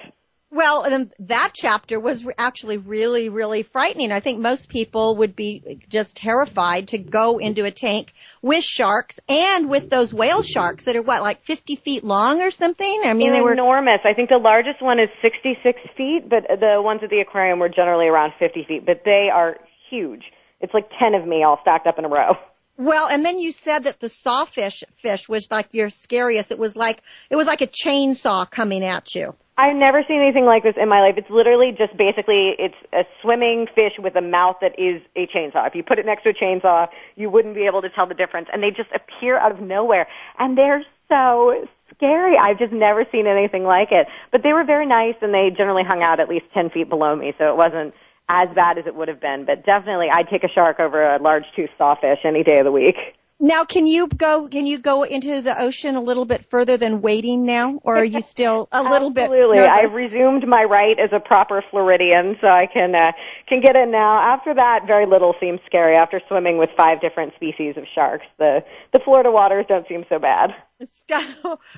Well, 0.51 0.81
and 0.81 1.13
that 1.19 1.51
chapter 1.53 1.99
was 1.99 2.25
actually 2.39 2.79
really, 2.79 3.29
really 3.29 3.61
frightening. 3.61 4.11
I 4.11 4.19
think 4.19 4.39
most 4.39 4.67
people 4.67 5.17
would 5.17 5.35
be 5.35 5.79
just 5.89 6.17
terrified 6.17 6.87
to 6.87 6.97
go 6.97 7.37
into 7.37 7.65
a 7.65 7.71
tank 7.71 8.13
with 8.41 8.63
sharks 8.63 9.19
and 9.29 9.69
with 9.69 9.91
those 9.91 10.11
whale 10.11 10.41
sharks 10.41 10.85
that 10.85 10.95
are 10.95 11.03
what, 11.03 11.21
like 11.21 11.43
50 11.45 11.75
feet 11.75 12.03
long 12.03 12.41
or 12.41 12.49
something? 12.49 13.01
I 13.03 13.13
mean, 13.13 13.27
They're 13.27 13.37
they 13.37 13.41
were 13.43 13.53
enormous. 13.53 13.99
I 14.03 14.15
think 14.15 14.29
the 14.29 14.39
largest 14.39 14.81
one 14.81 14.99
is 14.99 15.09
66 15.21 15.79
feet, 15.95 16.27
but 16.27 16.47
the 16.59 16.81
ones 16.81 17.01
at 17.03 17.11
the 17.11 17.19
aquarium 17.19 17.59
were 17.59 17.69
generally 17.69 18.07
around 18.07 18.33
50 18.39 18.65
feet. 18.67 18.87
But 18.87 19.03
they 19.05 19.29
are 19.31 19.57
huge. 19.91 20.23
It's 20.61 20.73
like 20.73 20.89
10 20.99 21.13
of 21.13 21.27
me 21.27 21.43
all 21.43 21.59
stacked 21.61 21.85
up 21.85 21.99
in 21.99 22.05
a 22.05 22.09
row. 22.09 22.31
Well, 22.79 23.09
and 23.09 23.25
then 23.25 23.39
you 23.39 23.51
said 23.51 23.79
that 23.83 23.99
the 23.99 24.07
sawfish 24.07 24.85
fish 25.03 25.27
was 25.27 25.51
like 25.51 25.73
your 25.73 25.89
scariest. 25.89 26.51
It 26.51 26.57
was 26.57 26.77
like 26.77 27.01
it 27.29 27.35
was 27.35 27.45
like 27.45 27.59
a 27.59 27.67
chainsaw 27.67 28.49
coming 28.49 28.85
at 28.85 29.13
you. 29.15 29.35
I've 29.57 29.75
never 29.75 30.01
seen 30.07 30.21
anything 30.21 30.45
like 30.45 30.63
this 30.63 30.75
in 30.81 30.87
my 30.87 31.01
life. 31.01 31.15
It's 31.17 31.29
literally 31.29 31.75
just 31.77 31.97
basically 31.97 32.55
it's 32.57 32.79
a 32.93 33.03
swimming 33.21 33.67
fish 33.75 33.99
with 33.99 34.15
a 34.15 34.21
mouth 34.21 34.55
that 34.61 34.79
is 34.79 35.01
a 35.17 35.27
chainsaw. 35.27 35.67
If 35.67 35.75
you 35.75 35.83
put 35.83 35.99
it 35.99 36.05
next 36.05 36.23
to 36.23 36.29
a 36.29 36.33
chainsaw, 36.33 36.87
you 37.17 37.29
wouldn't 37.29 37.53
be 37.53 37.65
able 37.67 37.81
to 37.81 37.89
tell 37.89 38.07
the 38.07 38.13
difference. 38.13 38.47
And 38.53 38.63
they 38.63 38.69
just 38.69 38.89
appear 38.95 39.37
out 39.37 39.51
of 39.51 39.59
nowhere. 39.59 40.07
And 40.37 40.57
they're 40.57 40.85
so 41.09 41.67
scary. 41.93 42.37
I've 42.37 42.59
just 42.59 42.71
never 42.71 43.03
seen 43.11 43.27
anything 43.27 43.65
like 43.65 43.89
it. 43.91 44.07
But 44.31 44.43
they 44.43 44.53
were 44.53 44.63
very 44.63 44.85
nice 44.85 45.15
and 45.21 45.33
they 45.33 45.49
generally 45.51 45.83
hung 45.85 46.01
out 46.01 46.21
at 46.21 46.29
least 46.29 46.45
10 46.53 46.69
feet 46.69 46.87
below 46.87 47.13
me, 47.13 47.33
so 47.37 47.51
it 47.51 47.57
wasn't 47.57 47.93
as 48.29 48.47
bad 48.55 48.77
as 48.77 48.85
it 48.85 48.95
would 48.95 49.07
have 49.07 49.19
been. 49.19 49.45
But 49.45 49.65
definitely 49.65 50.07
I'd 50.13 50.29
take 50.29 50.43
a 50.43 50.49
shark 50.49 50.79
over 50.79 51.15
a 51.15 51.21
large 51.21 51.45
tooth 51.55 51.71
sawfish 51.77 52.19
any 52.23 52.43
day 52.43 52.59
of 52.59 52.65
the 52.65 52.71
week. 52.71 52.95
Now, 53.41 53.63
can 53.63 53.87
you 53.87 54.07
go? 54.09 54.49
Can 54.49 54.67
you 54.67 54.79
go 54.79 55.03
into 55.03 55.41
the 55.41 55.57
ocean 55.61 55.95
a 55.95 56.01
little 56.01 56.25
bit 56.25 56.49
further 56.49 56.75
than 56.75 57.01
wading 57.01 57.45
now, 57.45 57.79
or 57.83 57.95
are 57.95 58.03
you 58.03 58.19
still 58.19 58.67
a 58.73 58.83
little 58.83 59.11
bit? 59.11 59.31
Absolutely. 59.31 59.57
nervous? 59.59 59.71
I've 59.71 59.93
resumed 59.93 60.45
my 60.45 60.65
right 60.65 60.99
as 60.99 61.11
a 61.13 61.21
proper 61.21 61.63
Floridian, 61.71 62.35
so 62.41 62.47
I 62.47 62.67
can 62.71 62.93
uh, 62.93 63.13
can 63.47 63.61
get 63.61 63.77
in 63.77 63.91
now. 63.91 64.19
After 64.19 64.53
that, 64.53 64.81
very 64.85 65.05
little 65.05 65.35
seems 65.39 65.61
scary. 65.65 65.95
After 65.95 66.19
swimming 66.27 66.57
with 66.57 66.69
five 66.75 66.99
different 66.99 67.33
species 67.35 67.77
of 67.77 67.85
sharks, 67.95 68.25
the 68.39 68.59
the 68.91 68.99
Florida 69.05 69.31
waters 69.31 69.65
don't 69.69 69.87
seem 69.87 70.03
so 70.09 70.19
bad. 70.19 70.49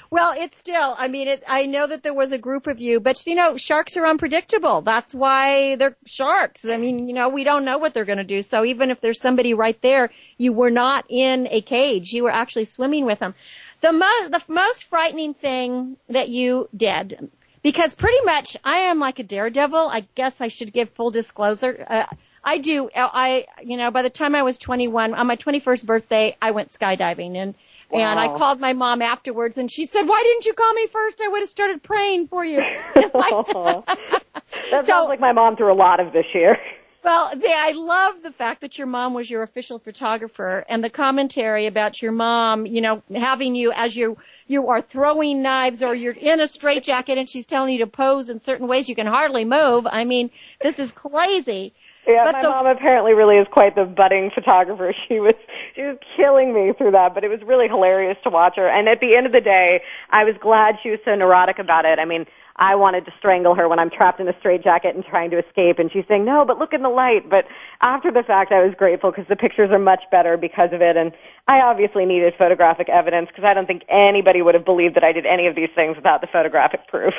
Well, 0.10 0.34
it's 0.38 0.58
still. 0.58 0.96
I 0.98 1.08
mean, 1.08 1.28
it, 1.28 1.44
I 1.48 1.66
know 1.66 1.88
that 1.88 2.04
there 2.04 2.14
was 2.14 2.32
a 2.32 2.38
group 2.38 2.68
of 2.68 2.80
you, 2.80 3.00
but 3.00 3.26
you 3.26 3.36
know, 3.36 3.58
sharks 3.58 3.98
are 3.98 4.06
unpredictable. 4.06 4.82
That's 4.82 5.14
why 5.14 5.76
they're 5.76 5.96
sharks. 6.06 6.66
I 6.66 6.78
mean, 6.78 7.08
you 7.08 7.16
know, 7.16 7.30
we 7.30 7.44
don't 7.44 7.66
know 7.66 7.78
what 7.78 7.94
they're 7.94 8.06
going 8.06 8.18
to 8.18 8.24
do. 8.24 8.42
So 8.42 8.66
even 8.66 8.92
if 8.92 9.02
there's 9.02 9.20
somebody 9.20 9.54
right 9.54 9.82
there, 9.82 10.12
you 10.38 10.54
were 10.54 10.70
not 10.70 11.06
in 11.10 11.48
a 11.50 11.62
cage. 11.62 12.12
You 12.14 12.24
were 12.24 12.32
actually 12.32 12.66
swimming 12.66 13.06
with 13.06 13.20
them. 13.20 13.34
The 13.80 13.92
most, 13.92 14.32
the 14.32 14.44
most 14.48 14.84
frightening 14.84 15.34
thing 15.34 15.98
that 16.10 16.30
you 16.30 16.70
did, 16.76 17.32
because 17.64 17.94
pretty 17.94 18.24
much 18.26 18.58
I 18.64 18.78
am 18.92 19.00
like 19.00 19.20
a 19.20 19.24
daredevil. 19.24 19.88
I 19.88 20.06
guess 20.14 20.42
I 20.42 20.50
should 20.50 20.74
give 20.74 20.90
full 20.92 21.10
disclosure. 21.12 21.86
Uh, 21.90 22.06
I 22.44 22.58
do. 22.58 22.90
I, 22.94 23.48
you 23.64 23.78
know, 23.78 23.90
by 23.92 24.02
the 24.02 24.10
time 24.10 24.36
I 24.36 24.44
was 24.44 24.58
21, 24.58 25.14
on 25.16 25.28
my 25.28 25.38
21st 25.38 25.86
birthday, 25.86 26.36
I 26.42 26.52
went 26.52 26.70
skydiving 26.70 27.36
and. 27.38 27.56
And 27.94 28.20
I 28.20 28.28
called 28.28 28.60
my 28.60 28.74
mom 28.74 29.02
afterwards 29.02 29.58
and 29.58 29.70
she 29.72 29.86
said, 29.86 30.04
why 30.04 30.22
didn't 30.24 30.46
you 30.46 30.54
call 30.54 30.74
me 30.74 30.88
first? 30.88 31.22
I 31.22 31.28
would 31.28 31.42
have 31.42 31.50
started 31.50 31.84
praying 31.84 32.28
for 32.28 32.46
you. 32.46 32.62
Like, 33.14 33.14
That 34.72 34.86
sounds 34.86 35.08
like 35.10 35.20
my 35.20 35.32
mom 35.34 35.56
through 35.58 35.74
a 35.74 35.76
lot 35.76 36.00
of 36.00 36.14
this 36.14 36.26
year. 36.34 36.58
well, 37.04 37.32
they, 37.36 37.52
I 37.54 37.72
love 37.72 38.22
the 38.24 38.32
fact 38.32 38.62
that 38.62 38.78
your 38.78 38.88
mom 38.88 39.14
was 39.14 39.30
your 39.30 39.44
official 39.44 39.80
photographer 39.80 40.64
and 40.70 40.84
the 40.84 40.90
commentary 40.90 41.66
about 41.68 42.02
your 42.02 42.12
mom, 42.12 42.66
you 42.66 42.82
know, 42.82 43.02
having 43.14 43.56
you 43.56 43.72
as 43.74 43.96
you, 43.96 44.18
you 44.48 44.70
are 44.70 44.82
throwing 44.82 45.42
knives 45.42 45.84
or 45.84 45.96
you're 45.96 46.14
in 46.14 46.40
a 46.40 46.48
straitjacket 46.48 47.18
and 47.18 47.30
she's 47.30 47.46
telling 47.46 47.74
you 47.74 47.80
to 47.80 47.88
pose 47.88 48.30
in 48.30 48.40
certain 48.40 48.68
ways 48.68 48.88
you 48.88 48.96
can 48.96 49.08
hardly 49.08 49.46
move. 49.46 49.88
I 49.90 50.06
mean, 50.06 50.30
this 50.62 50.80
is 50.80 50.92
crazy. 50.92 51.74
Yeah, 52.08 52.26
But 52.26 52.34
my 52.34 52.42
the- 52.42 52.50
mom 52.50 52.66
apparently 52.66 53.14
really 53.14 53.38
is 53.38 53.48
quite 53.52 53.76
the 53.76 53.86
budding 53.86 54.32
photographer. 54.34 54.94
She 55.08 55.20
was 55.20 55.34
she 55.76 55.82
was 55.84 55.98
killing 56.16 56.54
me 56.54 56.74
through 56.78 56.92
that, 56.92 57.14
but 57.14 57.24
it 57.24 57.30
was 57.30 57.42
really 57.46 57.68
hilarious 57.68 58.18
to 58.24 58.30
watch 58.30 58.56
her. 58.56 58.68
And 58.68 58.88
at 58.88 59.00
the 59.00 59.16
end 59.16 59.26
of 59.26 59.32
the 59.32 59.42
day, 59.42 59.82
I 60.10 60.24
was 60.24 60.36
glad 60.42 60.76
she 60.82 60.90
was 60.90 61.00
so 61.06 61.16
neurotic 61.16 61.60
about 61.60 61.86
it. 61.86 62.00
I 62.00 62.06
mean, 62.06 62.26
I 62.58 62.76
wanted 62.76 63.06
to 63.06 63.12
strangle 63.18 63.56
her 63.56 63.68
when 63.68 63.80
I'm 63.80 63.90
trapped 63.90 64.20
in 64.20 64.28
a 64.28 64.38
straitjacket 64.40 64.96
and 64.96 65.04
trying 65.04 65.32
to 65.32 65.40
escape, 65.40 65.80
and 65.80 65.92
she's 65.92 66.06
saying, 66.08 66.26
no, 66.26 66.46
but 66.46 66.60
look 66.60 66.74
in 66.74 66.82
the 66.82 66.90
light. 66.90 67.30
But 67.30 67.46
after 67.82 68.12
the 68.12 68.24
fact, 68.24 68.52
I 68.52 68.64
was 68.64 68.74
grateful 68.78 69.12
because 69.12 69.28
the 69.28 69.36
pictures 69.36 69.72
are 69.72 69.80
much 69.80 70.04
better 70.12 70.38
because 70.38 70.70
of 70.72 70.82
it, 70.82 70.96
and 70.98 71.12
I 71.48 71.62
obviously 71.62 72.06
needed 72.06 72.34
photographic 72.38 72.90
evidence 72.90 73.30
because 73.30 73.46
I 73.46 73.54
don't 73.54 73.66
think 73.68 73.84
anybody 73.90 74.42
would 74.42 74.56
have 74.56 74.66
believed 74.66 74.96
that 74.96 75.04
I 75.04 75.12
did 75.12 75.26
any 75.26 75.48
of 75.48 75.56
these 75.56 75.70
things 75.76 75.96
without 75.96 76.22
the 76.22 76.28
photographic 76.28 76.88
proof. 76.88 77.14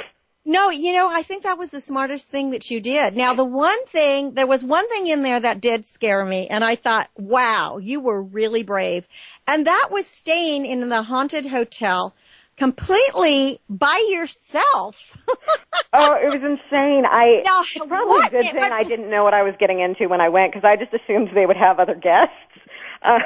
No, 0.45 0.71
you 0.71 0.93
know, 0.93 1.09
I 1.11 1.23
think 1.23 1.45
that 1.45 1.57
was 1.59 1.71
the 1.71 1.81
smartest 1.81 2.31
thing 2.31 2.51
that 2.51 2.69
you 2.71 2.81
did. 2.81 3.17
Now, 3.17 3.35
the 3.35 3.45
one 3.45 3.87
thing, 3.87 4.35
there 4.35 4.47
was 4.47 4.65
one 4.65 4.89
thing 4.89 5.07
in 5.07 5.23
there 5.23 5.39
that 5.39 5.61
did 5.61 5.87
scare 5.87 6.25
me, 6.25 6.49
and 6.49 6.65
I 6.65 6.75
thought, 6.75 7.09
wow, 7.17 7.79
you 7.79 8.01
were 8.01 8.21
really 8.21 8.65
brave. 8.65 9.07
And 9.47 9.67
that 9.69 9.89
was 9.93 10.07
staying 10.09 10.67
in 10.67 10.89
the 10.89 11.03
haunted 11.03 11.47
hotel 11.47 12.13
completely 12.57 13.61
by 13.71 14.05
yourself. 14.11 15.17
oh, 15.93 16.15
it 16.15 16.27
was 16.27 16.43
insane. 16.43 17.05
I 17.07 17.43
Now, 17.45 17.63
it's 17.63 17.87
probably 17.87 18.09
what- 18.09 18.29
a 18.29 18.31
good 18.31 18.51
thing 18.53 18.63
I 18.73 18.83
didn't 18.83 19.11
know 19.11 19.23
what 19.23 19.35
I 19.35 19.43
was 19.45 19.55
getting 19.61 19.81
into 19.81 20.09
when 20.09 20.21
I 20.21 20.29
went 20.29 20.53
because 20.53 20.65
I 20.67 20.77
just 20.77 20.93
assumed 20.93 21.31
they 21.35 21.47
would 21.47 21.57
have 21.57 21.79
other 21.79 21.95
guests. 21.95 22.35
Uh, 23.05 23.19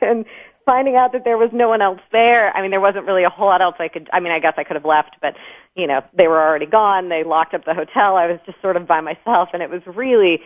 and 0.00 0.24
finding 0.70 0.94
out 0.94 1.10
that 1.10 1.24
there 1.24 1.36
was 1.36 1.50
no 1.52 1.68
one 1.68 1.82
else 1.82 1.98
there, 2.12 2.56
I 2.56 2.62
mean, 2.62 2.70
there 2.70 2.80
wasn't 2.80 3.04
really 3.04 3.24
a 3.24 3.28
whole 3.28 3.48
lot 3.48 3.60
else 3.60 3.74
I 3.80 3.88
could. 3.88 4.08
I 4.12 4.20
mean, 4.20 4.30
I 4.30 4.38
guess 4.38 4.54
I 4.56 4.62
could 4.62 4.76
have 4.76 4.84
left, 4.84 5.16
but 5.20 5.34
you 5.74 5.88
know, 5.88 6.00
they 6.16 6.28
were 6.28 6.40
already 6.40 6.66
gone. 6.66 7.08
They 7.08 7.24
locked 7.24 7.54
up 7.54 7.64
the 7.64 7.74
hotel. 7.74 8.14
I 8.14 8.26
was 8.26 8.38
just 8.46 8.62
sort 8.62 8.76
of 8.76 8.86
by 8.86 9.00
myself, 9.00 9.48
and 9.52 9.64
it 9.64 9.68
was 9.68 9.82
really 9.84 10.38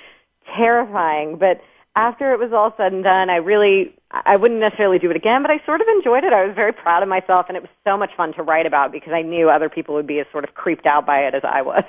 terrifying. 0.57 1.37
But 1.37 1.61
after 1.95 2.33
it 2.33 2.39
was 2.39 2.55
all 2.55 2.73
said 2.79 2.95
and 2.95 3.05
done, 3.05 3.29
I 3.29 3.37
really, 3.37 3.95
I 4.11 4.37
wouldn't 4.37 4.61
necessarily 4.61 4.99
do 4.99 5.11
it 5.11 5.17
again, 5.17 5.43
but 5.43 5.51
I 5.51 5.61
sort 5.67 5.83
of 5.83 5.89
enjoyed 5.89 6.25
it. 6.25 6.33
I 6.33 6.47
was 6.47 6.55
very 6.55 6.73
proud 6.73 7.03
of 7.03 7.09
myself, 7.11 7.45
and 7.49 7.57
it 7.59 7.63
was 7.63 7.71
so 7.85 7.99
much 7.99 8.11
fun 8.17 8.33
to 8.35 8.43
write 8.43 8.65
about 8.65 8.93
because 8.93 9.13
I 9.13 9.21
knew 9.21 9.51
other 9.51 9.69
people 9.69 9.95
would 9.97 10.07
be 10.07 10.21
as 10.21 10.27
sort 10.33 10.45
of 10.45 10.55
creeped 10.55 10.87
out 10.87 11.05
by 11.05 11.19
it 11.27 11.35
as 11.35 11.43
I 11.45 11.61
was. 11.61 11.85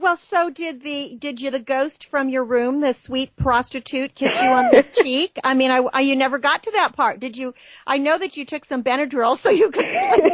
Well, 0.00 0.16
so 0.16 0.48
did 0.48 0.82
the 0.82 1.14
did 1.18 1.42
you 1.42 1.50
the 1.50 1.60
ghost 1.60 2.06
from 2.06 2.30
your 2.30 2.42
room, 2.42 2.80
the 2.80 2.94
sweet 2.94 3.36
prostitute, 3.36 4.14
kiss 4.14 4.34
you 4.40 4.48
on 4.48 4.70
the 4.72 4.82
cheek? 5.02 5.38
I 5.44 5.52
mean, 5.52 5.70
I, 5.70 5.82
I 5.92 6.00
you 6.00 6.16
never 6.16 6.38
got 6.38 6.62
to 6.62 6.70
that 6.70 6.96
part, 6.96 7.20
did 7.20 7.36
you? 7.36 7.52
I 7.86 7.98
know 7.98 8.16
that 8.16 8.34
you 8.34 8.46
took 8.46 8.64
some 8.64 8.82
Benadryl 8.82 9.36
so 9.36 9.50
you 9.50 9.70
could 9.70 9.84
sleep, 9.90 10.24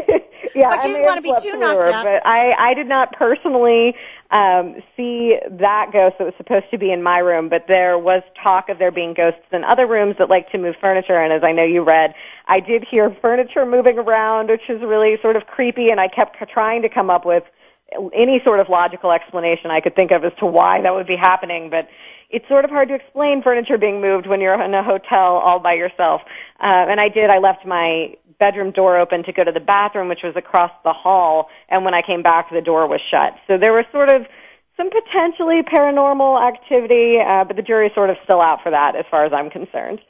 yeah, 0.55 0.71
but 0.71 0.85
you 0.87 0.93
may 0.93 1.01
didn't 1.01 1.07
want 1.07 1.17
to 1.17 1.23
be 1.23 1.35
too 1.43 1.59
knocked 1.59 1.81
her, 1.81 1.91
out. 1.91 2.05
But 2.05 2.25
I, 2.25 2.71
I 2.71 2.75
did 2.75 2.87
not 2.87 3.13
personally 3.19 3.97
um, 4.31 4.77
see 4.97 5.35
that 5.59 5.91
ghost 5.93 6.15
that 6.21 6.27
was 6.27 6.35
supposed 6.37 6.71
to 6.71 6.79
be 6.79 6.93
in 6.93 7.03
my 7.03 7.19
room, 7.19 7.49
but 7.49 7.65
there 7.67 7.99
was 7.99 8.23
talk 8.41 8.69
of 8.69 8.79
there 8.79 8.93
being 8.93 9.15
ghosts 9.15 9.51
in 9.51 9.65
other 9.65 9.89
rooms 9.89 10.15
that 10.21 10.31
like 10.31 10.49
to 10.51 10.59
move 10.59 10.77
furniture, 10.81 11.19
and 11.19 11.33
as 11.33 11.43
I 11.43 11.51
know 11.51 11.65
you 11.65 11.83
read, 11.83 12.15
I 12.47 12.61
did 12.61 12.85
hear 12.89 13.11
furniture 13.21 13.67
moving 13.67 13.99
around, 13.99 14.49
which 14.49 14.69
is 14.69 14.81
really 14.83 15.17
sort 15.21 15.35
of 15.35 15.43
creepy, 15.47 15.91
and 15.91 15.99
I 15.99 16.07
kept 16.07 16.37
trying 16.53 16.83
to 16.83 16.89
come 16.89 17.11
up 17.11 17.27
with 17.27 17.43
any 17.93 18.41
sort 18.45 18.61
of 18.61 18.69
logical 18.69 19.13
explanation 19.13 19.71
I 19.71 19.81
could 19.81 19.95
think 19.95 20.11
of 20.11 20.25
as 20.25 20.33
to 20.41 20.47
why 20.47 20.83
that 20.83 20.95
would 20.95 21.07
be 21.07 21.17
happening, 21.17 21.71
but 21.71 21.89
it's 22.31 22.47
sort 22.49 22.65
of 22.65 22.71
hard 22.71 22.89
to 22.89 22.95
explain 22.95 23.43
furniture 23.43 23.79
being 23.79 24.01
moved 24.01 24.27
when 24.27 24.41
you're 24.41 24.61
in 24.61 24.75
a 24.75 24.83
hotel 24.83 25.37
all 25.39 25.61
by 25.61 25.75
yourself. 25.75 26.23
Uh, 26.61 26.91
and 26.91 27.01
I 27.01 27.09
did, 27.09 27.31
I 27.31 27.39
left 27.39 27.65
my 27.65 28.17
bedroom 28.41 28.73
door 28.73 28.99
open 28.99 29.23
to 29.25 29.33
go 29.33 29.45
to 29.45 29.53
the 29.53 29.61
bathroom, 29.61 30.09
which 30.09 30.23
was 30.25 30.35
across 30.37 30.73
the 30.85 30.93
hall, 30.93 31.49
and 31.69 31.85
when 31.85 31.95
I 31.95 32.03
came 32.03 32.23
back, 32.23 32.51
the 32.51 32.61
door 32.61 32.87
was 32.87 33.01
shut. 33.11 33.35
So 33.47 33.57
there 33.57 33.73
was 33.73 33.85
sort 33.93 34.11
of 34.11 34.27
some 34.77 34.91
potentially 34.91 35.63
paranormal 35.63 36.47
activity, 36.47 37.19
uh, 37.19 37.45
but 37.45 37.57
the 37.57 37.63
jury's 37.63 37.95
sort 37.95 38.11
of 38.11 38.17
still 38.25 38.41
out 38.43 38.63
for 38.63 38.71
that 38.71 38.97
as 38.97 39.05
far 39.11 39.25
as 39.25 39.33
I'm 39.33 39.49
concerned. 39.49 40.01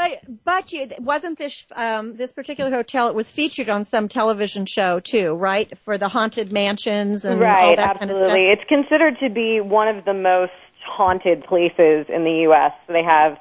But 0.00 0.44
but 0.44 0.72
you 0.72 0.88
wasn't 0.98 1.36
this 1.36 1.66
um 1.76 2.16
this 2.16 2.32
particular 2.32 2.70
hotel? 2.70 3.08
It 3.08 3.14
was 3.14 3.30
featured 3.30 3.68
on 3.68 3.84
some 3.84 4.08
television 4.08 4.64
show 4.64 4.98
too, 4.98 5.34
right? 5.34 5.76
For 5.84 5.98
the 5.98 6.08
haunted 6.08 6.50
mansions 6.50 7.26
and 7.26 7.34
all 7.34 7.76
that 7.76 7.98
kind 7.98 8.10
of 8.10 8.16
stuff. 8.16 8.30
absolutely. 8.30 8.46
It's 8.46 8.64
considered 8.66 9.18
to 9.20 9.28
be 9.28 9.60
one 9.60 9.88
of 9.94 10.06
the 10.06 10.14
most 10.14 10.52
haunted 10.86 11.44
places 11.44 12.06
in 12.08 12.24
the 12.24 12.46
U.S. 12.48 12.72
They 12.88 13.02
have 13.02 13.36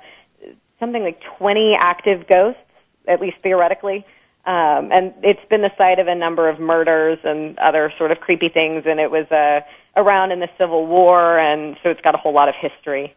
something 0.82 1.02
like 1.02 1.22
20 1.38 1.78
active 1.80 2.28
ghosts, 2.28 2.60
at 3.08 3.22
least 3.22 3.38
theoretically. 3.42 4.06
Um, 4.46 4.92
and 4.92 5.14
it's 5.24 5.46
been 5.50 5.62
the 5.62 5.72
site 5.78 6.00
of 6.00 6.08
a 6.08 6.16
number 6.16 6.50
of 6.50 6.60
murders 6.60 7.20
and 7.24 7.58
other 7.60 7.94
sort 7.98 8.12
of 8.12 8.20
creepy 8.20 8.50
things, 8.50 8.84
and 8.86 9.00
it 9.00 9.12
was 9.12 9.28
uh, 9.32 9.62
around 9.96 10.32
in 10.32 10.40
the 10.40 10.50
Civil 10.58 10.88
War, 10.88 11.40
and 11.40 11.78
so 11.84 11.90
it's 11.90 12.02
got 12.02 12.16
a 12.16 12.18
whole 12.18 12.34
lot 12.34 12.50
of 12.50 12.56
history. 12.60 13.16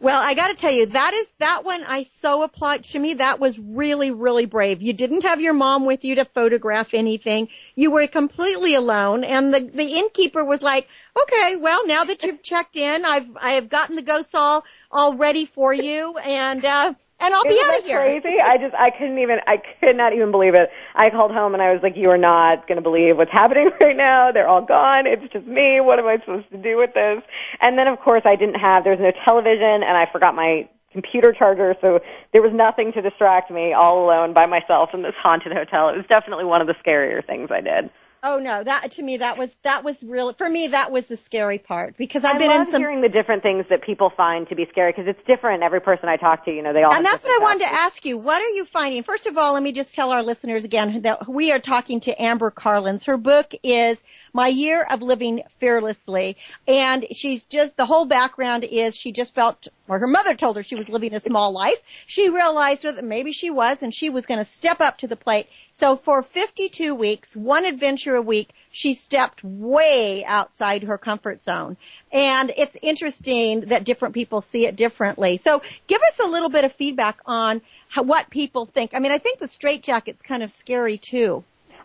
Well, 0.00 0.20
I 0.20 0.34
got 0.34 0.48
to 0.48 0.54
tell 0.54 0.72
you, 0.72 0.86
that 0.86 1.14
is 1.14 1.32
that 1.38 1.64
one 1.64 1.82
I 1.84 2.02
so 2.02 2.42
applaud. 2.42 2.84
To 2.84 2.98
me, 2.98 3.14
that 3.14 3.40
was 3.40 3.58
really, 3.58 4.10
really 4.10 4.44
brave. 4.44 4.82
You 4.82 4.92
didn't 4.92 5.22
have 5.22 5.40
your 5.40 5.54
mom 5.54 5.86
with 5.86 6.04
you 6.04 6.16
to 6.16 6.26
photograph 6.26 6.92
anything. 6.92 7.48
You 7.74 7.90
were 7.90 8.06
completely 8.06 8.74
alone, 8.74 9.24
and 9.24 9.54
the 9.54 9.60
the 9.60 9.84
innkeeper 9.84 10.44
was 10.44 10.60
like, 10.60 10.88
"Okay, 11.18 11.56
well, 11.56 11.86
now 11.86 12.04
that 12.04 12.22
you've 12.22 12.42
checked 12.42 12.76
in, 12.76 13.04
I've 13.04 13.28
I 13.40 13.52
have 13.52 13.68
gotten 13.70 13.96
the 13.96 14.02
ghosts 14.02 14.34
all 14.34 14.64
all 14.90 15.14
ready 15.16 15.46
for 15.46 15.72
you, 15.72 16.18
and 16.18 16.64
uh, 16.64 16.94
and 17.20 17.34
I'll 17.34 17.44
be 17.44 17.50
Isn't 17.50 17.64
out 17.64 17.72
that 17.72 17.80
of 17.80 17.86
here." 17.86 18.00
Crazy! 18.00 18.36
I 18.40 18.58
just 18.58 18.74
I 18.74 18.90
couldn't 18.90 19.18
even 19.18 19.38
I 19.46 19.58
could 19.80 19.96
not 19.96 20.12
even 20.12 20.30
believe 20.30 20.54
it. 20.54 20.70
I 20.94 21.10
called 21.10 21.32
home 21.32 21.54
and 21.54 21.62
I 21.62 21.72
was 21.72 21.82
like, 21.82 21.96
"You 21.96 22.10
are 22.10 22.18
not 22.18 22.66
going 22.66 22.76
to 22.76 22.82
believe 22.82 23.16
what's 23.16 23.32
happening 23.32 23.70
right 23.82 23.96
now. 23.96 24.32
They're 24.32 24.48
all 24.48 24.64
gone. 24.64 25.06
It's 25.06 25.32
just 25.32 25.46
me. 25.46 25.80
What 25.80 25.98
am 25.98 26.06
I 26.06 26.18
supposed 26.18 26.50
to 26.50 26.58
do 26.58 26.76
with 26.76 26.94
this?" 26.94 27.22
And 27.60 27.78
then 27.78 27.88
of 27.88 27.98
course 28.00 28.22
I 28.24 28.36
didn't 28.36 28.60
have 28.60 28.84
there 28.84 28.92
was 28.92 29.00
no 29.00 29.12
television 29.24 29.82
and 29.82 29.96
I 29.96 30.06
forgot 30.10 30.34
my 30.34 30.68
computer 30.94 31.32
charger, 31.32 31.74
so 31.80 31.98
there 32.32 32.40
was 32.40 32.52
nothing 32.54 32.92
to 32.92 33.02
distract 33.02 33.50
me 33.50 33.72
all 33.72 34.04
alone 34.04 34.32
by 34.32 34.46
myself 34.46 34.90
in 34.94 35.02
this 35.02 35.14
haunted 35.20 35.52
hotel. 35.52 35.88
It 35.88 35.96
was 35.96 36.06
definitely 36.08 36.44
one 36.44 36.60
of 36.60 36.68
the 36.68 36.74
scarier 36.74 37.24
things 37.26 37.50
I 37.50 37.60
did. 37.60 37.90
Oh 38.26 38.38
no, 38.38 38.64
that 38.64 38.92
to 38.92 39.02
me 39.02 39.18
that 39.18 39.36
was 39.36 39.54
that 39.64 39.84
was 39.84 40.02
real 40.02 40.32
for 40.32 40.48
me 40.48 40.68
that 40.68 40.90
was 40.90 41.04
the 41.04 41.16
scary 41.18 41.58
part 41.58 41.94
because 41.98 42.24
I've 42.24 42.36
I 42.36 42.38
been 42.38 42.50
in 42.52 42.64
some 42.64 42.80
hearing 42.80 43.02
the 43.02 43.10
different 43.10 43.42
things 43.42 43.66
that 43.68 43.82
people 43.82 44.10
find 44.16 44.48
to 44.48 44.54
be 44.54 44.66
scary 44.70 44.92
because 44.92 45.06
it's 45.06 45.20
different. 45.26 45.62
Every 45.62 45.82
person 45.82 46.08
I 46.08 46.16
talk 46.16 46.46
to, 46.46 46.50
you 46.50 46.62
know, 46.62 46.72
they 46.72 46.82
all. 46.82 46.94
And 46.94 47.04
that's 47.04 47.22
what 47.22 47.38
I 47.38 47.42
wanted 47.42 47.66
to 47.66 47.72
ask 47.72 48.02
you. 48.06 48.16
What 48.16 48.40
are 48.40 48.48
you 48.48 48.64
finding? 48.64 49.02
First 49.02 49.26
of 49.26 49.36
all, 49.36 49.52
let 49.52 49.62
me 49.62 49.72
just 49.72 49.94
tell 49.94 50.10
our 50.10 50.22
listeners 50.22 50.64
again 50.64 51.02
that 51.02 51.28
we 51.28 51.52
are 51.52 51.58
talking 51.58 52.00
to 52.00 52.22
Amber 52.22 52.50
Karlins. 52.50 53.04
Her 53.04 53.18
book 53.18 53.52
is 53.62 54.02
My 54.32 54.48
Year 54.48 54.82
of 54.82 55.02
Living 55.02 55.42
Fearlessly. 55.58 56.38
And 56.66 57.04
she's 57.12 57.44
just, 57.44 57.76
the 57.76 57.84
whole 57.84 58.06
background 58.06 58.64
is 58.64 58.96
she 58.96 59.12
just 59.12 59.34
felt, 59.34 59.68
or 59.88 59.98
her 59.98 60.06
mother 60.06 60.34
told 60.34 60.56
her 60.56 60.62
she 60.62 60.76
was 60.76 60.88
living 60.88 61.14
a 61.14 61.20
small 61.20 61.52
life. 61.52 61.80
She 62.06 62.30
realized 62.30 62.84
that 62.84 63.04
maybe 63.04 63.32
she 63.32 63.50
was 63.50 63.82
and 63.82 63.94
she 63.94 64.10
was 64.10 64.26
going 64.26 64.38
to 64.38 64.44
step 64.44 64.80
up 64.80 64.98
to 64.98 65.06
the 65.06 65.16
plate. 65.16 65.48
So 65.72 65.96
for 65.96 66.22
52 66.22 66.94
weeks, 66.94 67.36
one 67.36 67.64
adventure 67.64 68.16
a 68.16 68.22
week, 68.22 68.50
she 68.70 68.94
stepped 68.94 69.44
way 69.44 70.24
outside 70.24 70.84
her 70.84 70.98
comfort 70.98 71.40
zone. 71.40 71.76
And 72.12 72.52
it's 72.56 72.76
interesting 72.80 73.66
that 73.66 73.84
different 73.84 74.14
people 74.14 74.40
see 74.40 74.66
it 74.66 74.76
differently. 74.76 75.36
So 75.36 75.62
give 75.86 76.02
us 76.02 76.18
a 76.18 76.26
little 76.26 76.48
bit 76.48 76.64
of 76.64 76.72
feedback 76.72 77.18
on 77.26 77.60
how, 77.88 78.02
what 78.02 78.30
people 78.30 78.66
think. 78.66 78.94
I 78.94 78.98
mean, 78.98 79.12
I 79.12 79.18
think 79.18 79.38
the 79.38 79.46
straitjacket's 79.46 80.22
kind 80.22 80.42
of 80.42 80.50
scary 80.50 80.96
too. 80.96 81.44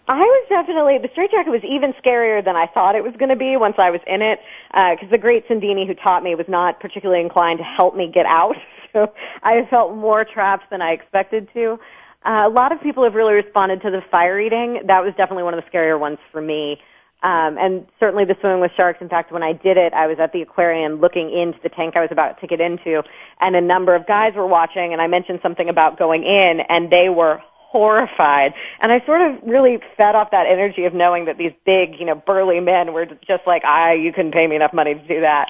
I 0.09 0.17
was 0.17 0.45
definitely 0.49 0.97
the 0.97 1.09
straitjacket 1.13 1.53
was 1.53 1.61
even 1.61 1.93
scarier 2.01 2.43
than 2.43 2.55
I 2.55 2.65
thought 2.65 2.95
it 2.95 3.05
was 3.05 3.13
going 3.21 3.29
to 3.29 3.37
be 3.37 3.57
once 3.57 3.75
I 3.77 3.91
was 3.91 4.01
in 4.07 4.25
it, 4.25 4.41
because 4.73 5.05
the 5.11 5.21
great 5.21 5.47
Sandini 5.47 5.85
who 5.85 5.93
taught 5.93 6.23
me 6.23 6.33
was 6.33 6.49
not 6.49 6.79
particularly 6.79 7.21
inclined 7.21 7.59
to 7.59 7.63
help 7.63 7.95
me 7.95 8.09
get 8.11 8.25
out, 8.25 8.55
so 8.91 9.13
I 9.43 9.69
felt 9.69 9.95
more 9.95 10.25
trapped 10.25 10.71
than 10.71 10.81
I 10.81 10.97
expected 10.97 11.47
to. 11.53 11.77
Uh, 12.25 12.49
a 12.49 12.49
lot 12.49 12.71
of 12.71 12.81
people 12.81 13.03
have 13.03 13.13
really 13.13 13.33
responded 13.33 13.83
to 13.83 13.91
the 13.91 14.01
fire 14.11 14.41
eating. 14.41 14.81
That 14.87 15.05
was 15.05 15.13
definitely 15.15 15.43
one 15.43 15.53
of 15.53 15.63
the 15.63 15.69
scarier 15.69 15.97
ones 15.99 16.17
for 16.31 16.41
me. 16.41 16.81
Um, 17.21 17.57
and 17.59 17.85
certainly 17.99 18.25
the 18.25 18.35
swimming 18.41 18.61
with 18.61 18.71
sharks. 18.75 19.01
In 19.01 19.09
fact, 19.09 19.31
when 19.31 19.43
I 19.43 19.53
did 19.53 19.77
it, 19.77 19.93
I 19.93 20.07
was 20.07 20.17
at 20.19 20.33
the 20.33 20.41
aquarium 20.41 20.99
looking 21.01 21.29
into 21.29 21.59
the 21.61 21.69
tank 21.69 21.95
I 21.95 22.01
was 22.01 22.09
about 22.11 22.41
to 22.41 22.47
get 22.47 22.59
into, 22.59 23.03
and 23.39 23.55
a 23.55 23.61
number 23.61 23.93
of 23.93 24.07
guys 24.07 24.33
were 24.35 24.47
watching, 24.47 24.91
and 24.91 25.01
I 25.01 25.07
mentioned 25.07 25.39
something 25.43 25.69
about 25.69 25.99
going 25.99 26.23
in, 26.23 26.61
and 26.67 26.89
they 26.89 27.09
were 27.09 27.41
horrified. 27.71 28.53
And 28.81 28.91
I 28.91 29.05
sort 29.05 29.21
of 29.21 29.43
really 29.43 29.77
fed 29.95 30.15
off 30.15 30.31
that 30.31 30.47
energy 30.47 30.85
of 30.85 30.93
knowing 30.93 31.25
that 31.25 31.37
these 31.37 31.53
big, 31.65 31.99
you 31.99 32.05
know, 32.05 32.15
burly 32.15 32.59
men 32.59 32.93
were 32.93 33.05
just 33.05 33.45
like, 33.45 33.63
I, 33.63 33.93
you 33.93 34.11
couldn't 34.11 34.33
pay 34.33 34.47
me 34.47 34.55
enough 34.55 34.73
money 34.73 34.95
to 34.95 35.07
do 35.07 35.21
that. 35.21 35.49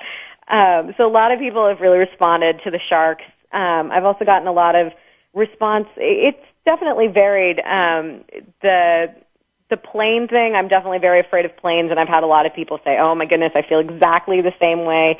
Um, 0.49 0.93
so 0.97 1.07
a 1.07 1.13
lot 1.13 1.31
of 1.31 1.39
people 1.39 1.67
have 1.67 1.79
really 1.79 1.99
responded 1.99 2.59
to 2.65 2.71
the 2.71 2.79
sharks. 2.89 3.23
Um, 3.53 3.91
I've 3.91 4.03
also 4.03 4.25
gotten 4.25 4.47
a 4.47 4.51
lot 4.51 4.75
of 4.75 4.91
response. 5.33 5.87
It's 5.95 6.43
definitely 6.65 7.07
varied. 7.07 7.59
Um, 7.59 8.25
the 8.61 9.13
the 9.69 9.77
plane 9.77 10.27
thing, 10.27 10.55
I'm 10.55 10.67
definitely 10.67 10.97
very 10.97 11.19
afraid 11.19 11.45
of 11.45 11.55
planes, 11.55 11.91
and 11.91 11.99
I've 11.99 12.07
had 12.07 12.23
a 12.23 12.27
lot 12.27 12.47
of 12.47 12.53
people 12.55 12.79
say, 12.83 12.97
"Oh 12.99 13.13
my 13.15 13.25
goodness, 13.25 13.51
I 13.55 13.61
feel 13.61 13.79
exactly 13.79 14.41
the 14.41 14.53
same 14.59 14.83
way." 14.85 15.17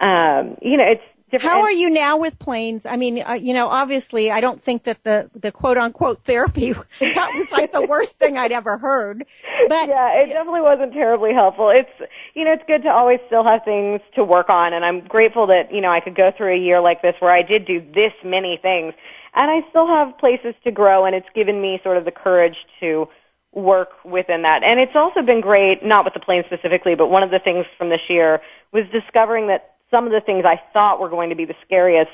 Um, 0.00 0.56
you 0.60 0.76
know, 0.76 0.84
it's. 0.84 1.02
How 1.40 1.62
are 1.62 1.72
you 1.72 1.90
now 1.90 2.18
with 2.18 2.38
planes? 2.38 2.86
I 2.86 2.96
mean, 2.96 3.22
uh, 3.22 3.32
you 3.32 3.54
know, 3.54 3.68
obviously, 3.68 4.30
I 4.30 4.40
don't 4.40 4.62
think 4.62 4.84
that 4.84 5.02
the 5.04 5.30
the 5.34 5.52
quote 5.52 5.76
unquote 5.76 6.24
therapy 6.24 6.72
that 7.00 7.30
was 7.34 7.50
like 7.50 7.72
the 7.72 7.86
worst 7.86 8.18
thing 8.18 8.36
I'd 8.36 8.52
ever 8.52 8.78
heard. 8.78 9.24
But 9.68 9.88
yeah, 9.88 10.22
it 10.22 10.26
definitely 10.32 10.62
wasn't 10.62 10.92
terribly 10.92 11.32
helpful. 11.32 11.70
It's 11.70 12.10
you 12.34 12.44
know, 12.44 12.52
it's 12.52 12.64
good 12.66 12.82
to 12.82 12.90
always 12.90 13.20
still 13.26 13.44
have 13.44 13.64
things 13.64 14.00
to 14.14 14.24
work 14.24 14.48
on, 14.48 14.72
and 14.72 14.84
I'm 14.84 15.00
grateful 15.00 15.46
that 15.48 15.72
you 15.72 15.80
know 15.80 15.90
I 15.90 16.00
could 16.00 16.16
go 16.16 16.30
through 16.36 16.54
a 16.54 16.58
year 16.58 16.80
like 16.80 17.02
this 17.02 17.14
where 17.20 17.32
I 17.32 17.42
did 17.42 17.66
do 17.66 17.80
this 17.80 18.12
many 18.24 18.58
things, 18.60 18.94
and 19.34 19.50
I 19.50 19.68
still 19.70 19.86
have 19.86 20.18
places 20.18 20.54
to 20.64 20.70
grow, 20.70 21.04
and 21.04 21.14
it's 21.14 21.28
given 21.34 21.60
me 21.60 21.80
sort 21.82 21.96
of 21.96 22.04
the 22.04 22.12
courage 22.12 22.56
to 22.80 23.08
work 23.52 23.90
within 24.04 24.42
that. 24.42 24.62
And 24.64 24.80
it's 24.80 24.96
also 24.96 25.22
been 25.22 25.40
great, 25.40 25.84
not 25.84 26.04
with 26.04 26.14
the 26.14 26.20
plane 26.20 26.42
specifically, 26.46 26.94
but 26.96 27.08
one 27.08 27.22
of 27.22 27.30
the 27.30 27.38
things 27.38 27.66
from 27.78 27.88
this 27.88 28.00
year 28.08 28.40
was 28.72 28.84
discovering 28.92 29.46
that 29.48 29.73
some 29.94 30.06
of 30.06 30.12
the 30.12 30.20
things 30.20 30.44
I 30.44 30.60
thought 30.72 30.98
were 31.00 31.08
going 31.08 31.30
to 31.30 31.36
be 31.36 31.44
the 31.44 31.54
scariest 31.64 32.10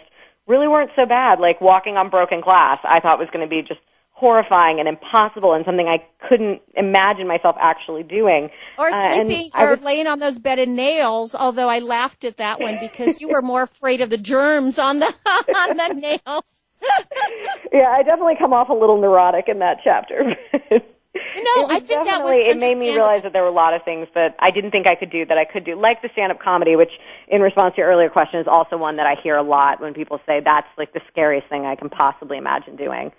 really 0.47 0.69
weren't 0.69 0.91
so 0.95 1.07
bad. 1.07 1.41
Like 1.41 1.61
walking 1.61 1.97
on 1.97 2.11
broken 2.11 2.41
glass, 2.43 2.79
I 2.85 3.01
thought 3.01 3.19
was 3.19 3.29
going 3.33 3.45
to 3.45 3.51
be 3.51 3.63
just 3.63 3.81
horrifying 4.13 4.81
and 4.81 4.87
impossible 4.87 5.55
and 5.55 5.65
something 5.65 5.89
I 5.89 6.05
couldn't 6.29 6.61
imagine 6.77 7.27
myself 7.27 7.57
actually 7.59 8.03
doing. 8.03 8.51
Or 8.79 8.89
Uh, 8.91 8.95
and 8.95 9.29
sleeping 9.31 9.51
I 9.55 9.65
or 9.65 9.77
was- 9.77 9.85
laying 9.85 10.07
on 10.07 10.19
those 10.19 10.39
bedded 10.39 10.69
nails, 10.69 11.35
although 11.35 11.71
I 11.71 11.79
laughed 11.79 12.25
at 12.27 12.37
that 12.37 12.61
one 12.61 12.79
because 12.81 13.19
you 13.21 13.29
were 13.29 13.41
more 13.41 13.63
afraid 13.63 14.03
of 14.03 14.11
the 14.11 14.19
germs 14.19 14.79
on 14.79 14.99
the 14.99 15.07
on 15.57 15.77
the 15.77 15.95
nails. 15.95 16.63
yeah, 17.73 17.89
I 17.91 18.03
definitely 18.03 18.37
come 18.39 18.53
off 18.53 18.69
a 18.69 18.75
little 18.75 19.01
neurotic 19.01 19.49
in 19.49 19.59
that 19.61 19.79
chapter. 19.83 20.37
No, 21.15 21.67
I 21.67 21.81
think 21.81 21.89
that 21.89 21.99
was 21.99 22.07
definitely 22.07 22.51
it 22.51 22.59
made 22.59 22.79
me 22.79 22.91
realize 22.91 23.23
that 23.25 23.33
there 23.33 23.43
were 23.43 23.49
a 23.49 23.53
lot 23.53 23.75
of 23.75 23.83
things 23.85 24.07
that 24.15 24.37
I 24.39 24.51
didn't 24.51 24.71
think 24.71 24.89
I 24.89 24.95
could 24.95 25.11
do 25.11 25.27
that 25.27 25.39
I 25.39 25.45
could 25.45 25.65
do, 25.65 25.75
like 25.75 26.03
the 26.03 26.09
stand-up 26.13 26.41
comedy, 26.41 26.77
which, 26.77 26.93
in 27.27 27.41
response 27.41 27.75
to 27.75 27.81
your 27.81 27.91
earlier 27.91 28.09
question, 28.09 28.39
is 28.39 28.47
also 28.47 28.77
one 28.77 28.97
that 28.97 29.07
I 29.07 29.17
hear 29.21 29.37
a 29.37 29.43
lot 29.43 29.81
when 29.81 29.93
people 29.93 30.21
say 30.25 30.41
that's 30.45 30.69
like 30.79 30.93
the 30.93 31.01
scariest 31.11 31.49
thing 31.49 31.67
I 31.67 31.75
can 31.75 31.91
possibly 31.91 32.39
imagine 32.39 32.77
doing. 32.77 33.11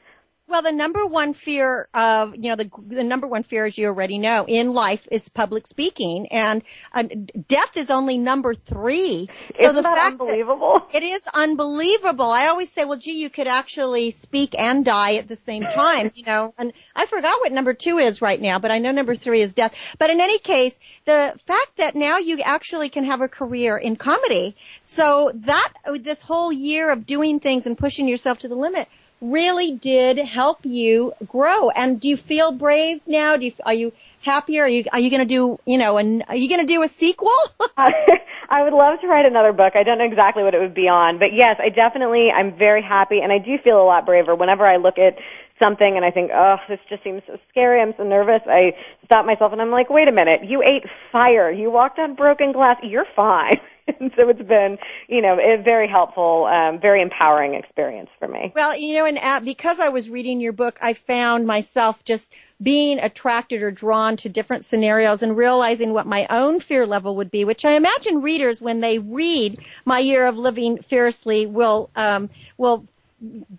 Well, 0.51 0.61
the 0.61 0.73
number 0.73 1.05
one 1.05 1.33
fear 1.33 1.87
of, 1.93 2.35
you 2.35 2.49
know, 2.49 2.57
the, 2.57 2.69
the 2.87 3.05
number 3.05 3.25
one 3.25 3.43
fear, 3.43 3.65
as 3.65 3.77
you 3.77 3.87
already 3.87 4.17
know, 4.17 4.43
in 4.45 4.73
life 4.73 5.07
is 5.09 5.29
public 5.29 5.65
speaking, 5.65 6.27
and 6.27 6.61
uh, 6.91 7.03
death 7.47 7.77
is 7.77 7.89
only 7.89 8.17
number 8.17 8.53
three. 8.53 9.29
So 9.53 9.63
Isn't 9.63 9.75
the 9.77 9.81
that 9.83 9.95
fact 9.95 10.19
unbelievable? 10.19 10.85
That 10.91 11.03
it 11.03 11.05
is 11.05 11.23
unbelievable. 11.33 12.25
I 12.25 12.47
always 12.47 12.69
say, 12.69 12.83
well, 12.83 12.97
gee, 12.97 13.21
you 13.21 13.29
could 13.29 13.47
actually 13.47 14.11
speak 14.11 14.53
and 14.59 14.83
die 14.83 15.15
at 15.15 15.29
the 15.29 15.37
same 15.37 15.63
time, 15.63 16.11
you 16.15 16.25
know. 16.25 16.53
And 16.57 16.73
I 16.93 17.05
forgot 17.05 17.39
what 17.39 17.53
number 17.53 17.73
two 17.73 17.99
is 17.99 18.21
right 18.21 18.41
now, 18.41 18.59
but 18.59 18.71
I 18.71 18.79
know 18.79 18.91
number 18.91 19.15
three 19.15 19.39
is 19.39 19.53
death. 19.53 19.73
But 19.99 20.09
in 20.09 20.19
any 20.19 20.37
case, 20.37 20.77
the 21.05 21.33
fact 21.47 21.77
that 21.77 21.95
now 21.95 22.17
you 22.17 22.41
actually 22.41 22.89
can 22.89 23.05
have 23.05 23.21
a 23.21 23.29
career 23.29 23.77
in 23.77 23.95
comedy, 23.95 24.57
so 24.81 25.31
that 25.33 25.71
this 26.01 26.21
whole 26.21 26.51
year 26.51 26.91
of 26.91 27.05
doing 27.05 27.39
things 27.39 27.67
and 27.67 27.77
pushing 27.77 28.09
yourself 28.09 28.39
to 28.39 28.49
the 28.49 28.55
limit 28.55 28.89
really 29.21 29.71
did 29.73 30.17
help 30.17 30.65
you 30.65 31.13
grow. 31.27 31.69
And 31.69 32.01
do 32.01 32.07
you 32.07 32.17
feel 32.17 32.51
brave 32.51 33.01
now? 33.07 33.37
Do 33.37 33.45
you, 33.45 33.53
are 33.63 33.73
you 33.73 33.93
happier? 34.21 34.63
Are 34.63 34.67
you 34.67 34.83
are 34.91 34.99
you 34.99 35.09
going 35.09 35.21
to 35.21 35.25
do 35.25 35.59
you 35.65 35.77
know? 35.77 35.97
And 35.97 36.23
are 36.27 36.35
you 36.35 36.49
going 36.49 36.65
to 36.65 36.73
do 36.73 36.83
a 36.83 36.87
sequel? 36.87 37.31
I 37.77 38.63
would 38.63 38.73
love 38.73 38.99
to 38.99 39.07
write 39.07 39.25
another 39.25 39.53
book. 39.53 39.73
I 39.75 39.83
don't 39.83 39.97
know 39.97 40.05
exactly 40.05 40.43
what 40.43 40.53
it 40.53 40.59
would 40.59 40.73
be 40.73 40.89
on, 40.89 41.19
but 41.19 41.33
yes, 41.33 41.55
I 41.57 41.69
definitely, 41.69 42.29
I'm 42.35 42.57
very 42.57 42.83
happy, 42.83 43.19
and 43.23 43.31
I 43.31 43.37
do 43.37 43.57
feel 43.63 43.81
a 43.81 43.85
lot 43.85 44.05
braver 44.05 44.35
whenever 44.35 44.67
I 44.67 44.75
look 44.75 44.97
at 44.97 45.15
something 45.61 45.95
and 45.95 46.03
I 46.05 46.11
think, 46.11 46.31
oh, 46.33 46.57
this 46.67 46.79
just 46.89 47.03
seems 47.03 47.21
so 47.27 47.37
scary. 47.49 47.81
I'm 47.81 47.93
so 47.97 48.03
nervous. 48.03 48.41
I 48.47 48.73
stop 49.05 49.25
myself 49.25 49.51
and 49.51 49.61
I'm 49.61 49.71
like, 49.71 49.89
wait 49.89 50.07
a 50.07 50.11
minute, 50.11 50.41
you 50.43 50.63
ate 50.63 50.83
fire. 51.11 51.51
You 51.51 51.69
walked 51.69 51.99
on 51.99 52.15
broken 52.15 52.51
glass. 52.51 52.77
You're 52.83 53.05
fine. 53.15 53.59
and 53.99 54.11
so 54.15 54.29
it's 54.29 54.41
been, 54.41 54.77
you 55.07 55.21
know, 55.21 55.37
a 55.39 55.61
very 55.61 55.87
helpful, 55.87 56.45
um, 56.45 56.79
very 56.79 57.01
empowering 57.01 57.55
experience 57.55 58.09
for 58.19 58.27
me. 58.27 58.51
Well, 58.55 58.77
you 58.77 58.95
know, 58.95 59.05
and 59.05 59.17
uh, 59.17 59.39
because 59.41 59.79
I 59.79 59.89
was 59.89 60.09
reading 60.09 60.39
your 60.39 60.53
book, 60.53 60.77
I 60.81 60.93
found 60.93 61.47
myself 61.47 62.03
just 62.03 62.33
being 62.61 62.99
attracted 62.99 63.63
or 63.63 63.71
drawn 63.71 64.17
to 64.17 64.29
different 64.29 64.65
scenarios 64.65 65.23
and 65.23 65.35
realizing 65.35 65.93
what 65.93 66.05
my 66.05 66.27
own 66.29 66.59
fear 66.59 66.85
level 66.85 67.15
would 67.17 67.31
be, 67.31 67.43
which 67.43 67.65
I 67.65 67.71
imagine 67.71 68.21
readers, 68.21 68.61
when 68.61 68.81
they 68.81 68.99
read 68.99 69.59
My 69.83 69.99
Year 69.99 70.27
of 70.27 70.37
Living 70.37 70.83
Fearlessly, 70.83 71.47
will 71.47 71.89
um, 71.95 72.29
will 72.57 72.85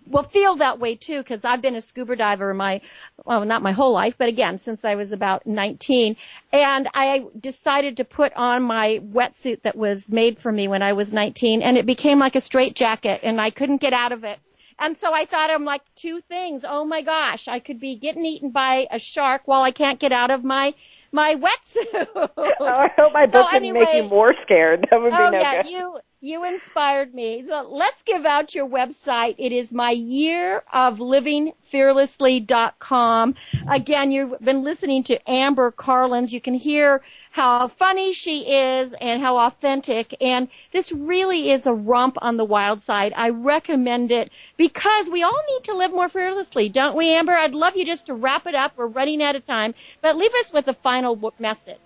will 0.07 0.23
feel 0.23 0.55
that 0.57 0.79
way 0.79 0.95
too 0.95 1.19
because 1.19 1.45
I've 1.45 1.61
been 1.61 1.75
a 1.75 1.81
scuba 1.81 2.15
diver 2.15 2.53
my 2.53 2.81
well 3.23 3.45
not 3.45 3.61
my 3.61 3.71
whole 3.71 3.93
life 3.93 4.15
but 4.17 4.27
again 4.27 4.57
since 4.57 4.83
I 4.83 4.95
was 4.95 5.11
about 5.11 5.47
19 5.47 6.17
and 6.51 6.89
I 6.93 7.25
decided 7.39 7.97
to 7.97 8.03
put 8.03 8.33
on 8.33 8.63
my 8.63 8.99
wetsuit 9.03 9.61
that 9.61 9.77
was 9.77 10.09
made 10.09 10.39
for 10.39 10.51
me 10.51 10.67
when 10.67 10.81
I 10.81 10.93
was 10.93 11.13
19 11.13 11.61
and 11.61 11.77
it 11.77 11.85
became 11.85 12.19
like 12.19 12.35
a 12.35 12.41
straight 12.41 12.75
jacket 12.75 13.21
and 13.23 13.39
I 13.39 13.51
couldn't 13.51 13.81
get 13.81 13.93
out 13.93 14.11
of 14.11 14.23
it 14.25 14.37
and 14.79 14.97
so 14.97 15.13
I 15.13 15.25
thought 15.25 15.49
I'm 15.49 15.65
like 15.65 15.83
two 15.95 16.19
things 16.21 16.65
oh 16.67 16.83
my 16.83 17.01
gosh 17.01 17.47
I 17.47 17.59
could 17.59 17.79
be 17.79 17.95
getting 17.95 18.25
eaten 18.25 18.51
by 18.51 18.87
a 18.91 18.99
shark 18.99 19.43
while 19.45 19.61
I 19.61 19.71
can't 19.71 19.99
get 19.99 20.11
out 20.11 20.31
of 20.31 20.43
my 20.43 20.73
my 21.13 21.35
wetsuit 21.35 22.07
Oh, 22.35 22.51
I 22.59 22.89
hope 22.97 23.13
my 23.13 23.27
book 23.27 23.45
So 23.51 23.59
didn't 23.59 23.73
make 23.73 23.93
you 23.93 24.09
more 24.09 24.33
scared. 24.43 24.87
That 24.91 25.01
would 25.01 25.11
be 25.11 25.15
oh 25.15 25.29
no 25.29 25.39
yeah, 25.39 25.61
good. 25.61 25.71
you 25.71 25.99
you 26.23 26.45
inspired 26.45 27.13
me. 27.13 27.43
So 27.49 27.67
let's 27.69 28.01
give 28.03 28.25
out 28.25 28.55
your 28.55 28.65
website. 28.65 29.35
It 29.37 29.51
is 29.51 29.73
my 29.73 29.91
year 29.91 30.63
of 30.71 31.01
living 31.01 31.51
fearlessly.com. 31.69 33.35
Again, 33.67 34.11
you've 34.13 34.39
been 34.39 34.63
listening 34.63 35.03
to 35.03 35.29
Amber 35.29 35.69
Karlins. 35.73 36.31
You 36.31 36.39
can 36.39 36.53
hear 36.53 37.01
how 37.29 37.67
funny 37.67 38.13
she 38.13 38.49
is 38.49 38.93
and 38.93 39.21
how 39.21 39.37
authentic. 39.37 40.15
And 40.21 40.47
this 40.71 40.93
really 40.93 41.51
is 41.51 41.67
a 41.67 41.73
romp 41.73 42.17
on 42.21 42.37
the 42.37 42.45
wild 42.45 42.83
side. 42.83 43.11
I 43.17 43.31
recommend 43.31 44.09
it 44.13 44.31
because 44.55 45.09
we 45.09 45.23
all 45.23 45.43
need 45.49 45.65
to 45.65 45.75
live 45.75 45.91
more 45.91 46.07
fearlessly, 46.07 46.69
don't 46.69 46.95
we, 46.95 47.09
Amber? 47.09 47.33
I'd 47.33 47.53
love 47.53 47.75
you 47.75 47.85
just 47.85 48.05
to 48.05 48.13
wrap 48.13 48.47
it 48.47 48.55
up. 48.55 48.77
We're 48.77 48.87
running 48.87 49.21
out 49.21 49.35
of 49.35 49.45
time, 49.45 49.73
but 50.01 50.15
leave 50.15 50.33
us 50.39 50.53
with 50.53 50.69
a 50.69 50.73
final 50.73 51.33
message. 51.37 51.79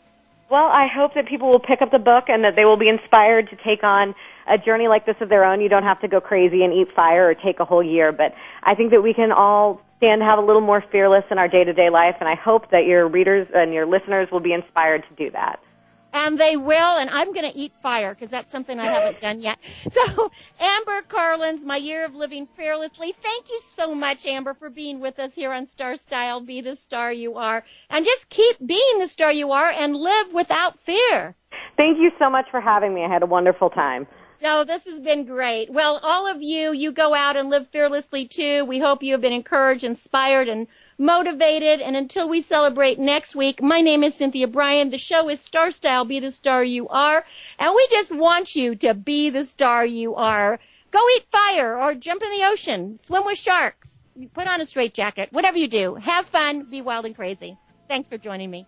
Well, 0.49 0.67
I 0.67 0.87
hope 0.87 1.13
that 1.15 1.27
people 1.27 1.49
will 1.49 1.59
pick 1.59 1.81
up 1.81 1.91
the 1.91 1.99
book 1.99 2.25
and 2.29 2.45
that 2.45 2.55
they 2.55 2.63
will 2.63 2.77
be 2.77 2.87
inspired 2.87 3.49
to 3.49 3.57
take 3.65 3.83
on 3.83 4.15
a 4.47 4.57
journey 4.57 4.87
like 4.87 5.05
this 5.05 5.17
of 5.19 5.27
their 5.27 5.43
own. 5.43 5.59
You 5.59 5.67
don't 5.67 5.83
have 5.83 5.99
to 6.01 6.07
go 6.07 6.21
crazy 6.21 6.63
and 6.63 6.71
eat 6.71 6.87
fire 6.95 7.29
or 7.29 7.35
take 7.35 7.59
a 7.59 7.65
whole 7.65 7.83
year, 7.83 8.13
but 8.13 8.33
I 8.63 8.73
think 8.73 8.91
that 8.91 9.01
we 9.01 9.13
can 9.13 9.33
all 9.33 9.81
stand 9.97 10.21
to 10.21 10.25
have 10.25 10.39
a 10.39 10.41
little 10.41 10.61
more 10.61 10.81
fearless 10.89 11.25
in 11.29 11.37
our 11.37 11.49
day-to-day 11.49 11.89
life, 11.89 12.15
and 12.21 12.29
I 12.29 12.35
hope 12.35 12.71
that 12.71 12.85
your 12.85 13.09
readers 13.09 13.47
and 13.53 13.73
your 13.73 13.85
listeners 13.85 14.29
will 14.31 14.39
be 14.39 14.53
inspired 14.53 15.03
to 15.09 15.15
do 15.15 15.31
that. 15.31 15.59
And 16.13 16.37
they 16.37 16.57
will, 16.57 16.97
and 16.97 17.09
I'm 17.09 17.33
to 17.33 17.57
eat 17.57 17.73
fire 17.81 18.13
because 18.13 18.29
that's 18.29 18.51
something 18.51 18.79
I 18.79 18.85
haven't 18.85 19.19
done 19.19 19.41
yet. 19.41 19.57
So, 19.89 20.31
Amber 20.59 21.01
Karlins, 21.07 21.63
my 21.63 21.77
year 21.77 22.05
of 22.05 22.13
living 22.13 22.47
fearlessly. 22.55 23.13
Thank 23.21 23.49
you 23.49 23.59
so 23.59 23.95
much, 23.95 24.25
Amber, 24.25 24.53
for 24.53 24.69
being 24.69 24.99
with 24.99 25.19
us 25.19 25.33
here 25.33 25.51
on 25.51 25.65
Star 25.65 25.95
Style. 25.95 26.41
Be 26.41 26.61
the 26.61 26.75
star 26.75 27.11
you 27.11 27.35
are, 27.35 27.63
and 27.89 28.05
just 28.05 28.29
keep 28.29 28.57
being 28.65 28.99
the 28.99 29.07
star 29.07 29.31
you 29.31 29.51
are, 29.51 29.69
and 29.69 29.95
live 29.95 30.33
without 30.33 30.79
fear. 30.79 31.35
Thank 31.77 31.97
you 31.99 32.11
so 32.19 32.29
much 32.29 32.45
for 32.51 32.59
having 32.59 32.93
me. 32.93 33.05
I 33.05 33.11
had 33.11 33.23
a 33.23 33.27
wonderful 33.27 33.69
time. 33.69 34.07
No, 34.41 34.63
this 34.63 34.85
has 34.85 34.99
been 34.99 35.25
great. 35.25 35.71
Well, 35.71 35.99
all 36.03 36.27
of 36.27 36.43
you, 36.43 36.71
you 36.71 36.91
go 36.91 37.15
out 37.15 37.38
and 37.38 37.49
live 37.49 37.67
fearlessly 37.69 38.27
too. 38.27 38.65
We 38.65 38.79
hope 38.79 39.01
you 39.01 39.13
have 39.13 39.21
been 39.21 39.33
encouraged, 39.33 39.83
inspired, 39.83 40.47
and 40.47 40.67
motivated. 40.99 41.81
And 41.81 41.95
until 41.95 42.29
we 42.29 42.41
celebrate 42.41 42.99
next 42.99 43.35
week, 43.35 43.63
my 43.63 43.81
name 43.81 44.03
is 44.03 44.13
Cynthia 44.13 44.47
Brian. 44.47 44.91
The 44.91 44.99
show 44.99 45.27
is 45.29 45.41
Star 45.41 45.71
Style, 45.71 46.05
Be 46.05 46.19
the 46.19 46.31
Star 46.31 46.63
You 46.63 46.88
Are. 46.88 47.25
And 47.57 47.73
we 47.75 47.88
just 47.89 48.11
want 48.11 48.55
you 48.55 48.75
to 48.75 48.93
be 48.93 49.31
the 49.31 49.43
star 49.43 49.83
you 49.85 50.15
are. 50.15 50.59
Go 50.91 50.99
eat 51.15 51.25
fire 51.31 51.77
or 51.79 51.95
jump 51.95 52.21
in 52.21 52.29
the 52.29 52.45
ocean, 52.45 52.97
swim 52.97 53.25
with 53.25 53.38
sharks, 53.38 54.01
put 54.33 54.47
on 54.47 54.61
a 54.61 54.65
straight 54.65 54.93
jacket, 54.93 55.29
whatever 55.31 55.57
you 55.57 55.67
do. 55.67 55.95
Have 55.95 56.27
fun, 56.27 56.63
be 56.63 56.81
wild 56.81 57.05
and 57.05 57.15
crazy. 57.15 57.57
Thanks 57.89 58.07
for 58.07 58.17
joining 58.17 58.49
me. 58.51 58.67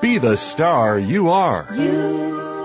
be 0.00 0.18
the 0.18 0.36
star 0.36 0.98
you 0.98 1.30
are. 1.30 1.66
You 1.72 2.55